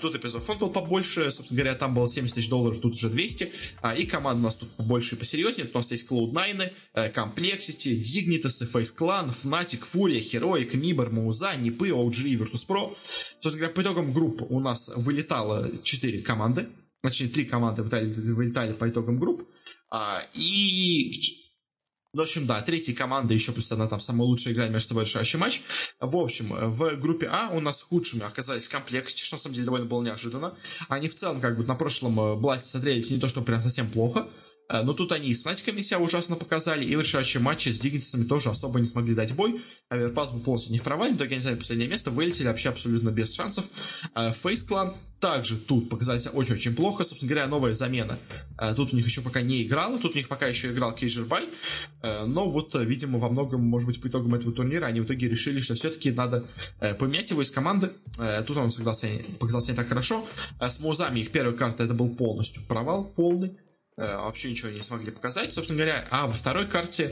тут 0.00 0.14
и 0.14 0.18
призовой 0.18 0.44
фонд 0.44 0.60
был 0.60 0.70
побольше, 0.70 1.30
собственно 1.30 1.62
говоря, 1.62 1.74
там 1.76 1.94
было 1.94 2.08
70 2.08 2.34
тысяч 2.34 2.48
долларов, 2.48 2.80
тут 2.80 2.94
уже 2.94 3.08
200, 3.08 3.52
а, 3.82 3.94
и 3.94 4.06
команда 4.06 4.40
у 4.40 4.44
нас 4.44 4.56
тут 4.56 4.70
побольше 4.72 5.14
и 5.14 5.18
посерьезнее, 5.18 5.68
у 5.72 5.76
нас 5.76 5.90
есть 5.90 6.10
Cloud9, 6.10 6.72
Complexity, 6.94 7.94
Dignitas, 7.94 8.62
Face 8.72 8.94
Clan, 8.98 9.30
Fnatic, 9.30 9.82
Furia, 9.92 10.20
Heroic, 10.20 10.72
Mibor, 10.72 11.10
Мауза, 11.10 11.54
Нипы, 11.56 11.88
OG 11.88 12.22
и 12.28 12.36
Virtus.pro. 12.36 12.96
Собственно 13.40 13.58
говоря, 13.58 13.74
по 13.74 13.82
итогам 13.82 14.12
группы 14.12 14.44
у 14.48 14.60
нас 14.60 14.90
вылетало 14.96 15.70
4 15.82 16.22
команды, 16.22 16.68
точнее, 17.02 17.28
3 17.28 17.44
команды 17.44 17.82
вылетали, 17.82 18.12
вылетали 18.12 18.72
по 18.72 18.88
итогам 18.88 19.18
групп, 19.18 19.46
а, 19.90 20.22
и 20.34 21.45
в 22.16 22.20
общем, 22.20 22.46
да, 22.46 22.62
третья 22.62 22.94
команда, 22.94 23.34
еще 23.34 23.52
плюс 23.52 23.70
она 23.72 23.86
там 23.86 24.00
самая 24.00 24.26
лучшая 24.26 24.54
игра 24.54 24.66
между 24.68 24.88
собой 24.88 25.04
решающий 25.04 25.38
матч. 25.38 25.62
В 26.00 26.16
общем, 26.16 26.48
в 26.50 26.96
группе 26.96 27.26
А 27.26 27.50
у 27.50 27.60
нас 27.60 27.82
худшими 27.82 28.22
оказались 28.24 28.68
комплексы, 28.68 29.18
что 29.18 29.36
на 29.36 29.42
самом 29.42 29.54
деле 29.54 29.66
довольно 29.66 29.86
было 29.86 30.02
неожиданно. 30.02 30.54
Они 30.88 31.08
в 31.08 31.14
целом, 31.14 31.40
как 31.40 31.56
бы, 31.56 31.64
на 31.64 31.74
прошлом 31.74 32.18
э, 32.18 32.34
Бласте 32.36 32.70
смотрелись 32.70 33.10
не 33.10 33.18
то, 33.18 33.28
что 33.28 33.42
прям 33.42 33.62
совсем 33.62 33.90
плохо, 33.90 34.26
но 34.68 34.92
тут 34.92 35.12
они 35.12 35.28
и 35.28 35.34
с 35.34 35.42
Фнатиками 35.42 35.82
себя 35.82 36.00
ужасно 36.00 36.36
показали, 36.36 36.84
и 36.84 36.96
в 36.96 37.00
решающем 37.00 37.42
матче 37.42 37.70
с 37.70 37.78
Диггинсами 37.78 38.24
тоже 38.24 38.50
особо 38.50 38.80
не 38.80 38.86
смогли 38.86 39.14
дать 39.14 39.34
бой. 39.34 39.62
Аверпас 39.88 40.32
был 40.32 40.40
полностью 40.40 40.72
не 40.72 40.80
провален, 40.80 41.14
в 41.14 41.16
итоге 41.16 41.34
они 41.34 41.42
заняли 41.42 41.58
последнее 41.58 41.88
место, 41.88 42.10
вылетели 42.10 42.48
вообще 42.48 42.70
абсолютно 42.70 43.10
без 43.10 43.32
шансов. 43.32 43.66
Фейс 44.42 44.64
э, 44.64 44.66
Клан 44.66 44.92
также 45.20 45.56
тут 45.56 45.88
показали 45.88 46.18
себя 46.18 46.32
очень-очень 46.32 46.74
плохо, 46.74 47.04
собственно 47.04 47.30
говоря, 47.30 47.46
новая 47.46 47.72
замена. 47.72 48.18
Э, 48.58 48.74
тут 48.74 48.92
у 48.92 48.96
них 48.96 49.06
еще 49.06 49.20
пока 49.20 49.42
не 49.42 49.62
играла, 49.62 49.98
тут 49.98 50.14
у 50.14 50.18
них 50.18 50.26
пока 50.26 50.48
еще 50.48 50.72
играл 50.72 50.92
Кейджербай, 50.92 51.48
но 52.02 52.50
вот, 52.50 52.74
видимо, 52.74 53.18
во 53.18 53.28
многом, 53.28 53.62
может 53.62 53.88
быть, 53.88 54.00
по 54.00 54.08
итогам 54.08 54.34
этого 54.34 54.52
турнира 54.52 54.86
они 54.86 55.00
в 55.00 55.04
итоге 55.04 55.28
решили, 55.28 55.60
что 55.60 55.74
все-таки 55.74 56.10
надо 56.10 56.44
поменять 56.98 57.30
его 57.30 57.42
из 57.42 57.50
команды. 57.50 57.92
Тут 58.46 58.56
он 58.56 58.72
согласился, 58.72 59.22
показался 59.38 59.70
не 59.70 59.76
так 59.76 59.88
хорошо. 59.88 60.26
С 60.60 60.80
Музами 60.80 61.20
их 61.20 61.30
первая 61.30 61.54
карта 61.54 61.84
это 61.84 61.94
был 61.94 62.14
полностью 62.16 62.62
провал 62.66 63.04
полный. 63.04 63.56
Э, 63.98 64.16
вообще 64.18 64.50
ничего 64.50 64.70
не 64.70 64.82
смогли 64.82 65.10
показать, 65.10 65.54
собственно 65.54 65.78
говоря. 65.78 66.06
А 66.10 66.26
во 66.26 66.34
второй 66.34 66.68
карте 66.68 67.10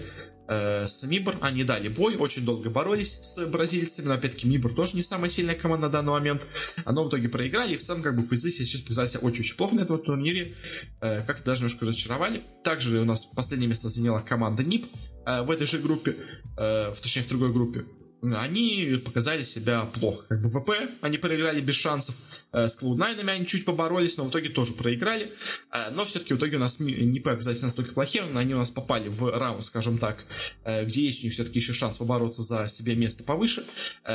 э, 0.49 0.87
с 0.87 1.03
Мибор 1.05 1.37
они 1.40 1.64
дали 1.64 1.88
бой, 1.88 2.16
очень 2.16 2.44
долго 2.44 2.68
боролись 2.68 3.20
с 3.23 3.47
бразильцами, 3.47 4.09
но 4.09 4.14
опять-таки 4.14 4.47
Мибор 4.47 4.75
тоже 4.75 4.94
не 4.97 5.03
самая 5.03 5.31
сильная 5.31 5.55
команда 5.55 5.87
на 5.87 5.92
данный 5.92 6.12
момент. 6.12 6.42
Но 6.85 7.05
в 7.05 7.09
итоге 7.09 7.31
проиграли, 7.31 7.73
и 7.73 7.77
в 7.79 7.83
целом 7.83 8.03
как 8.03 8.14
бы 8.14 8.23
фейзы 8.23 8.51
сейчас 8.51 8.83
показались 8.83 9.16
очень-очень 9.16 9.57
плохо 9.57 9.77
на 9.77 9.81
этом 9.81 9.99
турнире, 9.99 10.57
э, 11.01 11.23
как-то 11.23 11.44
даже 11.47 11.62
немножко 11.62 11.87
разочаровали. 11.87 12.42
Также 12.62 13.01
у 13.01 13.07
нас 13.07 13.25
последнее 13.25 13.68
место 13.68 13.88
заняла 13.88 14.20
команда 14.20 14.62
НИП 14.62 14.85
э, 15.25 15.42
в 15.42 15.51
этой 15.51 15.66
же 15.66 15.79
группе, 15.79 16.16
э, 16.59 16.92
в, 16.92 17.01
точнее 17.01 17.23
в 17.23 17.29
другой 17.29 17.51
группе 17.51 17.87
они 18.32 19.00
показали 19.04 19.42
себя 19.42 19.82
плохо. 19.82 20.24
Как 20.28 20.42
бы 20.42 20.48
ВП 20.48 20.70
они 21.00 21.18
проиграли 21.18 21.60
без 21.60 21.74
шансов, 21.74 22.16
э, 22.52 22.68
с 22.68 22.80
Cloud9 22.80 23.28
они 23.28 23.46
чуть 23.46 23.64
поборолись, 23.64 24.16
но 24.16 24.24
в 24.24 24.30
итоге 24.30 24.48
тоже 24.48 24.72
проиграли. 24.72 25.32
Э, 25.72 25.90
но 25.90 26.04
все-таки 26.04 26.34
в 26.34 26.38
итоге 26.38 26.56
у 26.56 26.60
нас 26.60 26.80
не 26.80 27.18
оказались 27.18 27.62
настолько 27.62 27.92
плохие, 27.92 28.24
но 28.24 28.40
они 28.40 28.54
у 28.54 28.58
нас 28.58 28.70
попали 28.70 29.08
в 29.08 29.30
раунд, 29.30 29.66
скажем 29.66 29.98
так, 29.98 30.24
э, 30.64 30.84
где 30.84 31.04
есть 31.06 31.20
у 31.22 31.24
них 31.24 31.34
все-таки 31.34 31.58
еще 31.58 31.72
шанс 31.72 31.98
побороться 31.98 32.42
за 32.42 32.68
себе 32.68 32.94
место 32.94 33.24
повыше, 33.24 33.64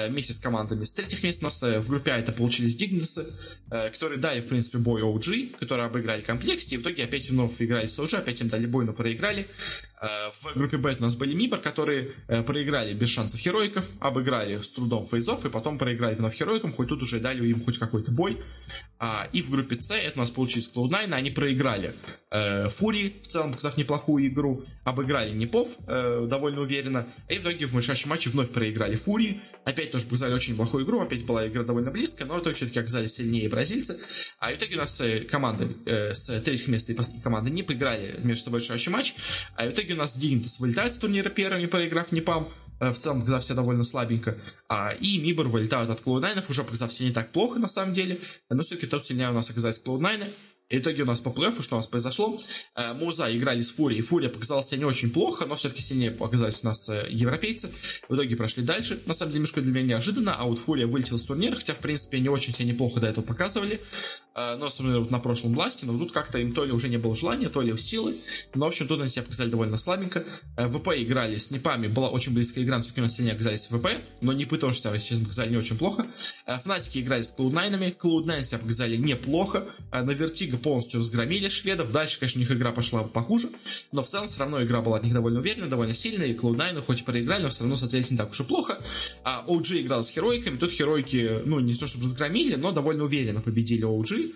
вместе 0.07 0.33
с 0.33 0.39
командами. 0.39 0.83
С 0.83 0.93
третьих 0.93 1.23
мест 1.23 1.41
у 1.41 1.45
нас 1.45 1.61
в 1.61 1.89
группе 1.89 2.11
А 2.11 2.17
это 2.17 2.31
получились 2.31 2.75
Дигнесы, 2.75 3.25
которые 3.69 4.19
дали, 4.19 4.41
в 4.41 4.47
принципе, 4.47 4.77
бой 4.77 5.01
OG, 5.01 5.57
которые 5.59 5.87
обыграли 5.87 6.21
комплексе, 6.21 6.75
и 6.75 6.77
в 6.77 6.81
итоге 6.81 7.03
опять 7.03 7.29
вновь 7.29 7.61
играли 7.61 7.87
с 7.87 7.97
OG, 7.99 8.17
опять 8.17 8.41
им 8.41 8.49
дали 8.49 8.65
бой, 8.65 8.85
но 8.85 8.93
проиграли. 8.93 9.47
В 10.01 10.55
группе 10.55 10.77
Б 10.77 10.95
у 10.97 11.01
нас 11.01 11.15
были 11.15 11.33
Мибор, 11.33 11.59
которые 11.59 12.13
проиграли 12.45 12.93
без 12.93 13.09
шансов 13.09 13.39
Херойков, 13.39 13.85
обыграли 13.99 14.61
с 14.61 14.69
трудом 14.71 15.05
фейзов, 15.05 15.45
и 15.45 15.49
потом 15.49 15.77
проиграли 15.77 16.15
вновь 16.15 16.35
Херойкам, 16.35 16.73
хоть 16.73 16.87
тут 16.87 17.01
уже 17.01 17.19
дали 17.19 17.45
им 17.45 17.63
хоть 17.63 17.77
какой-то 17.77 18.11
бой. 18.11 18.37
А, 19.01 19.29
и 19.31 19.41
в 19.41 19.49
группе 19.49 19.81
С 19.81 19.91
это 19.91 20.17
у 20.17 20.19
нас 20.19 20.29
получилось 20.29 20.69
Cloud9, 20.75 21.13
они 21.13 21.31
проиграли 21.31 21.95
э, 22.31 22.67
Фури, 22.67 23.15
в 23.23 23.27
целом 23.27 23.51
показав 23.51 23.77
неплохую 23.77 24.27
игру, 24.27 24.65
обыграли 24.83 25.31
Непов 25.31 25.69
э, 25.87 26.27
довольно 26.29 26.61
уверенно, 26.61 27.07
и 27.29 27.35
в 27.35 27.41
итоге 27.41 27.65
в 27.65 27.77
решающем 27.77 28.09
матче 28.09 28.29
вновь 28.29 28.51
проиграли 28.51 28.95
Фури, 28.95 29.41
опять 29.69 29.91
тоже 29.91 30.05
показали 30.05 30.33
очень 30.33 30.55
плохую 30.55 30.85
игру, 30.85 31.01
опять 31.01 31.25
была 31.25 31.47
игра 31.47 31.63
довольно 31.63 31.91
близкая, 31.91 32.27
но 32.27 32.35
в 32.35 32.41
итоге 32.41 32.55
все-таки 32.55 32.79
оказались 32.79 33.13
сильнее 33.13 33.49
бразильцы, 33.49 33.97
а 34.39 34.51
в 34.51 34.55
итоге 34.55 34.75
у 34.75 34.79
нас 34.79 34.99
э, 35.01 35.21
команды 35.21 35.75
э, 35.85 36.13
с 36.13 36.41
третьих 36.41 36.67
места 36.67 36.91
и 36.91 36.97
команды 37.21 37.49
не 37.49 37.63
поиграли 37.63 38.19
между 38.23 38.45
собой 38.45 38.59
решающий 38.59 38.89
матч, 38.89 39.15
а 39.55 39.65
в 39.65 39.71
итоге 39.71 39.93
у 39.93 39.97
нас 39.97 40.17
Дигнитас 40.17 40.59
вылетает 40.59 40.93
с 40.93 40.97
турнира 40.97 41.29
первыми, 41.29 41.65
проиграв 41.65 42.11
Непам, 42.11 42.47
Э, 42.79 42.91
в 42.91 42.97
целом 42.97 43.19
показав 43.19 43.43
себя 43.43 43.55
довольно 43.55 43.83
слабенько. 43.83 44.35
А, 44.69 44.91
и 44.91 45.19
Мибор 45.19 45.49
вылетают 45.49 45.89
от 45.89 46.01
Cloud9, 46.01 46.45
уже 46.49 46.63
показав 46.63 46.93
себя 46.93 47.09
не 47.09 47.13
так 47.13 47.29
плохо 47.31 47.59
на 47.59 47.67
самом 47.67 47.93
деле, 47.93 48.19
но 48.49 48.61
все-таки 48.61 48.87
тот 48.87 49.05
сильнее 49.05 49.29
у 49.29 49.33
нас 49.33 49.49
оказались 49.49 49.81
Cloud9. 49.83 50.31
Итоге 50.69 51.01
у 51.01 51.05
нас 51.05 51.19
по 51.19 51.31
плей 51.31 51.51
что 51.51 51.75
у 51.75 51.79
нас 51.79 51.87
произошло? 51.87 52.37
Э, 52.75 52.93
Муза 52.93 53.35
играли 53.35 53.61
с 53.61 53.71
Фурией. 53.71 54.01
Фурия 54.01 54.29
показалась 54.29 54.67
себя 54.67 54.77
не 54.77 54.85
очень 54.85 55.09
плохо, 55.09 55.47
но 55.47 55.55
все-таки 55.55 55.81
сильнее 55.81 56.15
оказались 56.19 56.59
у 56.61 56.67
нас 56.67 56.87
э, 56.89 57.07
европейцы. 57.09 57.71
В 58.07 58.13
итоге 58.13 58.35
прошли 58.35 58.63
дальше. 58.63 58.99
На 59.07 59.15
самом 59.15 59.31
деле, 59.31 59.39
немножко 59.39 59.61
для 59.61 59.71
меня 59.71 59.95
неожиданно, 59.95 60.35
а 60.35 60.45
вот 60.45 60.59
FURIA 60.59 60.85
вылетела 60.85 61.17
с 61.17 61.23
турнира, 61.23 61.55
хотя, 61.55 61.73
в 61.73 61.79
принципе, 61.79 62.19
не 62.19 62.29
очень 62.29 62.53
себя 62.53 62.65
неплохо 62.65 62.99
до 62.99 63.07
этого 63.07 63.25
показывали. 63.25 63.81
Э, 64.35 64.55
но, 64.55 64.67
особенно 64.67 64.99
вот 64.99 65.11
на 65.11 65.19
прошлом 65.19 65.53
BLAST 65.53 65.76
е, 65.76 65.85
но 65.85 65.97
тут 65.97 66.11
как-то 66.11 66.37
им 66.37 66.53
то 66.53 66.63
ли 66.63 66.71
уже 66.71 66.89
не 66.89 66.97
было 66.97 67.15
желания, 67.15 67.49
то 67.49 67.61
ли 67.61 67.75
силы. 67.77 68.15
Но, 68.55 68.65
в 68.65 68.69
общем, 68.69 68.87
тут 68.87 68.99
они 68.99 69.09
себя 69.09 69.23
показали 69.23 69.49
довольно 69.49 69.77
слабенько. 69.77 70.23
VP 70.57 70.89
играли 70.97 71.37
с 71.37 71.51
NiP 71.51 71.66
ами, 71.66 71.87
была 71.87 72.09
очень 72.09 72.33
близкая 72.33 72.63
игра, 72.63 72.77
но 72.77 72.83
все-таки 72.83 73.01
у 73.01 73.03
нас 73.03 73.15
сильнее 73.15 73.33
оказались 73.33 73.67
VP, 73.67 73.87
но 74.21 74.33
NiP 74.33 74.51
ы 74.51 74.57
тоже 74.57 74.79
себя 74.79 74.97
сейчас 74.97 75.19
показали 75.19 75.51
не 75.51 75.57
очень 75.57 75.77
плохо. 75.77 76.07
Fnatic 76.63 76.94
и 76.94 76.99
играли 76.99 77.21
с 77.21 77.35
Cloud9, 77.37 77.97
Cloud9 77.97 78.43
себя 78.43 78.59
показали 78.59 78.97
неплохо. 78.97 79.65
На 79.91 80.11
Vertigo 80.11 80.57
полностью 80.57 80.99
разгромили 80.99 81.49
шведов. 81.49 81.91
Дальше, 81.91 82.19
конечно, 82.19 82.39
у 82.39 82.41
них 82.41 82.51
игра 82.51 82.71
пошла 82.71 83.03
похуже, 83.03 83.49
но 83.91 84.01
в 84.01 84.07
целом 84.07 84.27
все 84.27 84.39
равно 84.39 84.63
игра 84.63 84.81
была 84.81 84.97
от 84.97 85.03
них 85.03 85.13
довольно 85.13 85.39
уверенная, 85.39 85.69
довольно 85.69 85.93
сильная, 85.93 86.27
и 86.27 86.35
Cloud9 86.35 86.81
хоть 86.81 87.01
и 87.01 87.03
проиграли, 87.03 87.43
но 87.43 87.49
все 87.49 87.61
равно 87.61 87.75
смотрелись 87.75 88.11
не 88.11 88.17
так 88.17 88.31
уж 88.31 88.39
и 88.41 88.43
плохо. 88.43 88.79
А 89.23 89.45
OG 89.47 89.81
играл 89.81 90.03
с 90.03 90.13
героиками, 90.13 90.57
тут 90.57 90.73
героики, 90.77 91.41
ну, 91.45 91.59
не 91.59 91.73
то 91.73 91.87
чтобы 91.87 92.05
разгромили, 92.05 92.55
но 92.55 92.71
довольно 92.71 93.03
уверенно 93.03 93.41
победили 93.41 93.83
OG. 93.83 94.28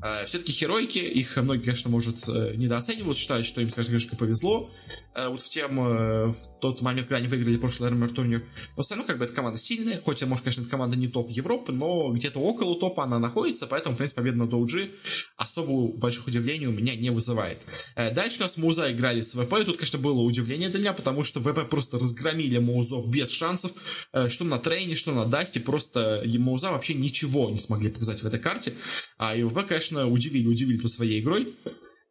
А, 0.00 0.24
все-таки 0.26 0.52
героики, 0.52 0.98
их 0.98 1.36
многие, 1.36 1.64
конечно, 1.64 1.90
может 1.90 2.28
э, 2.28 2.54
недооценивают, 2.54 3.18
считают, 3.18 3.46
что 3.46 3.60
им, 3.60 3.70
скажем, 3.70 3.92
немножко 3.92 4.16
повезло, 4.16 4.70
Э, 4.90 5.07
вот 5.26 5.42
в 5.42 5.48
тем, 5.48 5.80
э, 5.80 6.26
в 6.26 6.60
тот 6.60 6.80
момент, 6.80 7.08
когда 7.08 7.18
они 7.18 7.28
выиграли 7.28 7.56
прошлый 7.56 7.90
РМР 7.90 8.10
турнир. 8.10 8.44
Но 8.76 8.82
все 8.82 8.94
равно, 8.94 9.06
как 9.06 9.18
бы, 9.18 9.24
эта 9.24 9.34
команда 9.34 9.58
сильная, 9.58 10.00
хоть, 10.00 10.22
может, 10.22 10.44
конечно, 10.44 10.62
эта 10.62 10.70
команда 10.70 10.96
не 10.96 11.08
топ 11.08 11.30
Европы, 11.30 11.72
но 11.72 12.12
где-то 12.12 12.38
около 12.38 12.78
топа 12.78 13.04
она 13.04 13.18
находится, 13.18 13.66
поэтому, 13.66 13.94
в 13.94 13.98
принципе, 13.98 14.20
победа 14.20 14.38
над 14.38 14.52
OG 14.52 14.90
особо 15.36 15.98
больших 15.98 16.26
удивлений 16.26 16.66
у 16.66 16.72
меня 16.72 16.94
не 16.94 17.10
вызывает. 17.10 17.58
Э, 17.96 18.14
дальше 18.14 18.38
у 18.38 18.42
нас 18.42 18.56
Муза 18.56 18.92
играли 18.92 19.20
с 19.20 19.34
ВП, 19.34 19.54
и 19.60 19.64
тут, 19.64 19.76
конечно, 19.76 19.98
было 19.98 20.20
удивление 20.20 20.68
для 20.68 20.78
меня, 20.78 20.92
потому 20.92 21.24
что 21.24 21.40
ВП 21.40 21.68
просто 21.68 21.98
разгромили 21.98 22.58
Музов 22.58 23.10
без 23.10 23.30
шансов, 23.30 24.08
что 24.28 24.44
на 24.44 24.58
трейне, 24.58 24.94
что 24.94 25.12
на 25.12 25.24
дасте, 25.24 25.60
просто 25.60 26.22
Муза 26.38 26.70
вообще 26.70 26.94
ничего 26.94 27.50
не 27.50 27.58
смогли 27.58 27.90
показать 27.90 28.22
в 28.22 28.26
этой 28.26 28.38
карте, 28.38 28.72
а 29.18 29.34
и 29.34 29.42
ВП, 29.42 29.66
конечно, 29.66 30.06
удивили, 30.06 30.46
удивили 30.46 30.78
по 30.78 30.88
своей 30.88 31.20
игрой. 31.20 31.54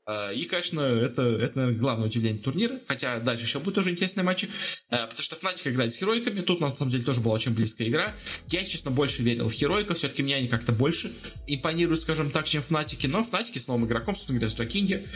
Э, 0.07 0.33
и, 0.33 0.45
конечно, 0.45 0.79
это, 0.79 1.21
это 1.21 1.71
главное 1.73 2.07
удивление 2.07 2.41
турнира, 2.41 2.79
хотя 2.87 3.19
дальше 3.19 3.45
еще 3.45 3.59
будут 3.59 3.75
тоже 3.75 3.91
интересные 3.91 4.23
матчи, 4.23 4.49
э, 4.89 5.01
потому 5.03 5.21
что 5.21 5.35
Фнатик 5.35 5.67
играли 5.67 5.89
с 5.89 5.97
Херойками, 5.97 6.41
тут 6.41 6.61
на 6.61 6.69
самом 6.69 6.91
деле 6.91 7.03
тоже 7.03 7.21
была 7.21 7.35
очень 7.35 7.53
близкая 7.53 7.89
игра. 7.89 8.15
Я, 8.49 8.63
честно, 8.63 8.91
больше 8.91 9.21
верил 9.21 9.49
в 9.49 9.51
Heroic 9.51 9.82
ов, 9.82 9.97
все-таки 9.97 10.23
мне 10.23 10.35
они 10.35 10.47
как-то 10.47 10.71
больше 10.71 11.11
импонируют, 11.45 12.01
скажем 12.01 12.31
так, 12.31 12.47
чем 12.47 12.61
Fnatic 12.61 12.96
и, 12.96 13.07
но 13.07 13.23
Fnatic 13.23 13.54
и 13.54 13.59
с 13.59 13.67
новым 13.67 13.85
игроком, 13.85 14.15
собственно 14.15 14.39
говоря, 14.39 14.53
с 14.53 14.57
Jackinho, 14.57 15.07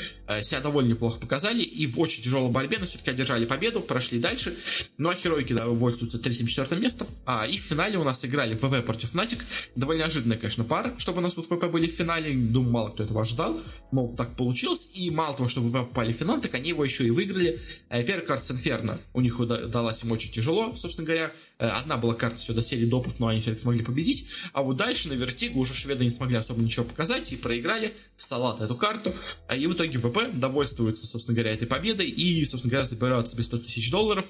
себя 0.41 0.59
довольно 0.59 0.89
неплохо 0.89 1.19
показали, 1.19 1.61
и 1.63 1.87
в 1.87 1.99
очень 1.99 2.21
тяжелой 2.21 2.51
борьбе, 2.51 2.77
но 2.79 2.85
все-таки 2.85 3.11
одержали 3.11 3.45
победу, 3.45 3.81
прошли 3.81 4.19
дальше, 4.19 4.53
ну 4.97 5.09
а 5.09 5.15
Heroic 5.15 5.48
и 5.48 5.53
довольствуются 5.53 6.19
третьим-четвертым 6.19 6.81
местом, 6.81 7.07
а 7.25 7.47
и 7.47 7.57
в 7.57 7.61
финале 7.61 7.97
у 7.97 8.03
нас 8.03 8.25
играли 8.25 8.55
VP 8.55 8.85
против 8.85 9.11
Fnatic, 9.11 9.39
довольно 9.75 10.01
неожиданная, 10.01 10.37
конечно, 10.37 10.63
пара, 10.63 10.93
чтобы 10.97 11.19
у 11.19 11.21
нас 11.21 11.33
тут 11.33 11.45
VP 11.45 11.65
были 11.71 11.87
в 11.87 11.93
финале, 11.93 12.33
думаю, 12.33 12.71
мало 12.71 12.89
кто 12.89 13.03
этого 13.03 13.21
ожидал, 13.21 13.61
но 13.91 14.07
так 14.07 14.35
получилось, 14.35 14.89
и 14.93 15.11
мало 15.11 15.35
того, 15.35 15.49
что 15.49 15.61
VP 15.61 15.73
попали 15.73 16.13
в 16.13 16.15
финал, 16.15 16.39
так 16.39 16.53
они 16.55 16.69
его 16.69 16.83
еще 16.83 17.05
и 17.05 17.11
выиграли. 17.11 17.59
Э, 17.89 18.03
первый 18.03 18.25
карт 18.25 18.43
с 18.43 18.51
Инферно 18.51 18.97
у 19.13 19.21
них 19.21 19.39
удалась 19.39 20.03
им 20.03 20.11
очень 20.11 20.31
тяжело, 20.31 20.73
собственно 20.75 21.05
говоря, 21.05 21.31
одна 21.67 21.97
была 21.97 22.13
карта 22.13 22.37
все 22.37 22.53
до 22.53 22.61
серии 22.61 22.85
допов, 22.85 23.19
но 23.19 23.27
они 23.27 23.41
все-таки 23.41 23.61
смогли 23.61 23.83
победить. 23.83 24.27
А 24.53 24.63
вот 24.63 24.77
дальше 24.77 25.09
на 25.09 25.13
Вертигу 25.13 25.59
уже 25.59 25.73
шведы 25.73 26.03
не 26.03 26.09
смогли 26.09 26.37
особо 26.37 26.61
ничего 26.61 26.85
показать 26.85 27.31
и 27.31 27.37
проиграли 27.37 27.93
в 28.15 28.23
салат 28.23 28.61
эту 28.61 28.75
карту. 28.75 29.13
А 29.47 29.55
И 29.55 29.67
в 29.67 29.73
итоге 29.73 29.99
ВП 29.99 30.31
довольствуется, 30.33 31.05
собственно 31.05 31.35
говоря, 31.35 31.53
этой 31.53 31.67
победой 31.67 32.09
и, 32.09 32.43
собственно 32.45 32.71
говоря, 32.71 32.85
забирают 32.85 33.29
себе 33.29 33.43
100 33.43 33.57
тысяч 33.59 33.91
долларов. 33.91 34.25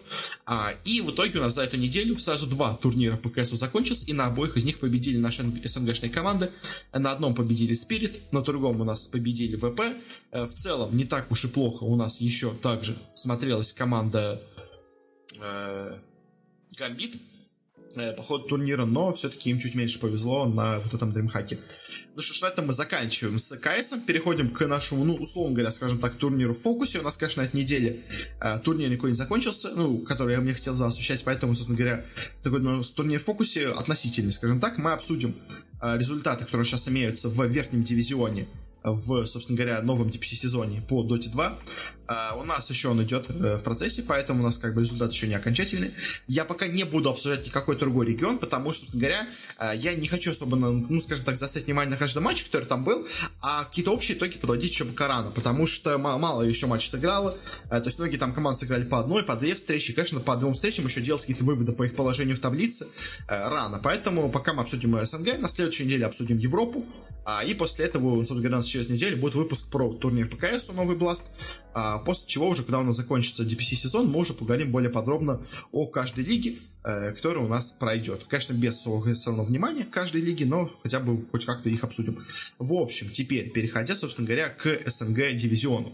А, 0.45 0.71
и 0.83 1.01
в 1.01 1.11
итоге 1.11 1.39
у 1.39 1.41
нас 1.41 1.55
за 1.55 1.63
эту 1.63 1.77
неделю 1.77 2.17
сразу 2.17 2.47
два 2.47 2.75
турнира 2.75 3.17
по 3.17 3.29
КСу 3.29 3.55
закончились, 3.55 4.03
и 4.07 4.13
на 4.13 4.25
обоих 4.25 4.57
из 4.57 4.65
них 4.65 4.79
победили 4.79 5.17
наши 5.17 5.43
СНГшные 5.43 6.09
команды. 6.09 6.51
На 6.93 7.11
одном 7.11 7.35
победили 7.35 7.73
Спирит, 7.73 8.31
на 8.31 8.41
другом 8.41 8.81
у 8.81 8.83
нас 8.83 9.07
победили 9.07 9.55
ВП. 9.55 9.81
Э, 10.31 10.45
в 10.45 10.53
целом, 10.53 10.95
не 10.95 11.05
так 11.05 11.31
уж 11.31 11.45
и 11.45 11.47
плохо 11.47 11.83
у 11.83 11.95
нас 11.95 12.21
еще 12.21 12.53
также 12.53 12.97
смотрелась 13.15 13.73
команда 13.73 14.41
э, 15.41 15.97
Гамбит 16.77 17.15
э, 17.95 18.13
по 18.13 18.23
ходу 18.23 18.45
турнира, 18.47 18.85
но 18.85 19.11
все-таки 19.13 19.49
им 19.49 19.59
чуть 19.59 19.75
меньше 19.75 19.99
повезло 19.99 20.45
на 20.45 20.79
вот 20.79 20.93
этом 20.93 21.11
дримхаке. 21.11 21.59
Ну 22.15 22.21
что 22.21 22.33
ж, 22.33 22.41
на 22.41 22.47
этом 22.47 22.67
мы 22.67 22.73
заканчиваем 22.73 23.39
с 23.39 23.55
КС, 23.57 23.93
переходим 24.05 24.51
к 24.51 24.65
нашему, 24.67 25.03
ну, 25.03 25.15
условно 25.15 25.55
говоря, 25.55 25.71
скажем 25.71 25.99
так, 25.99 26.15
турниру 26.15 26.53
в 26.53 26.59
фокусе. 26.59 26.99
У 26.99 27.03
нас, 27.03 27.17
конечно, 27.17 27.43
на 27.43 27.47
этой 27.47 27.57
неделе 27.57 28.03
э, 28.41 28.59
турнир 28.59 28.89
никакой 28.89 29.11
не 29.11 29.15
закончился, 29.15 29.71
ну, 29.75 29.99
который 29.99 30.33
я 30.33 30.41
мне 30.41 30.53
хотел 30.53 30.73
за 30.73 30.87
освещать, 30.87 31.23
поэтому, 31.23 31.53
собственно 31.55 31.77
говоря, 31.77 32.05
такой 32.43 32.61
ну, 32.61 32.83
турнир 32.83 33.19
в 33.19 33.25
фокусе 33.25 33.69
относительный, 33.69 34.31
скажем 34.31 34.59
так. 34.59 34.77
Мы 34.77 34.93
обсудим 34.93 35.35
э, 35.81 35.97
результаты, 35.97 36.45
которые 36.45 36.65
сейчас 36.65 36.87
имеются 36.87 37.29
в 37.29 37.45
верхнем 37.47 37.83
дивизионе 37.83 38.47
в, 38.83 39.25
собственно 39.25 39.57
говоря, 39.57 39.81
новом 39.81 40.07
DPC 40.07 40.35
сезоне 40.35 40.81
по 40.87 41.03
Dota 41.03 41.29
2. 41.29 41.57
А, 42.07 42.35
у 42.35 42.43
нас 42.43 42.69
еще 42.69 42.89
он 42.89 43.01
идет 43.03 43.29
э, 43.29 43.57
в 43.57 43.61
процессе, 43.61 44.03
поэтому 44.05 44.41
у 44.41 44.43
нас 44.43 44.57
как 44.57 44.73
бы 44.73 44.81
результат 44.81 45.13
еще 45.13 45.27
не 45.27 45.35
окончательный. 45.35 45.91
Я 46.27 46.43
пока 46.43 46.67
не 46.67 46.83
буду 46.83 47.09
обсуждать 47.09 47.45
никакой 47.45 47.77
другой 47.77 48.07
регион, 48.07 48.37
потому 48.37 48.73
что, 48.73 48.81
собственно 48.81 49.03
говоря, 49.03 49.27
э, 49.59 49.77
я 49.77 49.93
не 49.93 50.07
хочу 50.07 50.31
особо, 50.31 50.57
ну, 50.57 51.01
скажем 51.01 51.23
так, 51.23 51.35
заострять 51.35 51.65
внимание 51.65 51.91
на 51.91 51.97
каждом 51.97 52.23
матче, 52.23 52.43
который 52.45 52.65
там 52.65 52.83
был, 52.83 53.07
а 53.39 53.63
какие-то 53.65 53.91
общие 53.91 54.17
итоги 54.17 54.37
подводить 54.37 54.71
еще 54.71 54.83
пока 54.83 55.07
рано, 55.07 55.31
потому 55.31 55.67
что 55.67 55.97
мало 55.97 56.41
еще 56.41 56.67
матчей 56.67 56.89
сыграло, 56.89 57.37
э, 57.69 57.79
то 57.79 57.85
есть 57.85 57.97
многие 57.97 58.17
там 58.17 58.33
команды 58.33 58.59
сыграли 58.59 58.83
по 58.83 58.99
одной, 58.99 59.23
по 59.23 59.35
две 59.35 59.55
встречи, 59.55 59.93
конечно, 59.93 60.19
по 60.19 60.35
двум 60.35 60.53
встречам 60.55 60.87
еще 60.87 61.01
делать 61.01 61.21
какие-то 61.21 61.45
выводы 61.45 61.71
по 61.71 61.83
их 61.83 61.95
положению 61.95 62.35
в 62.35 62.39
таблице 62.39 62.87
рано, 63.27 63.79
поэтому 63.81 64.29
пока 64.29 64.53
мы 64.53 64.63
обсудим 64.63 65.01
СНГ, 65.05 65.39
на 65.39 65.47
следующей 65.47 65.85
неделе 65.85 66.07
обсудим 66.07 66.37
Европу, 66.39 66.85
а, 67.23 67.43
и 67.43 67.53
после 67.53 67.85
этого, 67.85 68.15
собственно 68.17 68.41
говоря, 68.41 68.57
через 68.71 68.89
неделю 68.89 69.17
будет 69.17 69.35
выпуск 69.35 69.67
про 69.69 69.93
турнир 69.93 70.27
ПКС 70.27 70.69
новый 70.69 70.95
Blast. 70.95 71.23
А, 71.73 71.99
после 71.99 72.27
чего 72.27 72.49
уже, 72.49 72.63
когда 72.63 72.79
у 72.79 72.83
нас 72.83 72.95
закончится 72.95 73.43
DPC 73.43 73.75
сезон, 73.75 74.09
мы 74.09 74.19
уже 74.19 74.33
поговорим 74.33 74.71
более 74.71 74.89
подробно 74.89 75.41
о 75.71 75.87
каждой 75.87 76.23
лиге, 76.23 76.57
э, 76.83 77.13
которая 77.13 77.43
у 77.43 77.47
нас 77.47 77.73
пройдет. 77.77 78.23
Конечно, 78.27 78.53
без 78.53 78.79
все 78.79 78.89
равно 79.27 79.43
внимания 79.43 79.85
каждой 79.85 80.21
лиги, 80.21 80.43
но 80.43 80.71
хотя 80.83 80.99
бы 80.99 81.25
хоть 81.31 81.45
как-то 81.45 81.69
их 81.69 81.83
обсудим. 81.83 82.19
В 82.59 82.73
общем, 82.73 83.09
теперь 83.09 83.49
переходя, 83.51 83.95
собственно 83.95 84.27
говоря, 84.27 84.49
к 84.49 84.81
СНГ 84.85 85.35
дивизиону. 85.35 85.91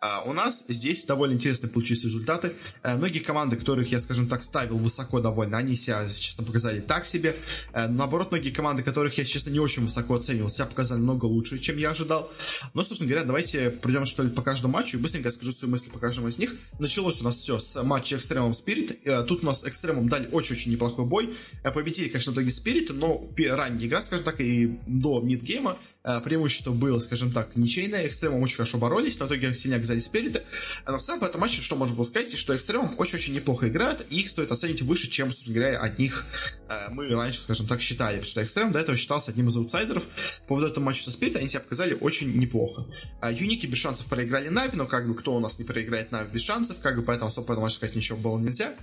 А 0.00 0.22
у 0.22 0.32
нас 0.32 0.64
здесь 0.68 1.04
довольно 1.06 1.34
интересные 1.34 1.70
получились 1.70 2.04
результаты. 2.04 2.52
Э, 2.84 2.96
многие 2.96 3.18
команды, 3.18 3.56
которых 3.56 3.90
я, 3.90 3.98
скажем 3.98 4.28
так, 4.28 4.44
ставил 4.44 4.78
высоко 4.78 5.20
довольно, 5.20 5.58
они 5.58 5.74
себя, 5.74 6.06
честно, 6.06 6.44
показали 6.44 6.78
так 6.78 7.04
себе. 7.04 7.34
Э, 7.72 7.88
наоборот, 7.88 8.30
многие 8.30 8.50
команды, 8.50 8.84
которых 8.84 9.18
я, 9.18 9.24
честно, 9.24 9.50
не 9.50 9.58
очень 9.58 9.82
высоко 9.82 10.14
оценивал, 10.14 10.50
себя 10.50 10.66
показали 10.66 11.00
много 11.00 11.24
лучше, 11.24 11.58
чем 11.58 11.78
я 11.78 11.90
ожидал. 11.90 12.30
Но, 12.74 12.84
собственно 12.84 13.10
говоря, 13.10 13.26
давайте 13.26 13.70
пройдем, 13.70 14.06
что 14.06 14.22
ли, 14.22 14.30
по 14.30 14.42
каждому 14.42 14.74
матчу 14.74 14.98
и 14.98 15.00
быстренько 15.00 15.32
скажу 15.32 15.50
свои 15.50 15.68
мысли 15.68 15.90
по 15.90 15.98
каждому 15.98 16.28
из 16.28 16.38
них. 16.38 16.54
Началось 16.78 17.20
у 17.20 17.24
нас 17.24 17.36
все 17.36 17.58
с 17.58 17.82
матча 17.82 18.16
Экстремум 18.16 18.54
Спирит. 18.54 19.00
Э, 19.04 19.24
тут 19.24 19.42
у 19.42 19.46
нас 19.46 19.64
Экстремум 19.64 20.08
дали 20.08 20.28
очень-очень 20.30 20.70
неплохой 20.70 21.06
бой. 21.06 21.36
Победили, 21.74 22.08
конечно, 22.08 22.30
в 22.30 22.36
итоге 22.36 22.52
Спирит, 22.52 22.90
но 22.90 23.28
ранняя 23.50 23.88
игра, 23.88 24.02
скажем 24.02 24.24
так, 24.24 24.40
и 24.40 24.78
до 24.86 25.20
мидгейма 25.20 25.76
преимущество 26.24 26.72
было, 26.72 26.98
скажем 27.00 27.30
так, 27.30 27.54
ничейное. 27.54 28.06
Экстремум 28.06 28.42
очень 28.42 28.56
хорошо 28.56 28.78
боролись, 28.78 29.18
но 29.18 29.26
в 29.26 29.28
итоге 29.28 29.52
сильно 29.54 29.76
оказались 29.76 30.06
спереди. 30.06 30.42
Но 30.86 30.98
в 30.98 31.02
целом 31.02 31.20
по 31.20 31.26
этому 31.26 31.42
матчу 31.42 31.62
что 31.62 31.76
можно 31.76 31.94
было 31.94 32.04
сказать, 32.04 32.36
что 32.36 32.56
Экстремум 32.56 32.94
очень-очень 32.98 33.34
неплохо 33.34 33.68
играют, 33.68 34.06
и 34.10 34.20
их 34.20 34.28
стоит 34.28 34.50
оценить 34.50 34.82
выше, 34.82 35.08
чем, 35.10 35.30
собственно 35.30 35.56
говоря, 35.56 35.80
от 35.80 35.98
них 35.98 36.26
э, 36.56 36.57
мы 36.90 37.08
раньше, 37.08 37.40
скажем 37.40 37.66
так, 37.66 37.80
считали. 37.80 38.20
Что 38.22 38.40
Экстрем 38.40 38.72
до 38.72 38.78
этого 38.78 38.96
считался 38.96 39.30
одним 39.30 39.48
из 39.48 39.56
аутсайдеров. 39.56 40.04
По 40.42 40.48
поводу 40.48 40.68
этого 40.68 40.84
матча 40.84 41.04
со 41.04 41.10
Спирит 41.10 41.36
они 41.36 41.48
себя 41.48 41.60
показали 41.60 41.96
очень 42.00 42.38
неплохо. 42.38 42.86
А 43.20 43.32
Юники 43.32 43.66
без 43.66 43.78
шансов 43.78 44.06
проиграли 44.06 44.48
Нави, 44.48 44.76
но 44.76 44.86
как 44.86 45.08
бы 45.08 45.14
кто 45.14 45.34
у 45.34 45.40
нас 45.40 45.58
не 45.58 45.64
проиграет 45.64 46.12
Нави 46.12 46.30
без 46.30 46.42
шансов, 46.42 46.78
как 46.80 46.96
бы 46.96 47.02
поэтому 47.02 47.28
особо 47.28 47.52
этому 47.52 47.62
матчу 47.62 47.76
сказать 47.76 47.96
ничего 47.96 48.18
было 48.18 48.38
нельзя. 48.38 48.74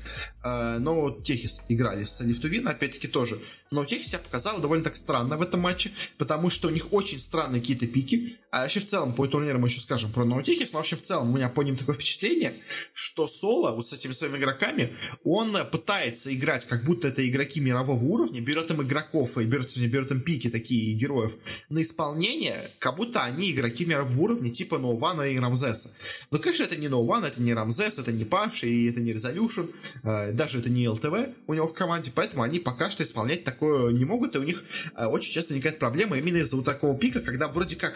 Э, 0.43 0.77
но 0.79 1.11
Техис 1.11 1.59
играли 1.69 2.03
с 2.03 2.21
Лифтувин, 2.21 2.67
опять-таки 2.67 3.07
тоже 3.07 3.39
но 3.71 3.85
Техи 3.85 4.03
себя 4.03 4.19
показала 4.19 4.59
довольно 4.59 4.83
так 4.83 4.95
странно 4.95 5.37
в 5.37 5.41
этом 5.41 5.59
матче, 5.59 5.91
потому 6.17 6.49
что 6.49 6.67
у 6.67 6.71
них 6.71 6.93
очень 6.93 7.19
странные 7.19 7.61
какие-то 7.61 7.87
пики. 7.87 8.37
А 8.51 8.61
вообще 8.61 8.79
в 8.79 8.85
целом 8.85 9.13
по 9.13 9.27
турниру 9.27 9.59
мы 9.59 9.67
еще 9.67 9.81
скажем 9.81 10.11
про 10.11 10.23
Наутихис, 10.23 10.71
но 10.71 10.79
вообще 10.79 10.95
в 10.95 11.01
целом 11.01 11.31
у 11.31 11.35
меня 11.35 11.49
по 11.49 11.61
ним 11.61 11.75
такое 11.75 11.95
впечатление, 11.95 12.53
что 12.93 13.27
Соло 13.27 13.71
вот 13.75 13.87
с 13.87 13.93
этими 13.93 14.13
своими 14.13 14.37
игроками, 14.37 14.95
он 15.23 15.57
пытается 15.71 16.33
играть, 16.33 16.65
как 16.65 16.83
будто 16.85 17.09
это 17.09 17.27
игроки 17.27 17.59
мирового 17.75 18.03
уровня, 18.03 18.41
берет 18.41 18.69
им 18.71 18.81
игроков 18.83 19.37
и 19.37 19.45
берет, 19.45 19.75
берет 19.77 20.11
им 20.11 20.21
пики 20.21 20.49
такие 20.49 20.93
героев 20.93 21.35
на 21.69 21.81
исполнение, 21.81 22.71
как 22.79 22.95
будто 22.95 23.23
они 23.23 23.51
игроки 23.51 23.85
мирового 23.85 24.19
уровня, 24.19 24.51
типа 24.51 24.77
Ноувана 24.77 25.23
и 25.23 25.39
Рамзеса. 25.39 25.89
Но, 26.31 26.37
конечно, 26.37 26.63
это 26.63 26.75
не 26.75 26.87
Ноуван, 26.87 27.25
это 27.25 27.41
не 27.41 27.53
Рамзес, 27.53 27.97
это 27.99 28.11
не 28.11 28.25
Паш, 28.25 28.63
и 28.63 28.89
это 28.89 28.99
не 28.99 29.13
Резолюшн, 29.13 29.61
э, 30.03 30.31
даже 30.33 30.59
это 30.59 30.69
не 30.69 30.87
ЛТВ 30.87 31.13
у 31.47 31.53
него 31.53 31.67
в 31.67 31.73
команде, 31.73 32.11
поэтому 32.13 32.43
они 32.43 32.59
пока 32.59 32.89
что 32.89 33.03
исполнять 33.03 33.43
так 33.43 33.55
такое 33.55 33.91
не 33.93 34.05
могут, 34.05 34.35
и 34.35 34.39
у 34.39 34.43
них 34.43 34.63
э, 34.95 35.05
очень 35.05 35.33
часто 35.33 35.53
возникает 35.53 35.79
проблема 35.79 36.17
именно 36.17 36.37
из-за 36.37 36.57
вот 36.57 36.65
такого 36.65 36.97
пика, 36.97 37.21
когда 37.21 37.47
вроде 37.47 37.75
как 37.75 37.95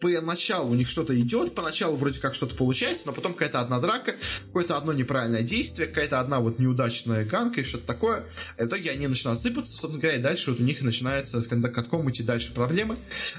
поначалу 0.00 0.70
у 0.70 0.74
них 0.74 0.88
что-то 0.88 1.18
идет, 1.18 1.54
поначалу 1.54 1.96
вроде 1.96 2.20
как 2.20 2.34
что-то 2.34 2.54
получается, 2.54 3.04
но 3.06 3.12
потом 3.12 3.32
какая-то 3.32 3.60
одна 3.60 3.80
драка, 3.80 4.14
какое-то 4.46 4.76
одно 4.76 4.92
неправильное 4.92 5.42
действие, 5.42 5.88
какая-то 5.88 6.20
одна 6.20 6.40
вот 6.40 6.58
неудачная 6.58 7.24
ганка 7.24 7.60
и 7.60 7.64
что-то 7.64 7.86
такое. 7.86 8.24
И 8.58 8.62
в 8.62 8.66
итоге 8.66 8.90
они 8.90 9.06
начинают 9.06 9.19
сыпаться, 9.22 9.72
собственно 9.72 10.00
говоря, 10.00 10.18
и 10.18 10.22
дальше 10.22 10.50
вот 10.50 10.60
у 10.60 10.62
них 10.62 10.82
начинается, 10.82 11.40
так, 11.40 11.74
катком 11.74 12.10
идти 12.10 12.22
дальше 12.22 12.52
проблемы. 12.52 12.98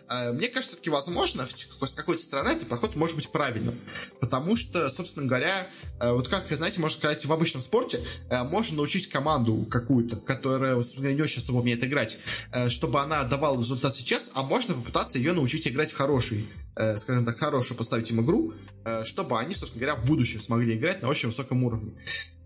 Э, 0.10 0.32
мне 0.32 0.48
кажется, 0.48 0.76
все-таки 0.76 0.90
возможно, 0.90 1.46
с 1.46 1.96
какой-то 1.96 2.22
стороны 2.22 2.50
этот 2.50 2.68
подход 2.68 2.96
может 2.96 3.16
быть 3.16 3.32
правильным. 3.32 3.80
Потому 4.20 4.56
что, 4.56 4.90
собственно 4.90 5.28
говоря, 5.28 5.68
э, 6.00 6.12
вот 6.12 6.28
как, 6.28 6.52
знаете, 6.52 6.80
можно 6.80 6.98
сказать, 6.98 7.26
в 7.26 7.32
обычном 7.32 7.62
спорте 7.62 8.00
можно 8.30 8.78
научить 8.78 9.08
команду 9.08 9.66
какую-то, 9.70 10.18
которая, 10.18 10.76
собственно, 10.76 11.14
не 11.14 11.22
очень 11.22 11.42
особо 11.42 11.58
умеет 11.58 11.84
играть, 11.84 12.18
э, 12.52 12.70
чтобы 12.70 13.00
она 13.02 13.24
давала 13.24 13.60
результат 13.60 13.96
сейчас, 13.96 14.32
а 14.34 14.44
можно 14.44 14.74
попытаться 14.74 15.18
ее 15.18 15.34
научить 15.34 15.68
играть 15.68 15.92
в 15.92 15.96
хороший, 15.96 16.46
э, 16.76 16.98
скажем 16.98 17.26
так, 17.26 17.40
хорошую 17.40 17.78
поставить 17.78 18.10
им 18.12 18.22
игру, 18.22 18.54
э, 18.86 19.04
чтобы 19.04 19.40
они, 19.40 19.54
собственно 19.54 19.86
говоря, 19.86 20.02
в 20.02 20.06
будущем 20.06 20.40
смогли 20.40 20.76
играть 20.78 21.02
на 21.02 21.10
очень 21.10 21.30
высоком 21.30 21.64
уровне. 21.64 21.94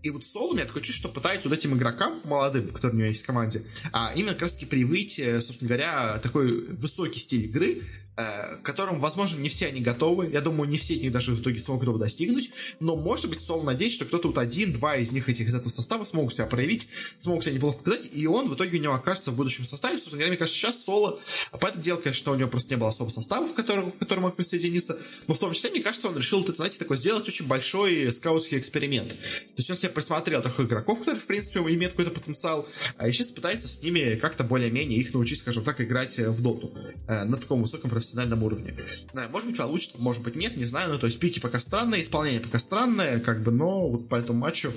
И 0.06 0.10
вот 0.10 0.24
Соло, 0.24 0.54
меня 0.54 0.66
такое 0.66 0.84
чувство, 0.84 1.08
что 1.08 1.20
пытается 1.20 1.48
вот 1.48 1.58
этим 1.58 1.74
игрокам, 1.74 2.20
молодым, 2.22 2.68
которые 2.68 2.94
у 2.94 2.98
него 2.98 3.08
есть 3.08 3.24
в 3.24 3.26
команде, 3.26 3.64
а 3.92 4.12
именно 4.14 4.34
как 4.34 4.42
раз 4.42 4.52
таки 4.52 4.66
привить, 4.66 5.20
собственно 5.40 5.66
говоря, 5.68 6.18
такой 6.22 6.68
высокий 6.68 7.18
стиль 7.18 7.46
игры, 7.46 7.82
Э, 7.82 8.05
к 8.16 8.62
которому, 8.62 8.98
возможно, 8.98 9.38
не 9.38 9.50
все 9.50 9.66
они 9.66 9.82
готовы. 9.82 10.30
Я 10.32 10.40
думаю, 10.40 10.70
не 10.70 10.78
все 10.78 10.94
из 10.94 11.02
них 11.02 11.12
даже 11.12 11.32
в 11.32 11.42
итоге 11.42 11.60
смогут 11.60 11.86
его 11.86 11.98
достигнуть. 11.98 12.50
Но, 12.80 12.96
может 12.96 13.28
быть, 13.28 13.42
Сол 13.42 13.62
надеется, 13.62 13.96
что 13.96 14.04
кто-то 14.06 14.28
вот 14.28 14.38
один-два 14.38 14.96
из 14.96 15.12
них 15.12 15.28
этих 15.28 15.46
из 15.46 15.54
этого 15.54 15.68
состава 15.68 16.04
смогут 16.04 16.32
себя 16.32 16.46
проявить, 16.46 16.88
смогут 17.18 17.44
себя 17.44 17.54
неплохо 17.54 17.78
показать, 17.78 18.08
и 18.14 18.26
он 18.26 18.48
в 18.48 18.54
итоге 18.54 18.78
у 18.78 18.80
него 18.80 18.94
окажется 18.94 19.32
в 19.32 19.36
будущем 19.36 19.66
составе. 19.66 19.98
Собственно 19.98 20.18
говоря, 20.18 20.30
мне 20.30 20.38
кажется, 20.38 20.58
сейчас 20.58 20.82
Соло, 20.82 21.18
а 21.52 21.58
по 21.58 21.66
этому 21.66 21.84
делу, 21.84 22.00
конечно, 22.00 22.32
у 22.32 22.36
него 22.36 22.48
просто 22.48 22.70
не 22.74 22.78
было 22.78 22.88
особо 22.88 23.10
состава, 23.10 23.46
в 23.46 23.52
который, 23.54 23.84
который 23.98 24.20
мог 24.20 24.34
присоединиться, 24.34 24.98
но 25.26 25.34
в 25.34 25.38
том 25.38 25.52
числе, 25.52 25.70
мне 25.70 25.82
кажется, 25.82 26.08
он 26.08 26.16
решил, 26.16 26.46
знаете, 26.46 26.78
такой 26.78 26.96
сделать 26.96 27.28
очень 27.28 27.46
большой 27.46 28.10
скаутский 28.12 28.58
эксперимент. 28.58 29.10
То 29.10 29.58
есть 29.58 29.70
он 29.70 29.76
себе 29.76 29.90
присмотрел 29.90 30.42
таких 30.42 30.60
игроков, 30.60 31.00
которые, 31.00 31.20
в 31.20 31.26
принципе, 31.26 31.60
имеют 31.60 31.92
какой-то 31.92 32.12
потенциал, 32.12 32.66
а 32.96 33.12
сейчас 33.12 33.28
пытается 33.28 33.68
с 33.68 33.82
ними 33.82 34.16
как-то 34.16 34.42
более-менее 34.42 35.00
их 35.00 35.12
научить, 35.12 35.40
скажем 35.40 35.64
так, 35.64 35.82
играть 35.82 36.18
в 36.18 36.42
доту 36.42 36.72
э, 37.08 37.24
на 37.24 37.36
таком 37.36 37.60
высоком 37.60 37.90
профессиональном 37.90 38.05
профессиональном 38.06 38.42
уровне. 38.42 38.74
Да, 39.12 39.28
может 39.28 39.48
быть, 39.48 39.56
получится, 39.56 39.98
может 39.98 40.22
быть, 40.22 40.36
нет, 40.36 40.56
не 40.56 40.64
знаю. 40.64 40.92
Ну, 40.92 40.98
то 40.98 41.06
есть 41.06 41.18
пики 41.18 41.38
пока 41.38 41.60
странные, 41.60 42.02
исполнение 42.02 42.40
пока 42.40 42.58
странное, 42.58 43.20
как 43.20 43.42
бы, 43.42 43.50
но 43.50 43.88
вот 43.88 44.08
по 44.08 44.16
этому 44.16 44.38
матчу 44.38 44.72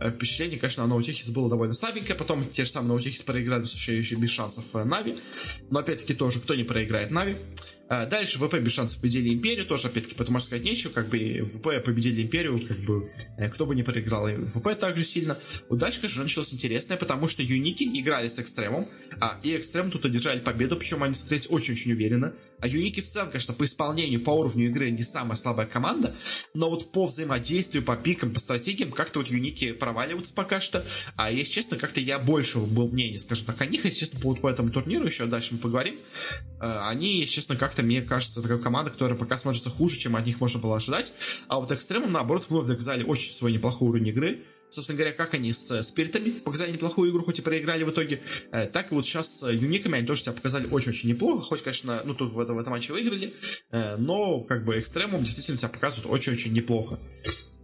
э, 0.00 0.10
впечатление, 0.10 0.58
конечно, 0.58 0.82
на 0.84 0.90
No 0.90 0.99
Techies 0.99 1.30
было 1.30 1.48
довольно 1.48 1.74
слабенькое. 1.74 2.14
Потом 2.14 2.48
те 2.50 2.64
же 2.64 2.70
самые 2.70 2.88
No 2.88 2.96
Techies 2.96 3.22
проиграли, 3.22 3.64
еще, 3.64 3.96
еще 3.96 4.16
без 4.16 4.30
шансов 4.30 4.64
э, 4.74 4.84
NAVI. 4.84 5.16
Но 5.70 5.80
опять-таки 5.80 6.14
тоже, 6.14 6.40
кто 6.40 6.54
не 6.54 6.64
проиграет 6.64 7.10
NAVI. 7.10 7.36
А, 7.86 8.06
дальше 8.06 8.38
VP 8.38 8.54
без 8.60 8.72
шансов 8.72 8.98
победили 9.00 9.34
Империю, 9.34 9.66
тоже, 9.66 9.88
опять-таки, 9.88 10.14
потому 10.14 10.38
что 10.38 10.46
сказать 10.46 10.64
нечего, 10.64 10.90
как 10.90 11.08
бы 11.08 11.42
VP 11.42 11.84
победили 11.84 12.22
Империю, 12.22 12.66
как 12.66 12.78
бы, 12.78 13.10
э, 13.36 13.50
кто 13.50 13.66
бы 13.66 13.74
не 13.74 13.82
проиграл, 13.82 14.26
и 14.26 14.36
VP 14.36 14.78
также 14.78 15.04
сильно. 15.04 15.36
Вот 15.68 15.78
дальше, 15.80 16.00
конечно, 16.00 16.22
началось 16.22 16.54
интересное, 16.54 16.96
потому 16.96 17.28
что 17.28 17.42
Unique 17.42 17.78
и 17.78 17.84
играли 17.84 18.28
с 18.28 18.38
Extremum 18.38 18.74
ом, 18.74 18.88
а, 19.20 19.38
и 19.42 19.52
Extremum 19.52 19.90
тут 19.90 20.06
одержали 20.06 20.40
победу, 20.40 20.76
причем 20.76 21.02
они 21.02 21.14
смотрелись 21.14 21.46
очень-очень 21.50 21.92
уверенно. 21.92 22.32
А 22.60 22.66
Unique 22.66 22.95
и 22.95 23.00
в 23.00 23.06
целом, 23.06 23.28
конечно, 23.28 23.54
по 23.54 23.64
исполнению, 23.64 24.20
по 24.20 24.30
уровню 24.30 24.66
игры 24.66 24.90
не 24.90 25.02
самая 25.02 25.36
слабая 25.36 25.66
команда, 25.66 26.14
но 26.54 26.70
вот 26.70 26.92
по 26.92 27.06
взаимодействию, 27.06 27.82
по 27.82 27.96
пикам, 27.96 28.32
по 28.32 28.40
стратегиям, 28.40 28.90
как-то 28.90 29.18
вот 29.18 29.28
Юники 29.28 29.72
проваливаются 29.72 30.32
пока 30.32 30.60
что. 30.60 30.84
А 31.16 31.30
если 31.30 31.52
честно, 31.52 31.76
как-то 31.76 32.00
я 32.00 32.18
больше 32.18 32.58
был 32.58 32.88
мнения, 32.88 33.18
скажем 33.18 33.46
так, 33.46 33.60
о 33.60 33.66
них, 33.66 33.84
если 33.84 34.00
честно, 34.00 34.20
по, 34.20 34.34
по 34.34 34.48
этому 34.48 34.70
турниру, 34.70 35.06
еще 35.06 35.26
дальше 35.26 35.54
мы 35.54 35.60
поговорим. 35.60 35.98
А, 36.60 36.88
они, 36.88 37.20
если 37.20 37.34
честно, 37.34 37.56
как-то, 37.56 37.82
мне 37.82 38.02
кажется, 38.02 38.40
такая 38.40 38.58
команда, 38.58 38.90
которая 38.90 39.18
пока 39.18 39.36
смотрится 39.38 39.70
хуже, 39.70 39.98
чем 39.98 40.16
от 40.16 40.26
них 40.26 40.40
можно 40.40 40.60
было 40.60 40.76
ожидать. 40.76 41.12
А 41.48 41.60
вот 41.60 41.70
Экстремум, 41.72 42.12
наоборот, 42.12 42.46
вновь 42.48 42.66
доказали 42.66 43.04
очень 43.04 43.30
свой 43.30 43.52
неплохой 43.52 43.88
уровень 43.88 44.08
игры 44.08 44.44
собственно 44.74 44.98
говоря, 44.98 45.12
как 45.12 45.34
они 45.34 45.52
с 45.52 45.82
спиритами 45.82 46.30
показали 46.30 46.72
неплохую 46.72 47.10
игру, 47.10 47.24
хоть 47.24 47.38
и 47.38 47.42
проиграли 47.42 47.84
в 47.84 47.90
итоге, 47.90 48.22
э, 48.52 48.66
так 48.66 48.92
и 48.92 48.94
вот 48.94 49.04
сейчас 49.04 49.40
с 49.40 49.50
юниками 49.50 49.98
они 49.98 50.06
тоже 50.06 50.22
себя 50.22 50.32
показали 50.32 50.66
очень-очень 50.70 51.08
неплохо, 51.08 51.44
хоть, 51.44 51.62
конечно, 51.62 52.02
ну 52.04 52.14
тут 52.14 52.32
в 52.32 52.40
этом, 52.40 52.56
в 52.56 52.60
этом 52.60 52.72
матче 52.72 52.92
выиграли, 52.92 53.34
э, 53.70 53.96
но 53.96 54.40
как 54.40 54.64
бы 54.64 54.78
Extremum 54.78 55.24
действительно 55.24 55.56
себя 55.56 55.68
показывает 55.68 56.12
очень-очень 56.12 56.52
неплохо. 56.52 56.98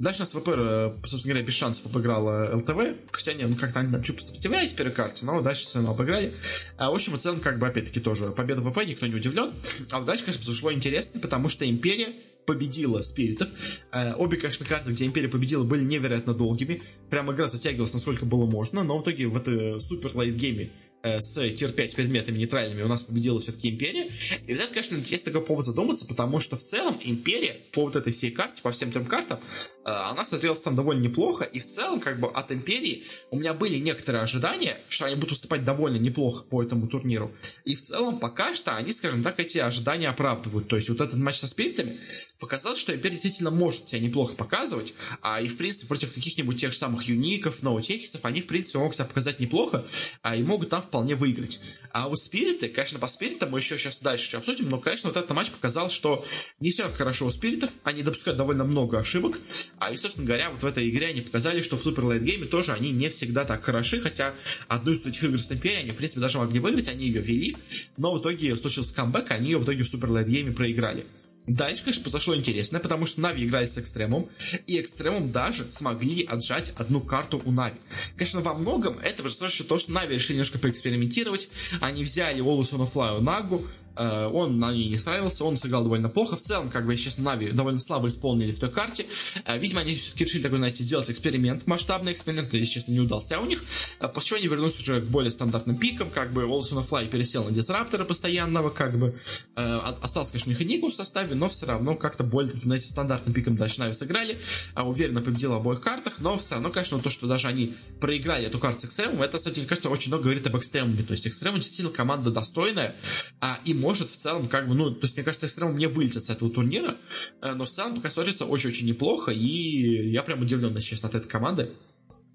Дальше 0.00 0.20
у 0.20 0.22
нас 0.22 0.32
VP, 0.32 0.48
э, 0.48 0.92
собственно 1.04 1.34
говоря, 1.34 1.46
без 1.46 1.54
шансов 1.54 1.84
обыграла 1.84 2.56
LTW. 2.56 3.28
Они, 3.28 3.44
ну, 3.44 3.54
как-то 3.54 3.80
они 3.80 3.92
там 3.92 4.02
чуть 4.02 4.22
сопротивлялись 4.22 4.72
первой 4.72 4.92
карте, 4.92 5.26
но 5.26 5.42
дальше 5.42 5.66
все 5.66 5.74
равно 5.74 5.92
обыграли. 5.92 6.32
А, 6.78 6.90
в 6.90 6.94
общем, 6.94 7.12
в 7.12 7.18
целом, 7.18 7.40
как 7.40 7.58
бы, 7.58 7.66
опять-таки, 7.66 8.00
тоже 8.00 8.30
победа 8.30 8.62
VP, 8.62 8.78
никто 8.86 9.06
не 9.06 9.14
удивлен. 9.14 9.52
А 9.90 9.98
вот 9.98 10.06
дальше, 10.06 10.24
конечно, 10.24 10.42
произошло 10.42 10.72
интересно, 10.72 11.20
потому 11.20 11.50
что 11.50 11.68
Империя 11.68 12.14
победила 12.46 13.02
Spirit 13.02 13.33
ов. 13.33 13.48
Э, 13.92 14.14
обе, 14.14 14.36
конечно, 14.36 14.66
карты, 14.66 14.90
где 14.92 15.06
Империя 15.06 15.28
победила, 15.28 15.64
были 15.64 15.84
невероятно 15.84 16.34
долгими. 16.34 16.82
Прям 17.10 17.30
игра 17.32 17.46
затягивалась, 17.46 17.92
насколько 17.92 18.24
было 18.24 18.46
можно, 18.46 18.82
но 18.82 18.98
в 18.98 19.02
итоге 19.02 19.26
в 19.26 19.36
этой 19.36 19.80
супер 19.80 20.12
late 20.14 20.39
game 20.39 20.64
е 20.64 20.70
Э, 21.02 21.18
с 21.18 21.34
тир-5 21.34 21.94
предметами 21.94 22.36
нейтральными 22.36 22.82
у 22.82 22.88
нас 22.88 23.02
победила 23.02 23.40
все-таки 23.40 23.70
Империя. 23.70 24.12
И 24.46 24.52
вот 24.52 24.62
это, 24.62 24.74
конечно, 24.74 24.96
есть 24.96 25.24
такой 25.24 25.40
повод 25.40 25.64
задуматься, 25.64 26.04
потому 26.04 26.40
что 26.40 26.56
в 26.56 26.62
целом 26.62 26.98
Империя 27.02 27.56
по 27.72 27.84
вот 27.84 27.96
этой 27.96 28.12
всей 28.12 28.30
карте, 28.30 28.60
по 28.60 28.70
всем 28.70 28.92
трем 28.92 29.06
картам, 29.06 29.38
э, 29.38 29.90
она 29.90 30.26
смотрелась 30.26 30.60
там 30.60 30.76
довольно 30.76 31.00
неплохо, 31.00 31.44
и 31.44 31.58
в 31.58 31.64
целом, 31.64 32.00
как 32.00 32.20
бы, 32.20 32.28
от 32.28 32.52
Империи 32.52 33.04
у 33.30 33.38
меня 33.38 33.54
были 33.54 33.78
некоторые 33.78 34.22
ожидания, 34.22 34.76
что 34.90 35.06
они 35.06 35.14
будут 35.14 35.30
выступать 35.30 35.64
довольно 35.64 35.96
неплохо 35.96 36.44
по 36.44 36.62
этому 36.62 36.86
турниру. 36.86 37.34
И 37.64 37.76
в 37.76 37.82
целом, 37.82 38.18
пока 38.18 38.54
что 38.54 38.76
они, 38.76 38.92
скажем 38.92 39.22
так, 39.22 39.40
эти 39.40 39.56
ожидания 39.56 40.10
оправдывают. 40.10 40.68
То 40.68 40.76
есть 40.76 40.90
вот 40.90 41.00
этот 41.00 41.16
матч 41.16 41.36
со 41.36 41.48
спиритами 41.48 41.98
показал, 42.40 42.74
что 42.74 42.94
Империя 42.94 43.12
действительно 43.12 43.50
может 43.50 43.88
себя 43.88 44.00
неплохо 44.00 44.34
показывать, 44.34 44.94
а 45.20 45.40
и, 45.40 45.48
в 45.48 45.56
принципе, 45.56 45.86
против 45.86 46.12
каких-нибудь 46.12 46.58
тех 46.58 46.72
же 46.72 46.78
самых 46.78 47.04
юников, 47.04 47.62
ноутехисов, 47.62 48.24
они, 48.24 48.40
в 48.40 48.46
принципе, 48.46 48.78
могут 48.78 48.96
себя 48.96 49.04
показать 49.04 49.38
неплохо, 49.38 49.86
а 50.22 50.34
и 50.34 50.42
могут 50.42 50.70
там 50.70 50.82
вполне 50.82 51.14
выиграть. 51.14 51.60
А 51.92 52.08
вот 52.08 52.18
Spirit 52.18 52.56
ы, 52.56 52.68
конечно, 52.68 52.98
по 52.98 53.08
Spirit 53.08 53.40
ам 53.40 53.50
мы 53.50 53.58
еще 53.58 53.76
сейчас 53.76 54.00
дальше 54.00 54.36
обсудим, 54.36 54.70
но, 54.70 54.78
конечно, 54.78 55.10
вот 55.10 55.16
этот 55.16 55.30
матч 55.30 55.50
показал, 55.50 55.90
что 55.90 56.24
не 56.60 56.70
все 56.70 56.88
хорошо 56.88 57.26
у 57.26 57.30
Spirit 57.30 57.57
ов, 57.57 57.70
они 57.84 58.02
допускают 58.02 58.38
довольно 58.38 58.64
много 58.64 58.98
ошибок, 58.98 59.38
а 59.78 59.92
и, 59.92 59.96
собственно 59.96 60.26
говоря, 60.26 60.50
вот 60.50 60.62
в 60.62 60.66
этой 60.66 60.88
игре 60.88 61.08
они 61.08 61.20
показали, 61.20 61.60
что 61.60 61.76
в 61.76 61.80
супер 61.80 62.18
гейме 62.18 62.46
тоже 62.46 62.72
они 62.72 62.90
не 62.90 63.10
всегда 63.10 63.44
так 63.44 63.62
хороши, 63.62 64.00
хотя 64.00 64.32
одну 64.66 64.92
из 64.92 65.00
этих 65.04 65.22
игр 65.24 65.38
с 65.38 65.52
Империей 65.52 65.82
они, 65.82 65.90
в 65.90 65.96
принципе, 65.96 66.22
даже 66.22 66.38
могли 66.38 66.58
выиграть, 66.58 66.88
они 66.88 67.06
ее 67.06 67.20
вели, 67.20 67.56
но 67.98 68.14
в 68.14 68.20
итоге 68.20 68.56
случился 68.56 68.94
камбэк, 68.94 69.30
они 69.30 69.50
ее 69.50 69.58
в 69.58 69.64
итоге 69.64 69.82
в 69.82 69.88
супер 69.88 70.24
гейме 70.24 70.52
проиграли. 70.52 71.06
Дальше, 71.46 71.82
конечно, 71.82 72.02
произошло 72.02 72.36
интересное, 72.36 72.80
потому 72.80 73.06
что 73.06 73.20
NAVI 73.20 73.44
играли 73.44 73.66
с 73.66 73.76
Extremum 73.78 74.15
ом, 74.15 74.28
и 74.66 74.80
Extremum 74.80 75.32
даже 75.32 75.66
смогли 75.72 76.24
отжать 76.24 76.72
одну 76.76 77.00
карту 77.00 77.42
у 77.44 77.50
NAVI. 77.50 77.76
Конечно, 78.16 78.40
во 78.40 78.54
многом 78.54 78.98
это 78.98 79.22
вышло 79.22 79.48
то, 79.48 79.78
что 79.78 79.92
Na'Vi 79.92 80.14
решили 80.14 80.36
немножко 80.36 80.58
поэкспериментировать. 80.58 81.48
Они 81.80 82.04
взяли 82.04 82.40
alwayswannafly 82.40 83.20
Нагу, 83.20 83.66
он 84.00 84.58
на 84.58 84.72
ней 84.72 84.88
не 84.88 84.96
справился, 84.96 85.44
он 85.44 85.56
сыграл 85.56 85.82
довольно 85.82 86.08
плохо. 86.08 86.36
В 86.36 86.42
целом, 86.42 86.70
как 86.70 86.86
бы, 86.86 86.96
сейчас 86.96 87.18
Na'Vi 87.18 87.52
довольно 87.52 87.78
слабо 87.78 88.08
исполнили 88.08 88.52
в 88.52 88.58
той 88.58 88.70
карте. 88.70 89.06
Э, 89.44 89.58
видимо, 89.58 89.80
они 89.80 89.94
все-таки 89.94 90.24
решили 90.24 90.42
такой, 90.42 90.58
знаете, 90.58 90.82
сделать 90.82 91.10
эксперимент, 91.10 91.66
масштабный 91.66 92.12
эксперимент, 92.12 92.52
если 92.54 92.72
честно, 92.72 92.92
не 92.92 93.00
удался 93.00 93.38
у 93.38 93.46
них. 93.46 93.62
Э, 94.00 94.08
после 94.08 94.28
чего 94.28 94.38
они 94.38 94.48
вернулись 94.48 94.80
уже 94.80 95.00
к 95.00 95.04
более 95.04 95.30
стандартным 95.30 95.76
пикам, 95.76 96.10
как 96.10 96.32
бы 96.32 96.44
alwayswannafly 96.44 97.08
пересел 97.08 97.44
на 97.44 97.50
Дизраптора 97.50 98.04
постоянного, 98.04 98.70
как 98.70 98.98
бы. 98.98 99.20
Остался, 99.54 100.32
конечно, 100.32 100.50
у 100.50 100.52
них 100.52 100.62
Энигма 100.62 100.90
в 100.90 100.94
составе, 100.94 101.34
но 101.34 101.48
все 101.48 101.66
равно 101.66 101.94
как-то 101.94 102.24
более 102.24 102.54
знаете, 102.62 102.86
стандартным 102.86 103.34
пиком 103.34 103.56
дальше 103.56 103.80
Na'Vi 103.80 103.92
сыграли. 103.92 104.38
Уверенно 104.76 105.20
победил 105.20 105.50
в 105.50 105.54
обоих 105.54 105.80
картах, 105.80 106.14
но 106.18 106.36
все 106.38 106.54
равно, 106.54 106.70
конечно, 106.70 106.98
то, 106.98 107.10
что 107.10 107.26
даже 107.26 107.48
они 107.48 107.74
проиграли 108.00 108.46
эту 108.46 108.58
карту 108.58 108.80
с 108.80 108.84
Экстремом, 108.86 109.22
это, 109.22 109.36
кстати, 109.38 109.58
мне 109.58 109.68
кажется, 109.68 109.90
очень 109.90 110.08
много 110.08 110.24
говорит 110.24 110.46
об 110.46 110.56
Экстремуме. 110.56 111.02
То 111.02 111.12
есть 111.12 111.26
Экстремум 111.26 111.60
действительно 111.60 111.92
команда 111.92 112.30
достойная, 112.30 112.94
а, 113.40 113.58
и 113.64 113.74
может 113.74 113.89
в 113.94 114.16
целом, 114.16 114.48
как 114.48 114.68
бы, 114.68 114.74
ну, 114.74 114.90
то 114.90 115.02
есть, 115.02 115.16
мне 115.16 115.24
кажется, 115.24 115.46
Экстрем 115.46 115.76
не 115.76 115.86
вылетит 115.86 116.24
с 116.24 116.30
этого 116.30 116.50
турнира, 116.50 116.96
э, 117.42 117.52
но 117.54 117.64
в 117.64 117.70
целом 117.70 117.96
пока 117.96 118.10
смотрится 118.10 118.44
очень-очень 118.44 118.86
неплохо, 118.86 119.30
и 119.30 120.10
я 120.10 120.22
прям 120.22 120.42
удивлен, 120.42 120.78
честно, 120.78 121.08
от 121.08 121.14
этой 121.14 121.28
команды. 121.28 121.70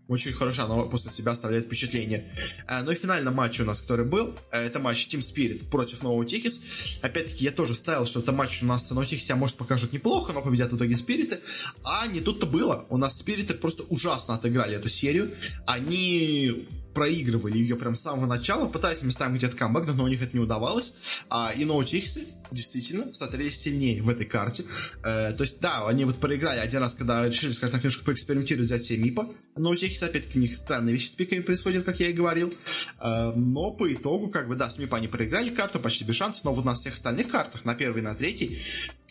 Очень 0.08 0.34
хорошо 0.34 0.66
она 0.66 0.84
после 0.84 1.10
себя 1.10 1.32
оставляет 1.32 1.66
впечатление. 1.66 2.32
Э, 2.68 2.84
ну 2.84 2.92
и 2.92 2.96
финальный 2.96 3.32
матч 3.32 3.60
у 3.60 3.66
нас, 3.66 3.82
который 3.82 4.06
был, 4.06 4.36
э, 4.52 4.66
это 4.66 4.80
матч 4.80 5.08
Team 5.08 5.20
Spirit 5.20 5.70
против 5.70 6.04
Нового 6.04 6.26
Тихис. 6.26 6.62
Опять-таки, 7.02 7.44
я 7.44 7.52
тоже 7.52 7.74
ставил, 7.74 8.06
что 8.06 8.20
это 8.20 8.32
матч 8.32 8.62
у 8.62 8.68
нас 8.68 8.90
Нового 8.92 9.08
Тихис 9.08 9.26
себя 9.26 9.36
может 9.36 9.56
покажет 9.58 9.94
неплохо, 9.94 10.32
но 10.32 10.42
победят 10.42 10.72
в 10.72 10.78
итоге 10.78 10.96
Спириты. 10.96 11.40
А 11.84 12.06
не 12.08 12.22
тут-то 12.22 12.46
было. 12.46 12.86
У 12.90 12.98
нас 12.98 13.18
Спириты 13.18 13.56
просто 13.56 13.84
ужасно 13.84 14.36
отыграли 14.36 14.76
эту 14.76 14.90
серию. 14.90 15.32
Они 15.66 16.68
проигрывали 16.96 17.58
ее 17.58 17.76
прям 17.76 17.94
с 17.94 18.02
самого 18.02 18.26
начала, 18.26 18.68
пытались 18.68 19.04
местами 19.04 19.38
где-то 19.38 19.56
камбэкнуть, 19.56 19.96
но 19.96 20.06
у 20.06 20.08
них 20.08 20.22
это 20.24 20.36
не 20.36 20.40
удавалось. 20.40 20.94
А, 21.30 21.54
и 21.56 21.66
ноутиксы 21.66 22.26
действительно 22.52 23.14
смотрелись 23.14 23.60
сильнее 23.60 24.02
в 24.02 24.10
этой 24.10 24.26
карте. 24.26 24.64
Э, 25.04 25.34
то 25.34 25.42
есть, 25.42 25.60
да, 25.60 25.88
они 25.88 26.06
вот 26.06 26.20
проиграли 26.20 26.60
один 26.60 26.80
раз, 26.80 26.96
когда 26.96 27.28
решили, 27.28 27.52
скажем 27.52 27.74
так, 27.74 27.84
немножко 27.84 28.06
поэкспериментировать, 28.06 28.68
взять 28.68 28.84
себе 28.84 29.04
МИПа. 29.04 29.28
Ноутиксы, 29.58 30.04
опять-таки, 30.04 30.38
у 30.38 30.42
них 30.42 30.58
странные 30.58 30.92
вещи 30.92 31.08
с 31.08 31.16
пиками 31.16 31.40
происходят, 31.40 31.86
как 31.86 32.02
я 32.02 32.10
и 32.10 32.14
говорил. 32.14 32.54
Э, 33.00 33.32
но 33.34 33.72
по 33.72 33.92
итогу, 33.94 34.28
как 34.28 34.50
бы, 34.50 34.56
да, 34.56 34.70
с 34.70 34.78
МИПа 34.78 34.98
они 34.98 35.08
проиграли 35.08 35.50
карту 35.50 35.80
почти 35.80 36.04
без 36.04 36.16
шансов, 36.16 36.44
но 36.44 36.54
вот 36.54 36.66
на 36.66 36.76
всех 36.76 36.96
остальных 36.96 37.30
картах, 37.30 37.64
на 37.64 37.74
первой 37.74 38.02
и 38.02 38.04
на 38.04 38.16
третьей, 38.16 38.60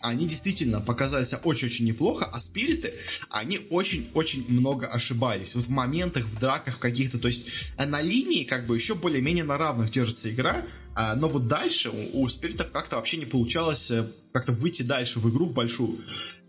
они 0.01 0.27
действительно 0.27 0.81
показали 0.81 1.23
себя 1.23 1.39
очень-очень 1.43 1.85
неплохо, 1.85 2.29
а 2.31 2.39
спириты, 2.39 2.93
они 3.31 3.59
очень-очень 3.71 4.45
много 4.47 4.85
ошибались. 4.85 5.55
Вот 5.55 5.63
в 5.63 5.69
моментах, 5.69 6.25
в 6.25 6.39
драках 6.39 6.77
каких-то, 6.77 7.17
то 7.17 7.27
есть 7.27 7.47
на 7.77 8.01
линии 8.01 8.43
как 8.43 8.67
бы 8.67 8.75
еще 8.75 8.93
более-менее 8.93 9.45
на 9.45 9.57
равных 9.57 9.89
держится 9.89 10.29
игра, 10.29 10.63
а, 10.93 11.15
но 11.15 11.27
вот 11.27 11.47
дальше 11.47 11.89
у, 11.89 12.21
у 12.21 12.27
спиритов 12.29 12.71
как-то 12.71 12.95
вообще 12.95 13.17
не 13.17 13.25
получалось 13.25 13.91
э, 13.91 14.07
как-то 14.31 14.53
выйти 14.53 14.81
дальше 14.81 15.19
в 15.19 15.29
игру, 15.29 15.45
в 15.45 15.53
большую. 15.53 15.97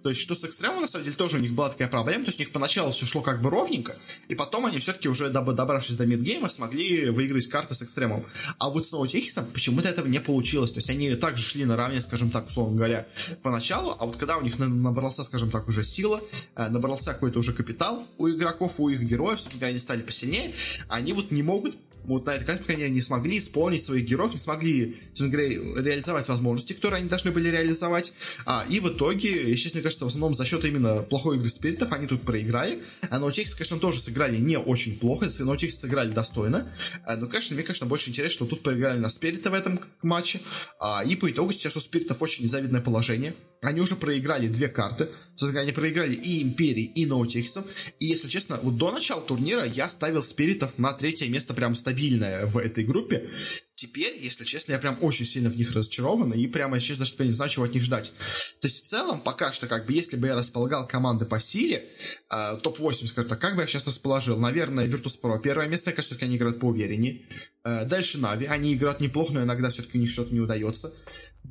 То 0.06 0.10
есть, 0.10 0.22
что 0.22 0.36
с 0.36 0.44
экстремом, 0.44 0.82
на 0.82 0.86
самом 0.86 1.04
деле, 1.04 1.16
тоже 1.16 1.38
у 1.38 1.40
них 1.40 1.52
была 1.52 1.68
такая 1.68 1.88
проблема. 1.88 2.26
То 2.26 2.28
есть, 2.28 2.38
у 2.38 2.42
них 2.44 2.52
поначалу 2.52 2.92
все 2.92 3.04
шло 3.06 3.22
как 3.22 3.42
бы 3.42 3.50
ровненько, 3.50 3.96
и 4.28 4.36
потом 4.36 4.64
они 4.64 4.78
все-таки 4.78 5.08
уже, 5.08 5.30
добравшись 5.30 5.96
до 5.96 6.06
мидгейма, 6.06 6.48
смогли 6.48 7.10
выиграть 7.10 7.48
карты 7.48 7.74
с 7.74 7.82
экстремом. 7.82 8.22
А 8.58 8.70
вот 8.70 8.86
с 8.86 8.92
Ноутехисом 8.92 9.46
почему-то 9.46 9.88
этого 9.88 10.06
не 10.06 10.20
получилось. 10.20 10.70
То 10.70 10.78
есть, 10.78 10.90
они 10.90 11.12
также 11.16 11.42
шли 11.42 11.64
наравне, 11.64 12.00
скажем 12.00 12.30
так, 12.30 12.46
условно 12.46 12.76
говоря, 12.76 13.08
поначалу, 13.42 13.96
а 13.98 14.06
вот 14.06 14.14
когда 14.14 14.36
у 14.36 14.42
них 14.42 14.60
набрался, 14.60 15.24
скажем 15.24 15.50
так, 15.50 15.66
уже 15.66 15.82
сила, 15.82 16.20
э, 16.54 16.68
набрался 16.68 17.12
какой-то 17.12 17.40
уже 17.40 17.52
капитал 17.52 18.06
у 18.16 18.28
игроков, 18.28 18.78
у 18.78 18.88
их 18.88 19.00
героев, 19.00 19.40
когда 19.50 19.66
они 19.66 19.80
стали 19.80 20.02
посильнее, 20.02 20.54
они 20.86 21.14
вот 21.14 21.32
не 21.32 21.42
могут 21.42 21.74
вот 22.06 22.26
на 22.26 22.38
карте, 22.38 22.62
пока 22.62 22.74
они 22.74 22.88
не 22.90 23.00
смогли 23.00 23.38
исполнить 23.38 23.84
своих 23.84 24.06
героев, 24.06 24.32
не 24.32 24.38
смогли, 24.38 24.96
говоря, 25.18 25.48
реализовать 25.48 26.28
возможности, 26.28 26.72
которые 26.72 27.00
они 27.00 27.08
должны 27.08 27.30
были 27.30 27.48
реализовать. 27.48 28.12
А, 28.44 28.64
и 28.68 28.80
в 28.80 28.88
итоге, 28.88 29.50
естественно, 29.50 29.80
мне 29.80 29.82
кажется, 29.82 30.04
в 30.04 30.08
основном 30.08 30.36
за 30.36 30.44
счет 30.44 30.64
именно 30.64 31.02
плохой 31.02 31.36
игры 31.36 31.48
спиритов 31.48 31.92
они 31.92 32.06
тут 32.06 32.22
проиграли. 32.22 32.78
А 33.10 33.18
Наутекс, 33.18 33.54
конечно, 33.54 33.78
тоже 33.78 34.00
сыграли 34.00 34.36
не 34.36 34.58
очень 34.58 34.98
плохо, 34.98 35.28
Наутекс 35.38 35.80
сыграли 35.80 36.10
достойно. 36.12 36.72
А, 37.04 37.16
но, 37.16 37.26
конечно, 37.26 37.54
мне, 37.54 37.64
конечно, 37.64 37.86
больше 37.86 38.10
интересно, 38.10 38.34
что 38.34 38.46
тут 38.46 38.62
проиграли 38.62 38.98
на 38.98 39.08
спирита 39.08 39.50
в 39.50 39.54
этом 39.54 39.80
матче. 40.02 40.40
А, 40.78 41.04
и 41.04 41.16
по 41.16 41.30
итогу 41.30 41.52
сейчас 41.52 41.76
у 41.76 41.80
спиритов 41.80 42.22
очень 42.22 42.44
незавидное 42.44 42.80
положение. 42.80 43.34
Они 43.66 43.80
уже 43.80 43.96
проиграли 43.96 44.48
две 44.48 44.68
карты. 44.68 45.08
Собственно, 45.34 45.60
они 45.60 45.72
проиграли 45.72 46.14
и 46.14 46.42
Империи, 46.42 46.84
и 46.84 47.04
Ноутексом. 47.04 47.64
И, 47.98 48.06
если 48.06 48.28
честно, 48.28 48.58
вот 48.62 48.76
до 48.76 48.90
начала 48.90 49.20
турнира 49.20 49.64
я 49.64 49.90
ставил 49.90 50.22
Спиритов 50.22 50.78
на 50.78 50.94
третье 50.94 51.28
место 51.28 51.52
прям 51.52 51.74
стабильное 51.74 52.46
в 52.46 52.56
этой 52.56 52.84
группе. 52.84 53.28
Теперь, 53.74 54.16
если 54.18 54.44
честно, 54.44 54.72
я 54.72 54.78
прям 54.78 54.96
очень 55.02 55.26
сильно 55.26 55.50
в 55.50 55.56
них 55.58 55.74
разочарован, 55.74 56.32
и 56.32 56.46
прямо, 56.46 56.76
если 56.76 56.88
честно, 56.88 57.04
что 57.04 57.22
я 57.22 57.26
не 57.26 57.34
знаю, 57.34 57.50
чего 57.50 57.66
от 57.66 57.74
них 57.74 57.82
ждать. 57.82 58.14
То 58.62 58.68
есть, 58.68 58.86
в 58.86 58.88
целом, 58.88 59.20
пока 59.20 59.52
что, 59.52 59.66
как 59.66 59.84
бы, 59.84 59.92
если 59.92 60.16
бы 60.16 60.28
я 60.28 60.34
располагал 60.34 60.88
команды 60.88 61.26
по 61.26 61.38
силе, 61.38 61.84
э, 62.30 62.56
топ-8, 62.62 63.06
скажем 63.06 63.28
так, 63.28 63.38
как 63.38 63.56
бы 63.56 63.60
я 63.60 63.66
сейчас 63.66 63.86
расположил? 63.86 64.38
Наверное, 64.38 64.88
Virtus.pro 64.88 65.42
первое 65.42 65.68
место, 65.68 65.90
мне 65.90 65.96
кажется, 65.96 66.16
они 66.22 66.38
играют 66.38 66.58
поувереннее. 66.58 67.26
Э, 67.64 67.84
дальше 67.84 68.18
Нави, 68.18 68.46
они 68.46 68.72
играют 68.72 69.00
неплохо, 69.00 69.34
но 69.34 69.42
иногда 69.42 69.68
все-таки 69.68 69.98
у 69.98 70.00
них 70.00 70.10
что-то 70.10 70.32
не 70.32 70.40
удается. 70.40 70.94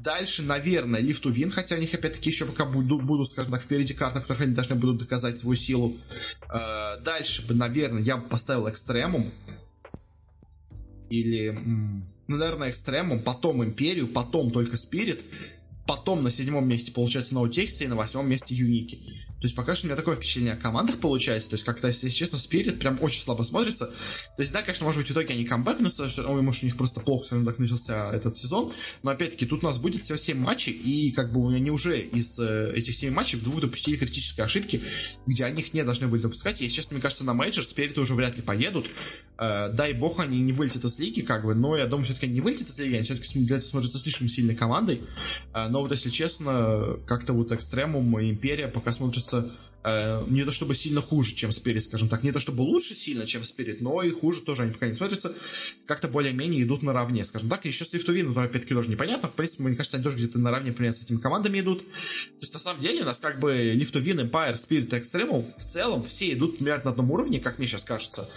Дальше, 0.04 0.43
наверное, 0.43 1.02
Lift 1.02 1.24
to 1.24 1.52
хотя 1.52 1.76
у 1.76 1.80
них, 1.80 1.93
опять-таки, 1.93 2.30
еще 2.30 2.46
пока 2.46 2.66
будут, 2.66 3.04
будут, 3.04 3.30
скажем 3.30 3.52
так, 3.52 3.62
впереди 3.62 3.93
карты, 3.93 4.20
в 4.20 4.24
которых 4.24 4.41
они 4.41 4.54
должны 4.54 4.76
будут 4.76 4.98
доказать 4.98 5.39
свою 5.39 5.56
силу. 5.56 5.96
Э, 6.43 7.02
дальше 7.04 7.46
бы, 7.48 7.54
наверное, 7.54 8.02
я 8.02 8.18
бы 8.18 8.28
поставил 8.28 8.70
Экстремум. 8.70 9.32
Или, 11.10 11.50
ну, 12.28 12.38
наверное, 12.38 12.70
Экстремум, 12.70 13.22
потом 13.22 13.64
Империю, 13.64 14.08
потом 14.08 14.52
только 14.52 14.76
Спирит. 14.76 15.22
Потом 15.88 16.24
на 16.24 16.32
седьмом 16.32 16.68
месте, 16.68 16.91
получается, 16.91 17.36
NoTechies, 17.36 17.82
и 17.82 17.88
на 17.88 17.96
восьмом 17.96 18.28
месте 18.28 18.56
Unique. 18.56 19.00
То 19.46 19.48
есть 19.48 19.56
пока 19.56 19.76
что 19.76 19.86
у 19.86 19.89
меня 19.89 19.96
такое 19.96 20.16
впечатление 20.16 20.54
о 20.54 20.58
командах 20.58 20.98
получается. 20.98 21.52
То 21.52 21.54
есть 21.54 21.66
как-то, 21.66 21.86
если 21.86 22.10
честно, 22.10 22.39
Spirit 22.39 22.80
прям 22.80 22.98
очень 23.00 23.22
слабо 23.22 23.43
смотрится. 23.43 23.86
То 23.86 24.41
есть 24.41 24.52
да, 24.52 24.64
конечно, 24.64 24.86
может 24.86 25.02
быть, 25.02 25.10
в 25.10 25.14
итоге 25.14 25.36
они 25.36 25.46
камбэкнутся, 25.46 26.10
все 26.10 26.24
равно, 26.24 26.41
может, 26.41 26.64
у 26.64 26.66
них 26.66 26.76
просто 26.76 27.00
плохо, 27.00 27.28
скажем 27.28 27.46
так, 27.46 27.60
начался 27.60 28.12
этот 28.12 28.36
сезон. 28.36 28.72
Но 29.04 29.12
опять-таки, 29.12 29.46
тут 29.46 29.64
у 29.64 29.68
нас 29.68 29.78
будет 29.78 30.04
всего 30.04 30.18
7 30.18 30.36
матчей, 30.39 30.74
и 30.74 31.12
как 31.12 31.32
бы 31.32 31.54
они 31.54 31.70
уже 31.70 32.00
из 32.00 32.39
э, 32.39 32.74
этих 32.76 32.96
7 32.96 33.14
матчей 33.14 33.38
вдвух 33.38 33.62
допустили 33.62 33.98
критические 33.98 34.46
ошибки, 34.46 34.82
где 35.28 35.46
они 35.46 35.62
их 35.62 35.76
не 35.76 35.84
должны 35.84 36.08
были 36.08 36.24
допускать. 36.24 36.62
Если 36.62 36.78
честно, 36.78 36.96
мне 36.96 37.04
кажется, 37.04 37.24
на 37.24 37.36
мейджор 37.36 37.64
Спириты 37.64 38.02
уже 38.02 38.16
вряд 38.16 38.38
ли 38.38 38.41
поедут. 38.41 38.88
Э, 39.38 39.70
дай 39.70 39.93
бог, 39.93 40.20
они 40.20 40.39
не 40.39 40.54
вылетят 40.54 40.86
из 40.86 40.98
лиги, 40.98 41.22
как 41.22 41.46
бы, 41.46 41.54
но 41.54 41.78
я 41.78 41.86
думаю, 41.86 42.06
все-таки 42.06 42.28
не 42.28 42.41
вылетят 42.41 42.70
из 42.70 42.80
лиги, 42.80 42.96
они 42.96 43.04
все-таки 43.04 43.39
для 43.46 43.58
этого 43.58 43.70
смотрятся 43.70 44.00
слишком 44.00 44.28
сильной 44.28 44.56
командой. 44.56 45.02
Э, 45.54 45.68
но 45.70 45.82
вот, 45.82 45.91
если 45.91 46.10
честно, 46.10 46.98
как-то 47.06 47.34
вот 47.34 47.52
Экстремум 47.52 48.20
и 48.20 48.32
Империя 48.32 48.70
пока 48.70 48.91
смотрятся 48.91 49.35
Э, 49.36 49.42
не 50.28 50.44
то 50.44 50.52
чтобы 50.52 50.74
сильно 50.74 51.02
хуже, 51.02 51.36
чем 51.36 51.52
Спирит, 51.52 51.84
скажем 51.84 52.10
так, 52.10 52.24
не 52.24 52.32
то 52.32 52.40
чтобы 52.40 52.62
лучше 52.62 52.96
сильно, 52.96 53.28
чем 53.28 53.44
Спирит, 53.44 53.82
но 53.82 54.02
и 54.02 54.10
хуже 54.10 54.42
тоже 54.42 54.64
они 54.64 54.72
пока 54.72 54.88
не 54.88 54.94
смотрятся, 54.94 55.34
как-то 55.86 56.08
более-менее 56.08 56.64
идут 56.64 56.82
наравне, 56.82 57.24
скажем 57.24 57.50
так, 57.50 57.66
и 57.66 57.70
еще 57.70 57.86
с 57.86 57.94
Лифтувин, 57.94 58.32
но 58.32 58.42
опять-таки 58.42 58.74
тоже 58.74 58.90
непонятно, 58.90 59.30
в 59.30 59.34
принципе, 59.34 59.64
мне 59.64 59.76
кажется, 59.76 59.98
они 59.98 60.04
тоже 60.04 60.18
где-то 60.18 60.40
наравне, 60.40 60.72
например, 60.72 60.92
с 60.94 61.04
этими 61.04 61.18
командами 61.18 61.60
идут, 61.60 61.80
то 61.80 62.42
есть, 62.42 62.54
на 62.54 62.60
самом 62.60 62.82
деле, 62.82 63.04
у 63.04 63.06
нас 63.06 63.20
как 63.20 63.40
бы 63.40 63.54
Лифтувин, 63.76 64.22
Empire, 64.22 64.54
Spirit 64.56 64.90
Extreme 64.90 65.54
в 65.58 65.64
целом 65.64 66.04
все 66.04 66.34
идут 66.34 66.58
примерно 66.58 66.86
на 66.86 66.92
одном 66.92 67.12
уровне, 67.12 67.40
как 67.40 67.60
мне 67.60 67.68
сейчас 67.68 67.84
кажется, 67.84 68.28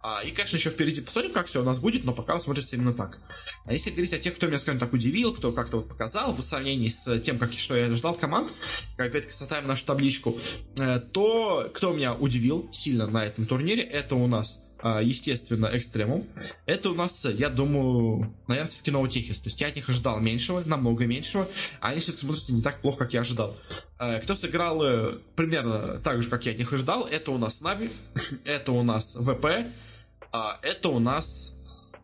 а, 0.00 0.22
и, 0.22 0.30
конечно, 0.30 0.56
еще 0.56 0.70
впереди 0.70 1.00
посмотрим, 1.00 1.32
как 1.32 1.48
все 1.48 1.60
у 1.60 1.64
нас 1.64 1.80
будет, 1.80 2.04
но 2.04 2.12
пока 2.12 2.38
смотрится 2.38 2.76
именно 2.76 2.92
так. 2.92 3.18
А 3.64 3.72
если 3.72 3.90
говорить 3.90 4.14
о 4.14 4.18
тех, 4.18 4.34
кто 4.36 4.46
меня, 4.46 4.58
скажем 4.58 4.78
так, 4.78 4.92
удивил, 4.92 5.34
кто 5.34 5.50
как-то 5.50 5.78
вот 5.78 5.88
показал 5.88 6.32
в 6.32 6.40
сравнении 6.42 6.88
с 6.88 7.18
тем, 7.20 7.36
как, 7.36 7.52
что 7.52 7.76
я 7.76 7.92
ждал 7.92 8.14
команд, 8.14 8.48
опять-таки 8.96 9.32
составим 9.32 9.66
нашу 9.66 9.84
табличку, 9.86 10.38
э, 10.76 10.97
то 11.00 11.70
кто 11.74 11.92
меня 11.92 12.14
удивил 12.14 12.68
сильно 12.72 13.06
на 13.06 13.24
этом 13.24 13.46
турнире, 13.46 13.82
это 13.82 14.14
у 14.14 14.26
нас 14.26 14.62
а, 14.80 15.00
естественно, 15.02 15.68
экстремум. 15.72 16.24
Это 16.64 16.90
у 16.90 16.94
нас, 16.94 17.24
я 17.24 17.48
думаю, 17.48 18.32
наверное, 18.46 18.70
все-таки 18.70 18.92
Ноутехис. 18.92 19.40
То 19.40 19.48
есть 19.48 19.60
я 19.60 19.68
от 19.68 19.76
них 19.76 19.88
ожидал 19.88 20.20
меньшего, 20.20 20.62
намного 20.66 21.04
меньшего, 21.04 21.48
а 21.80 21.88
они 21.88 22.00
все-таки 22.00 22.26
смотрятся 22.26 22.52
не 22.52 22.62
так 22.62 22.80
плохо, 22.80 22.98
как 22.98 23.12
я 23.12 23.22
ожидал. 23.22 23.56
А, 23.98 24.20
кто 24.20 24.36
сыграл 24.36 24.82
э, 24.84 25.18
примерно 25.34 25.98
так 25.98 26.22
же, 26.22 26.28
как 26.28 26.46
я 26.46 26.52
от 26.52 26.58
них 26.58 26.72
ожидал, 26.72 27.06
это 27.06 27.32
у 27.32 27.38
нас 27.38 27.60
Нави, 27.60 27.90
это 28.44 28.70
у 28.70 28.84
нас 28.84 29.16
ВП, 29.16 29.46
а 30.30 30.60
это 30.62 30.90
у 30.90 31.00
нас, 31.00 31.54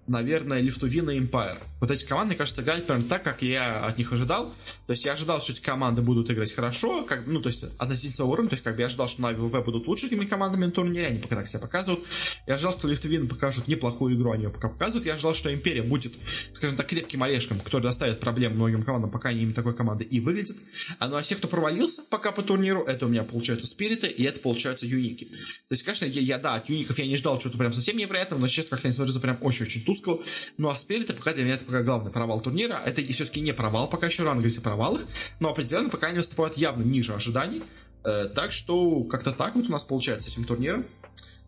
наверное, 0.07 0.61
Лифтувина 0.61 1.11
и 1.11 1.21
Empire. 1.21 1.57
Вот 1.81 1.91
эти 1.91 2.05
команды, 2.07 2.29
мне 2.29 2.37
кажется, 2.37 2.63
играли 2.63 2.81
прям 2.81 3.05
так, 3.05 3.23
как 3.23 3.43
я 3.43 3.85
от 3.85 3.99
них 3.99 4.13
ожидал. 4.13 4.53
То 4.87 4.93
есть 4.93 5.05
я 5.05 5.13
ожидал, 5.13 5.41
что 5.41 5.53
эти 5.53 5.61
команды 5.61 6.03
будут 6.03 6.31
играть 6.31 6.53
хорошо, 6.53 7.05
как, 7.05 7.27
ну, 7.27 7.41
то 7.41 7.49
есть 7.49 7.65
относительно 7.79 8.27
уровня, 8.27 8.51
то 8.51 8.55
есть 8.55 8.65
как 8.65 8.75
бы 8.75 8.81
я 8.81 8.87
ожидал, 8.87 9.09
что 9.09 9.23
на 9.23 9.33
ВВП 9.33 9.61
будут 9.61 9.87
лучшими 9.87 10.25
командами 10.25 10.67
на 10.67 10.71
турнире, 10.71 11.07
они 11.09 11.19
пока 11.19 11.37
так 11.37 11.49
себя 11.49 11.61
показывают. 11.61 12.05
Я 12.47 12.55
ожидал, 12.55 12.73
что 12.73 12.89
Лифтвин 12.89 13.29
покажут 13.29 13.69
неплохую 13.69 14.17
игру, 14.17 14.33
они 14.33 14.45
ее 14.45 14.51
пока 14.51 14.69
показывают. 14.69 15.07
Я 15.07 15.15
ожидал, 15.15 15.35
что 15.35 15.53
Империя 15.53 15.83
будет, 15.83 16.15
скажем 16.53 16.77
так, 16.77 16.87
крепким 16.87 17.23
орешком, 17.23 17.61
который 17.61 17.83
доставит 17.83 18.21
проблем 18.21 18.55
многим 18.55 18.83
командам, 18.83 19.11
пока 19.11 19.31
они 19.31 19.43
именно 19.43 19.55
такой 19.55 19.75
команды 19.75 20.05
и 20.05 20.21
выглядят. 20.21 20.57
А 20.99 21.09
ну 21.09 21.17
а 21.17 21.23
все, 21.23 21.37
кто 21.37 21.49
провалился 21.49 22.03
пока 22.11 22.33
по 22.33 22.43
турниру, 22.43 22.85
это 22.85 23.07
у 23.07 23.09
меня 23.09 23.25
получаются 23.25 23.67
Спириты, 23.67 24.09
и 24.09 24.23
это 24.25 24.41
получаются 24.41 24.87
Юники. 24.87 25.25
То 25.25 25.73
есть, 25.73 25.83
конечно, 25.83 26.05
я, 26.05 26.21
я 26.21 26.39
да, 26.39 26.55
от 26.55 26.69
Юников 26.69 26.99
я 26.99 27.07
не 27.07 27.17
ждал 27.17 27.41
что-то 27.41 27.59
прям 27.59 27.73
совсем 27.73 27.97
невероятного, 27.97 28.41
но 28.41 28.47
сейчас 28.47 28.69
как-то 28.69 28.89
они 28.89 28.95
смотрятся 28.95 29.21
прям 29.21 29.39
очень-очень 29.41 29.85
тускло. 29.95 30.21
Ну 30.59 30.69
а 30.69 30.77
Спириты 30.77 31.13
пока 31.13 31.33
для 31.33 31.45
меня 31.45 31.55
это 31.55 31.65
пока 31.65 31.83
главный 31.83 32.11
провал 32.11 32.41
турнира. 32.41 32.81
Это 32.85 33.03
все-таки 33.13 33.41
не 33.41 33.53
провал, 33.53 33.89
пока 33.89 34.07
еще 34.07 34.23
рано 34.23 34.41
говорить 34.41 34.59
о 34.59 34.63
провалах, 34.63 35.03
но 35.41 35.51
определенно 35.51 35.89
пока 35.89 36.09
они 36.09 36.19
выступают 36.19 36.57
явно 36.57 36.83
ниже 36.83 37.15
ожиданий. 37.15 37.63
Э, 38.05 38.27
так 38.27 38.53
что 38.53 39.05
как-то 39.05 39.33
так 39.33 39.55
вот 39.55 39.67
у 39.67 39.73
нас 39.73 39.85
получается 39.85 40.29
с 40.31 40.35
этим 40.35 40.45
турниром. 40.45 40.87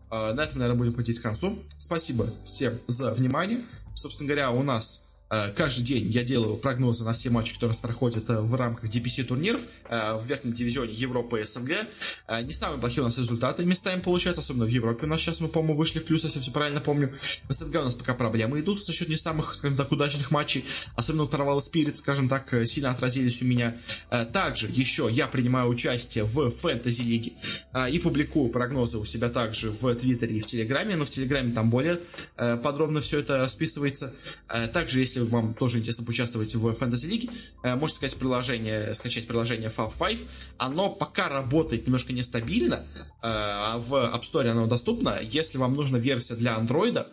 Э, 0.09 0.33
на 0.33 0.41
этом, 0.41 0.59
наверное, 0.59 0.77
будем 0.77 0.93
подходить 0.93 1.19
к 1.19 1.23
концу. 1.23 1.59
Спасибо 1.77 2.27
всем 2.45 2.73
за 2.87 3.13
внимание. 3.13 3.65
Собственно 3.95 4.27
говоря, 4.27 4.51
у 4.51 4.63
нас 4.63 5.06
каждый 5.29 5.83
день 5.83 6.07
я 6.09 6.23
делаю 6.23 6.55
прогнозы 6.55 7.03
на 7.03 7.13
все 7.13 7.29
матчи, 7.29 7.53
которые 7.53 7.77
проходят 7.77 8.29
э, 8.29 8.39
в 8.39 8.55
рамках 8.55 8.89
DPC 8.89 9.23
турниров 9.23 9.61
э, 9.89 10.17
в 10.17 10.25
верхнем 10.25 10.53
дивизионе 10.53 10.93
Европы 10.93 11.41
и 11.41 11.43
СНГ. 11.43 11.87
Не 12.43 12.51
самые 12.51 12.79
плохие 12.79 13.01
у 13.01 13.05
нас 13.05 13.17
результаты 13.17 13.65
местами 13.65 13.99
получаются, 13.99 14.41
особенно 14.41 14.65
в 14.65 14.69
Европе 14.69 15.05
у 15.05 15.09
нас 15.09 15.21
сейчас 15.21 15.41
мы, 15.41 15.47
по-моему, 15.47 15.75
вышли 15.75 15.99
в 15.99 16.05
плюс, 16.05 16.23
если 16.23 16.39
все 16.39 16.51
правильно 16.51 16.79
помню. 16.79 17.17
В 17.47 17.53
СНГ 17.53 17.75
у 17.75 17.83
нас 17.83 17.95
пока 17.95 18.13
проблемы 18.13 18.59
идут 18.61 18.85
за 18.85 18.93
счет 18.93 19.09
не 19.09 19.17
самых, 19.17 19.53
скажем 19.55 19.77
так, 19.77 19.91
удачных 19.91 20.31
матчей, 20.31 20.65
особенно 20.95 21.25
провалы 21.25 21.61
Спирит, 21.61 21.97
скажем 21.97 22.29
так, 22.29 22.53
сильно 22.65 22.91
отразились 22.91 23.41
у 23.41 23.45
меня. 23.45 23.75
Также 24.33 24.67
еще 24.67 25.09
я 25.11 25.27
принимаю 25.27 25.69
участие 25.69 26.23
в 26.23 26.49
фэнтези 26.49 27.01
лиге 27.01 27.33
и 27.91 27.99
публикую 27.99 28.49
прогнозы 28.49 28.97
у 28.97 29.05
себя 29.05 29.29
также 29.29 29.71
в 29.71 29.93
Твиттере 29.95 30.37
и 30.37 30.39
в 30.39 30.45
Телеграме, 30.45 30.95
но 30.95 31.05
в 31.05 31.09
Телеграме 31.09 31.53
там 31.53 31.69
более 31.69 32.01
подробно 32.35 33.01
все 33.01 33.19
это 33.19 33.37
расписывается. 33.37 34.13
Также, 34.73 34.99
если 34.99 35.16
если 35.17 35.35
вам 35.35 35.53
тоже 35.53 35.79
интересно 35.79 36.05
поучаствовать 36.05 36.55
в 36.55 36.67
League, 37.09 37.29
э, 37.63 37.75
можете 37.75 37.97
сказать 37.97 38.17
приложение, 38.17 38.93
скачать 38.93 39.27
приложение 39.27 39.71
Fab 39.75 39.91
5. 39.97 40.19
Оно 40.57 40.89
пока 40.89 41.29
работает 41.29 41.85
немножко 41.85 42.13
нестабильно. 42.13 42.83
Э, 43.21 43.77
в 43.77 43.93
App 43.93 44.21
Store 44.21 44.47
оно 44.47 44.67
доступно. 44.67 45.19
Если 45.21 45.57
вам 45.57 45.73
нужна 45.73 45.97
версия 45.97 46.35
для 46.35 46.55
Android, 46.55 47.05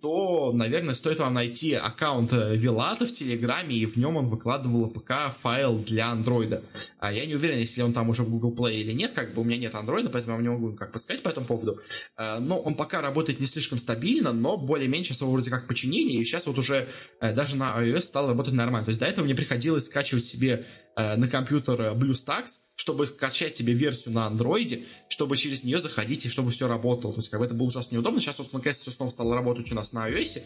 то, 0.00 0.52
наверное, 0.52 0.94
стоит 0.94 1.18
вам 1.18 1.34
найти 1.34 1.74
аккаунт 1.74 2.32
э, 2.32 2.56
Вилата 2.56 3.06
в 3.06 3.12
Телеграме, 3.12 3.76
и 3.76 3.86
в 3.86 3.96
нем 3.96 4.16
он 4.16 4.26
выкладывал 4.26 4.88
ПК 4.88 5.34
файл 5.40 5.78
для 5.78 6.08
андроида. 6.08 6.62
А 6.98 7.12
я 7.12 7.26
не 7.26 7.34
уверен, 7.34 7.58
если 7.58 7.82
он 7.82 7.92
там 7.92 8.08
уже 8.08 8.22
в 8.22 8.30
Google 8.30 8.54
Play 8.54 8.76
или 8.76 8.92
нет, 8.92 9.12
как 9.14 9.34
бы 9.34 9.42
у 9.42 9.44
меня 9.44 9.58
нет 9.58 9.74
андроида, 9.74 10.10
поэтому 10.10 10.36
я 10.36 10.42
не 10.42 10.48
могу 10.48 10.74
как 10.74 10.92
подсказать 10.92 11.22
по 11.22 11.28
этому 11.28 11.46
поводу. 11.46 11.78
Э, 12.16 12.38
но 12.38 12.58
он 12.58 12.74
пока 12.74 13.00
работает 13.00 13.40
не 13.40 13.46
слишком 13.46 13.78
стабильно, 13.78 14.32
но 14.32 14.56
более-менее 14.56 15.04
сейчас 15.04 15.20
его 15.20 15.32
вроде 15.32 15.50
как 15.50 15.66
починили, 15.66 16.12
и 16.12 16.24
сейчас 16.24 16.46
вот 16.46 16.58
уже 16.58 16.86
э, 17.20 17.34
даже 17.34 17.56
на 17.56 17.76
iOS 17.82 18.00
стал 18.00 18.28
работать 18.28 18.54
нормально. 18.54 18.86
То 18.86 18.90
есть 18.90 19.00
до 19.00 19.06
этого 19.06 19.24
мне 19.24 19.34
приходилось 19.34 19.86
скачивать 19.86 20.24
себе 20.24 20.64
на 20.96 21.28
компьютер 21.28 21.92
BlueStacks, 21.92 22.60
чтобы 22.80 23.04
скачать 23.04 23.54
себе 23.54 23.74
версию 23.74 24.14
на 24.14 24.26
андроиде, 24.26 24.84
чтобы 25.08 25.36
через 25.36 25.64
нее 25.64 25.82
заходить 25.82 26.24
и 26.24 26.30
чтобы 26.30 26.50
все 26.50 26.66
работало. 26.66 27.12
То 27.12 27.18
есть, 27.18 27.28
как 27.28 27.40
бы 27.40 27.44
это 27.44 27.52
было 27.52 27.66
ужасно 27.66 27.94
неудобно. 27.94 28.22
Сейчас, 28.22 28.38
вот, 28.38 28.50
наконец, 28.54 28.78
все 28.78 28.90
снова 28.90 29.10
стало 29.10 29.34
работать 29.34 29.70
у 29.70 29.74
нас 29.74 29.92
на 29.92 30.08
iOS. 30.08 30.42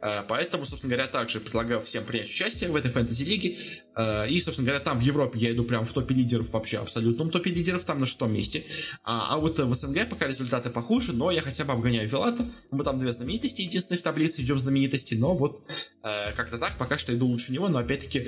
Э, 0.00 0.22
поэтому, 0.28 0.64
собственно 0.64 0.94
говоря, 0.94 1.08
также 1.08 1.40
предлагаю 1.40 1.80
всем 1.80 2.04
принять 2.04 2.28
участие 2.28 2.70
в 2.70 2.76
этой 2.76 2.92
фэнтези-лиге. 2.92 3.58
Э, 3.96 4.28
и, 4.28 4.38
собственно 4.40 4.66
говоря, 4.66 4.84
там 4.84 4.98
в 4.98 5.02
Европе 5.02 5.38
я 5.38 5.52
иду 5.52 5.64
прям 5.64 5.84
в 5.84 5.92
топе 5.92 6.14
лидеров 6.14 6.50
вообще, 6.52 6.78
абсолютном 6.78 7.30
топе 7.30 7.50
лидеров, 7.50 7.84
там 7.84 8.00
на 8.00 8.06
шестом 8.06 8.32
месте. 8.32 8.64
А, 9.04 9.34
а 9.34 9.38
вот 9.38 9.58
в 9.58 9.74
СНГ 9.74 10.08
пока 10.08 10.26
результаты 10.26 10.70
похуже, 10.70 11.12
но 11.12 11.30
я 11.30 11.42
хотя 11.42 11.64
бы 11.64 11.72
обгоняю 11.72 12.08
Вилата. 12.08 12.46
Мы 12.70 12.84
там 12.84 12.98
две 12.98 13.12
знаменитости, 13.12 13.62
единственные 13.62 13.98
в 13.98 14.02
таблице, 14.02 14.42
идем 14.42 14.58
знаменитости, 14.58 15.14
но 15.14 15.34
вот 15.34 15.62
э, 16.02 16.32
как-то 16.32 16.58
так, 16.58 16.78
пока 16.78 16.98
что 16.98 17.14
иду 17.14 17.26
лучше 17.26 17.52
него, 17.52 17.68
но 17.68 17.78
опять-таки 17.78 18.26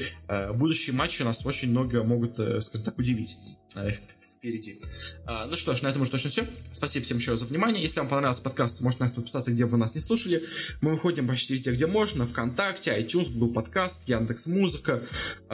будущие 0.55 0.95
матчи 0.95 1.23
у 1.23 1.25
нас 1.25 1.45
очень 1.47 1.71
много 1.71 2.03
могут, 2.03 2.35
скажем 2.63 2.85
так, 2.85 2.99
удивить 2.99 3.37
впереди. 4.39 4.81
Ну 5.27 5.57
что 5.57 5.75
ж, 5.75 5.83
на 5.83 5.89
этом 5.89 6.03
уже 6.03 6.11
точно 6.11 6.31
все. 6.31 6.47
Спасибо 6.71 7.05
всем 7.05 7.19
еще 7.19 7.37
за 7.37 7.47
внимание. 7.47 7.83
Если 7.83 7.99
вам 7.99 8.09
понравился 8.09 8.43
подкаст, 8.43 8.81
можете 8.83 9.03
нас 9.03 9.13
подписаться, 9.13 9.51
где 9.51 9.65
вы 9.65 9.77
нас 9.79 9.95
не 9.95 10.01
слушали. 10.01 10.43
Мы 10.81 10.93
выходим 10.93 11.27
почти 11.27 11.55
везде, 11.55 11.73
где 11.73 11.87
можно. 11.87 12.27
ВКонтакте, 12.27 12.97
iTunes, 12.97 13.31
Google 13.33 13.53
Подкаст, 13.53 14.09
Яндекс 14.09 14.47
Музыка, 14.47 15.03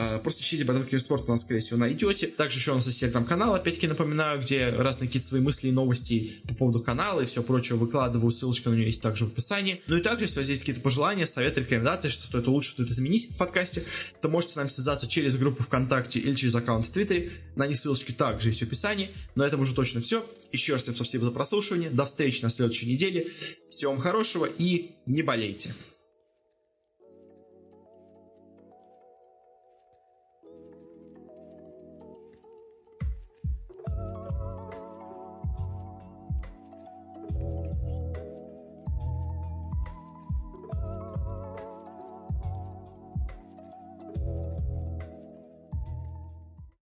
просто 0.23 0.43
ищите 0.43 0.63
Борода 0.63 0.85
Киберспорт, 0.85 1.23
у 1.27 1.31
нас, 1.31 1.41
скорее 1.41 1.59
всего, 1.59 1.77
найдете. 1.77 2.27
Также 2.27 2.59
еще 2.59 2.71
у 2.71 2.75
нас 2.75 2.87
есть 2.87 2.99
телеграм-канал, 2.99 3.55
опять-таки 3.55 3.87
напоминаю, 3.87 4.41
где 4.41 4.69
разные 4.69 5.07
какие-то 5.07 5.27
свои 5.27 5.41
мысли 5.41 5.69
и 5.69 5.71
новости 5.71 6.41
по 6.47 6.55
поводу 6.55 6.81
канала 6.81 7.21
и 7.21 7.25
все 7.25 7.43
прочее 7.43 7.77
выкладываю. 7.77 8.31
Ссылочка 8.31 8.69
на 8.69 8.75
нее 8.75 8.87
есть 8.87 9.01
также 9.01 9.25
в 9.25 9.29
описании. 9.29 9.81
Ну 9.87 9.97
и 9.97 10.01
также, 10.01 10.25
если 10.25 10.39
у 10.39 10.41
вас 10.41 10.49
есть 10.49 10.61
какие-то 10.61 10.81
пожелания, 10.81 11.27
советы, 11.27 11.61
рекомендации, 11.61 12.09
что 12.09 12.25
стоит 12.25 12.47
улучшить, 12.47 12.71
что-то 12.71 12.91
изменить 12.91 13.31
в 13.31 13.37
подкасте, 13.37 13.83
то 14.21 14.29
можете 14.29 14.53
с 14.53 14.55
нами 14.55 14.69
связаться 14.69 15.07
через 15.07 15.37
группу 15.37 15.63
ВКонтакте 15.63 16.19
или 16.19 16.35
через 16.35 16.55
аккаунт 16.55 16.87
в 16.87 16.91
Твиттере. 16.91 17.31
На 17.55 17.67
них 17.67 17.77
ссылочки 17.77 18.11
также 18.11 18.49
есть 18.49 18.59
в 18.59 18.63
описании. 18.63 19.09
Но 19.35 19.45
это 19.45 19.57
уже 19.57 19.73
точно 19.73 20.01
все. 20.01 20.25
Еще 20.51 20.73
раз 20.73 20.83
всем 20.83 20.95
спасибо 20.95 21.25
за 21.25 21.31
прослушивание. 21.31 21.89
До 21.89 22.05
встречи 22.05 22.41
на 22.43 22.49
следующей 22.49 22.87
неделе. 22.87 23.27
Всего 23.69 23.91
вам 23.91 24.01
хорошего 24.01 24.45
и 24.45 24.91
не 25.05 25.21
болейте. 25.21 25.73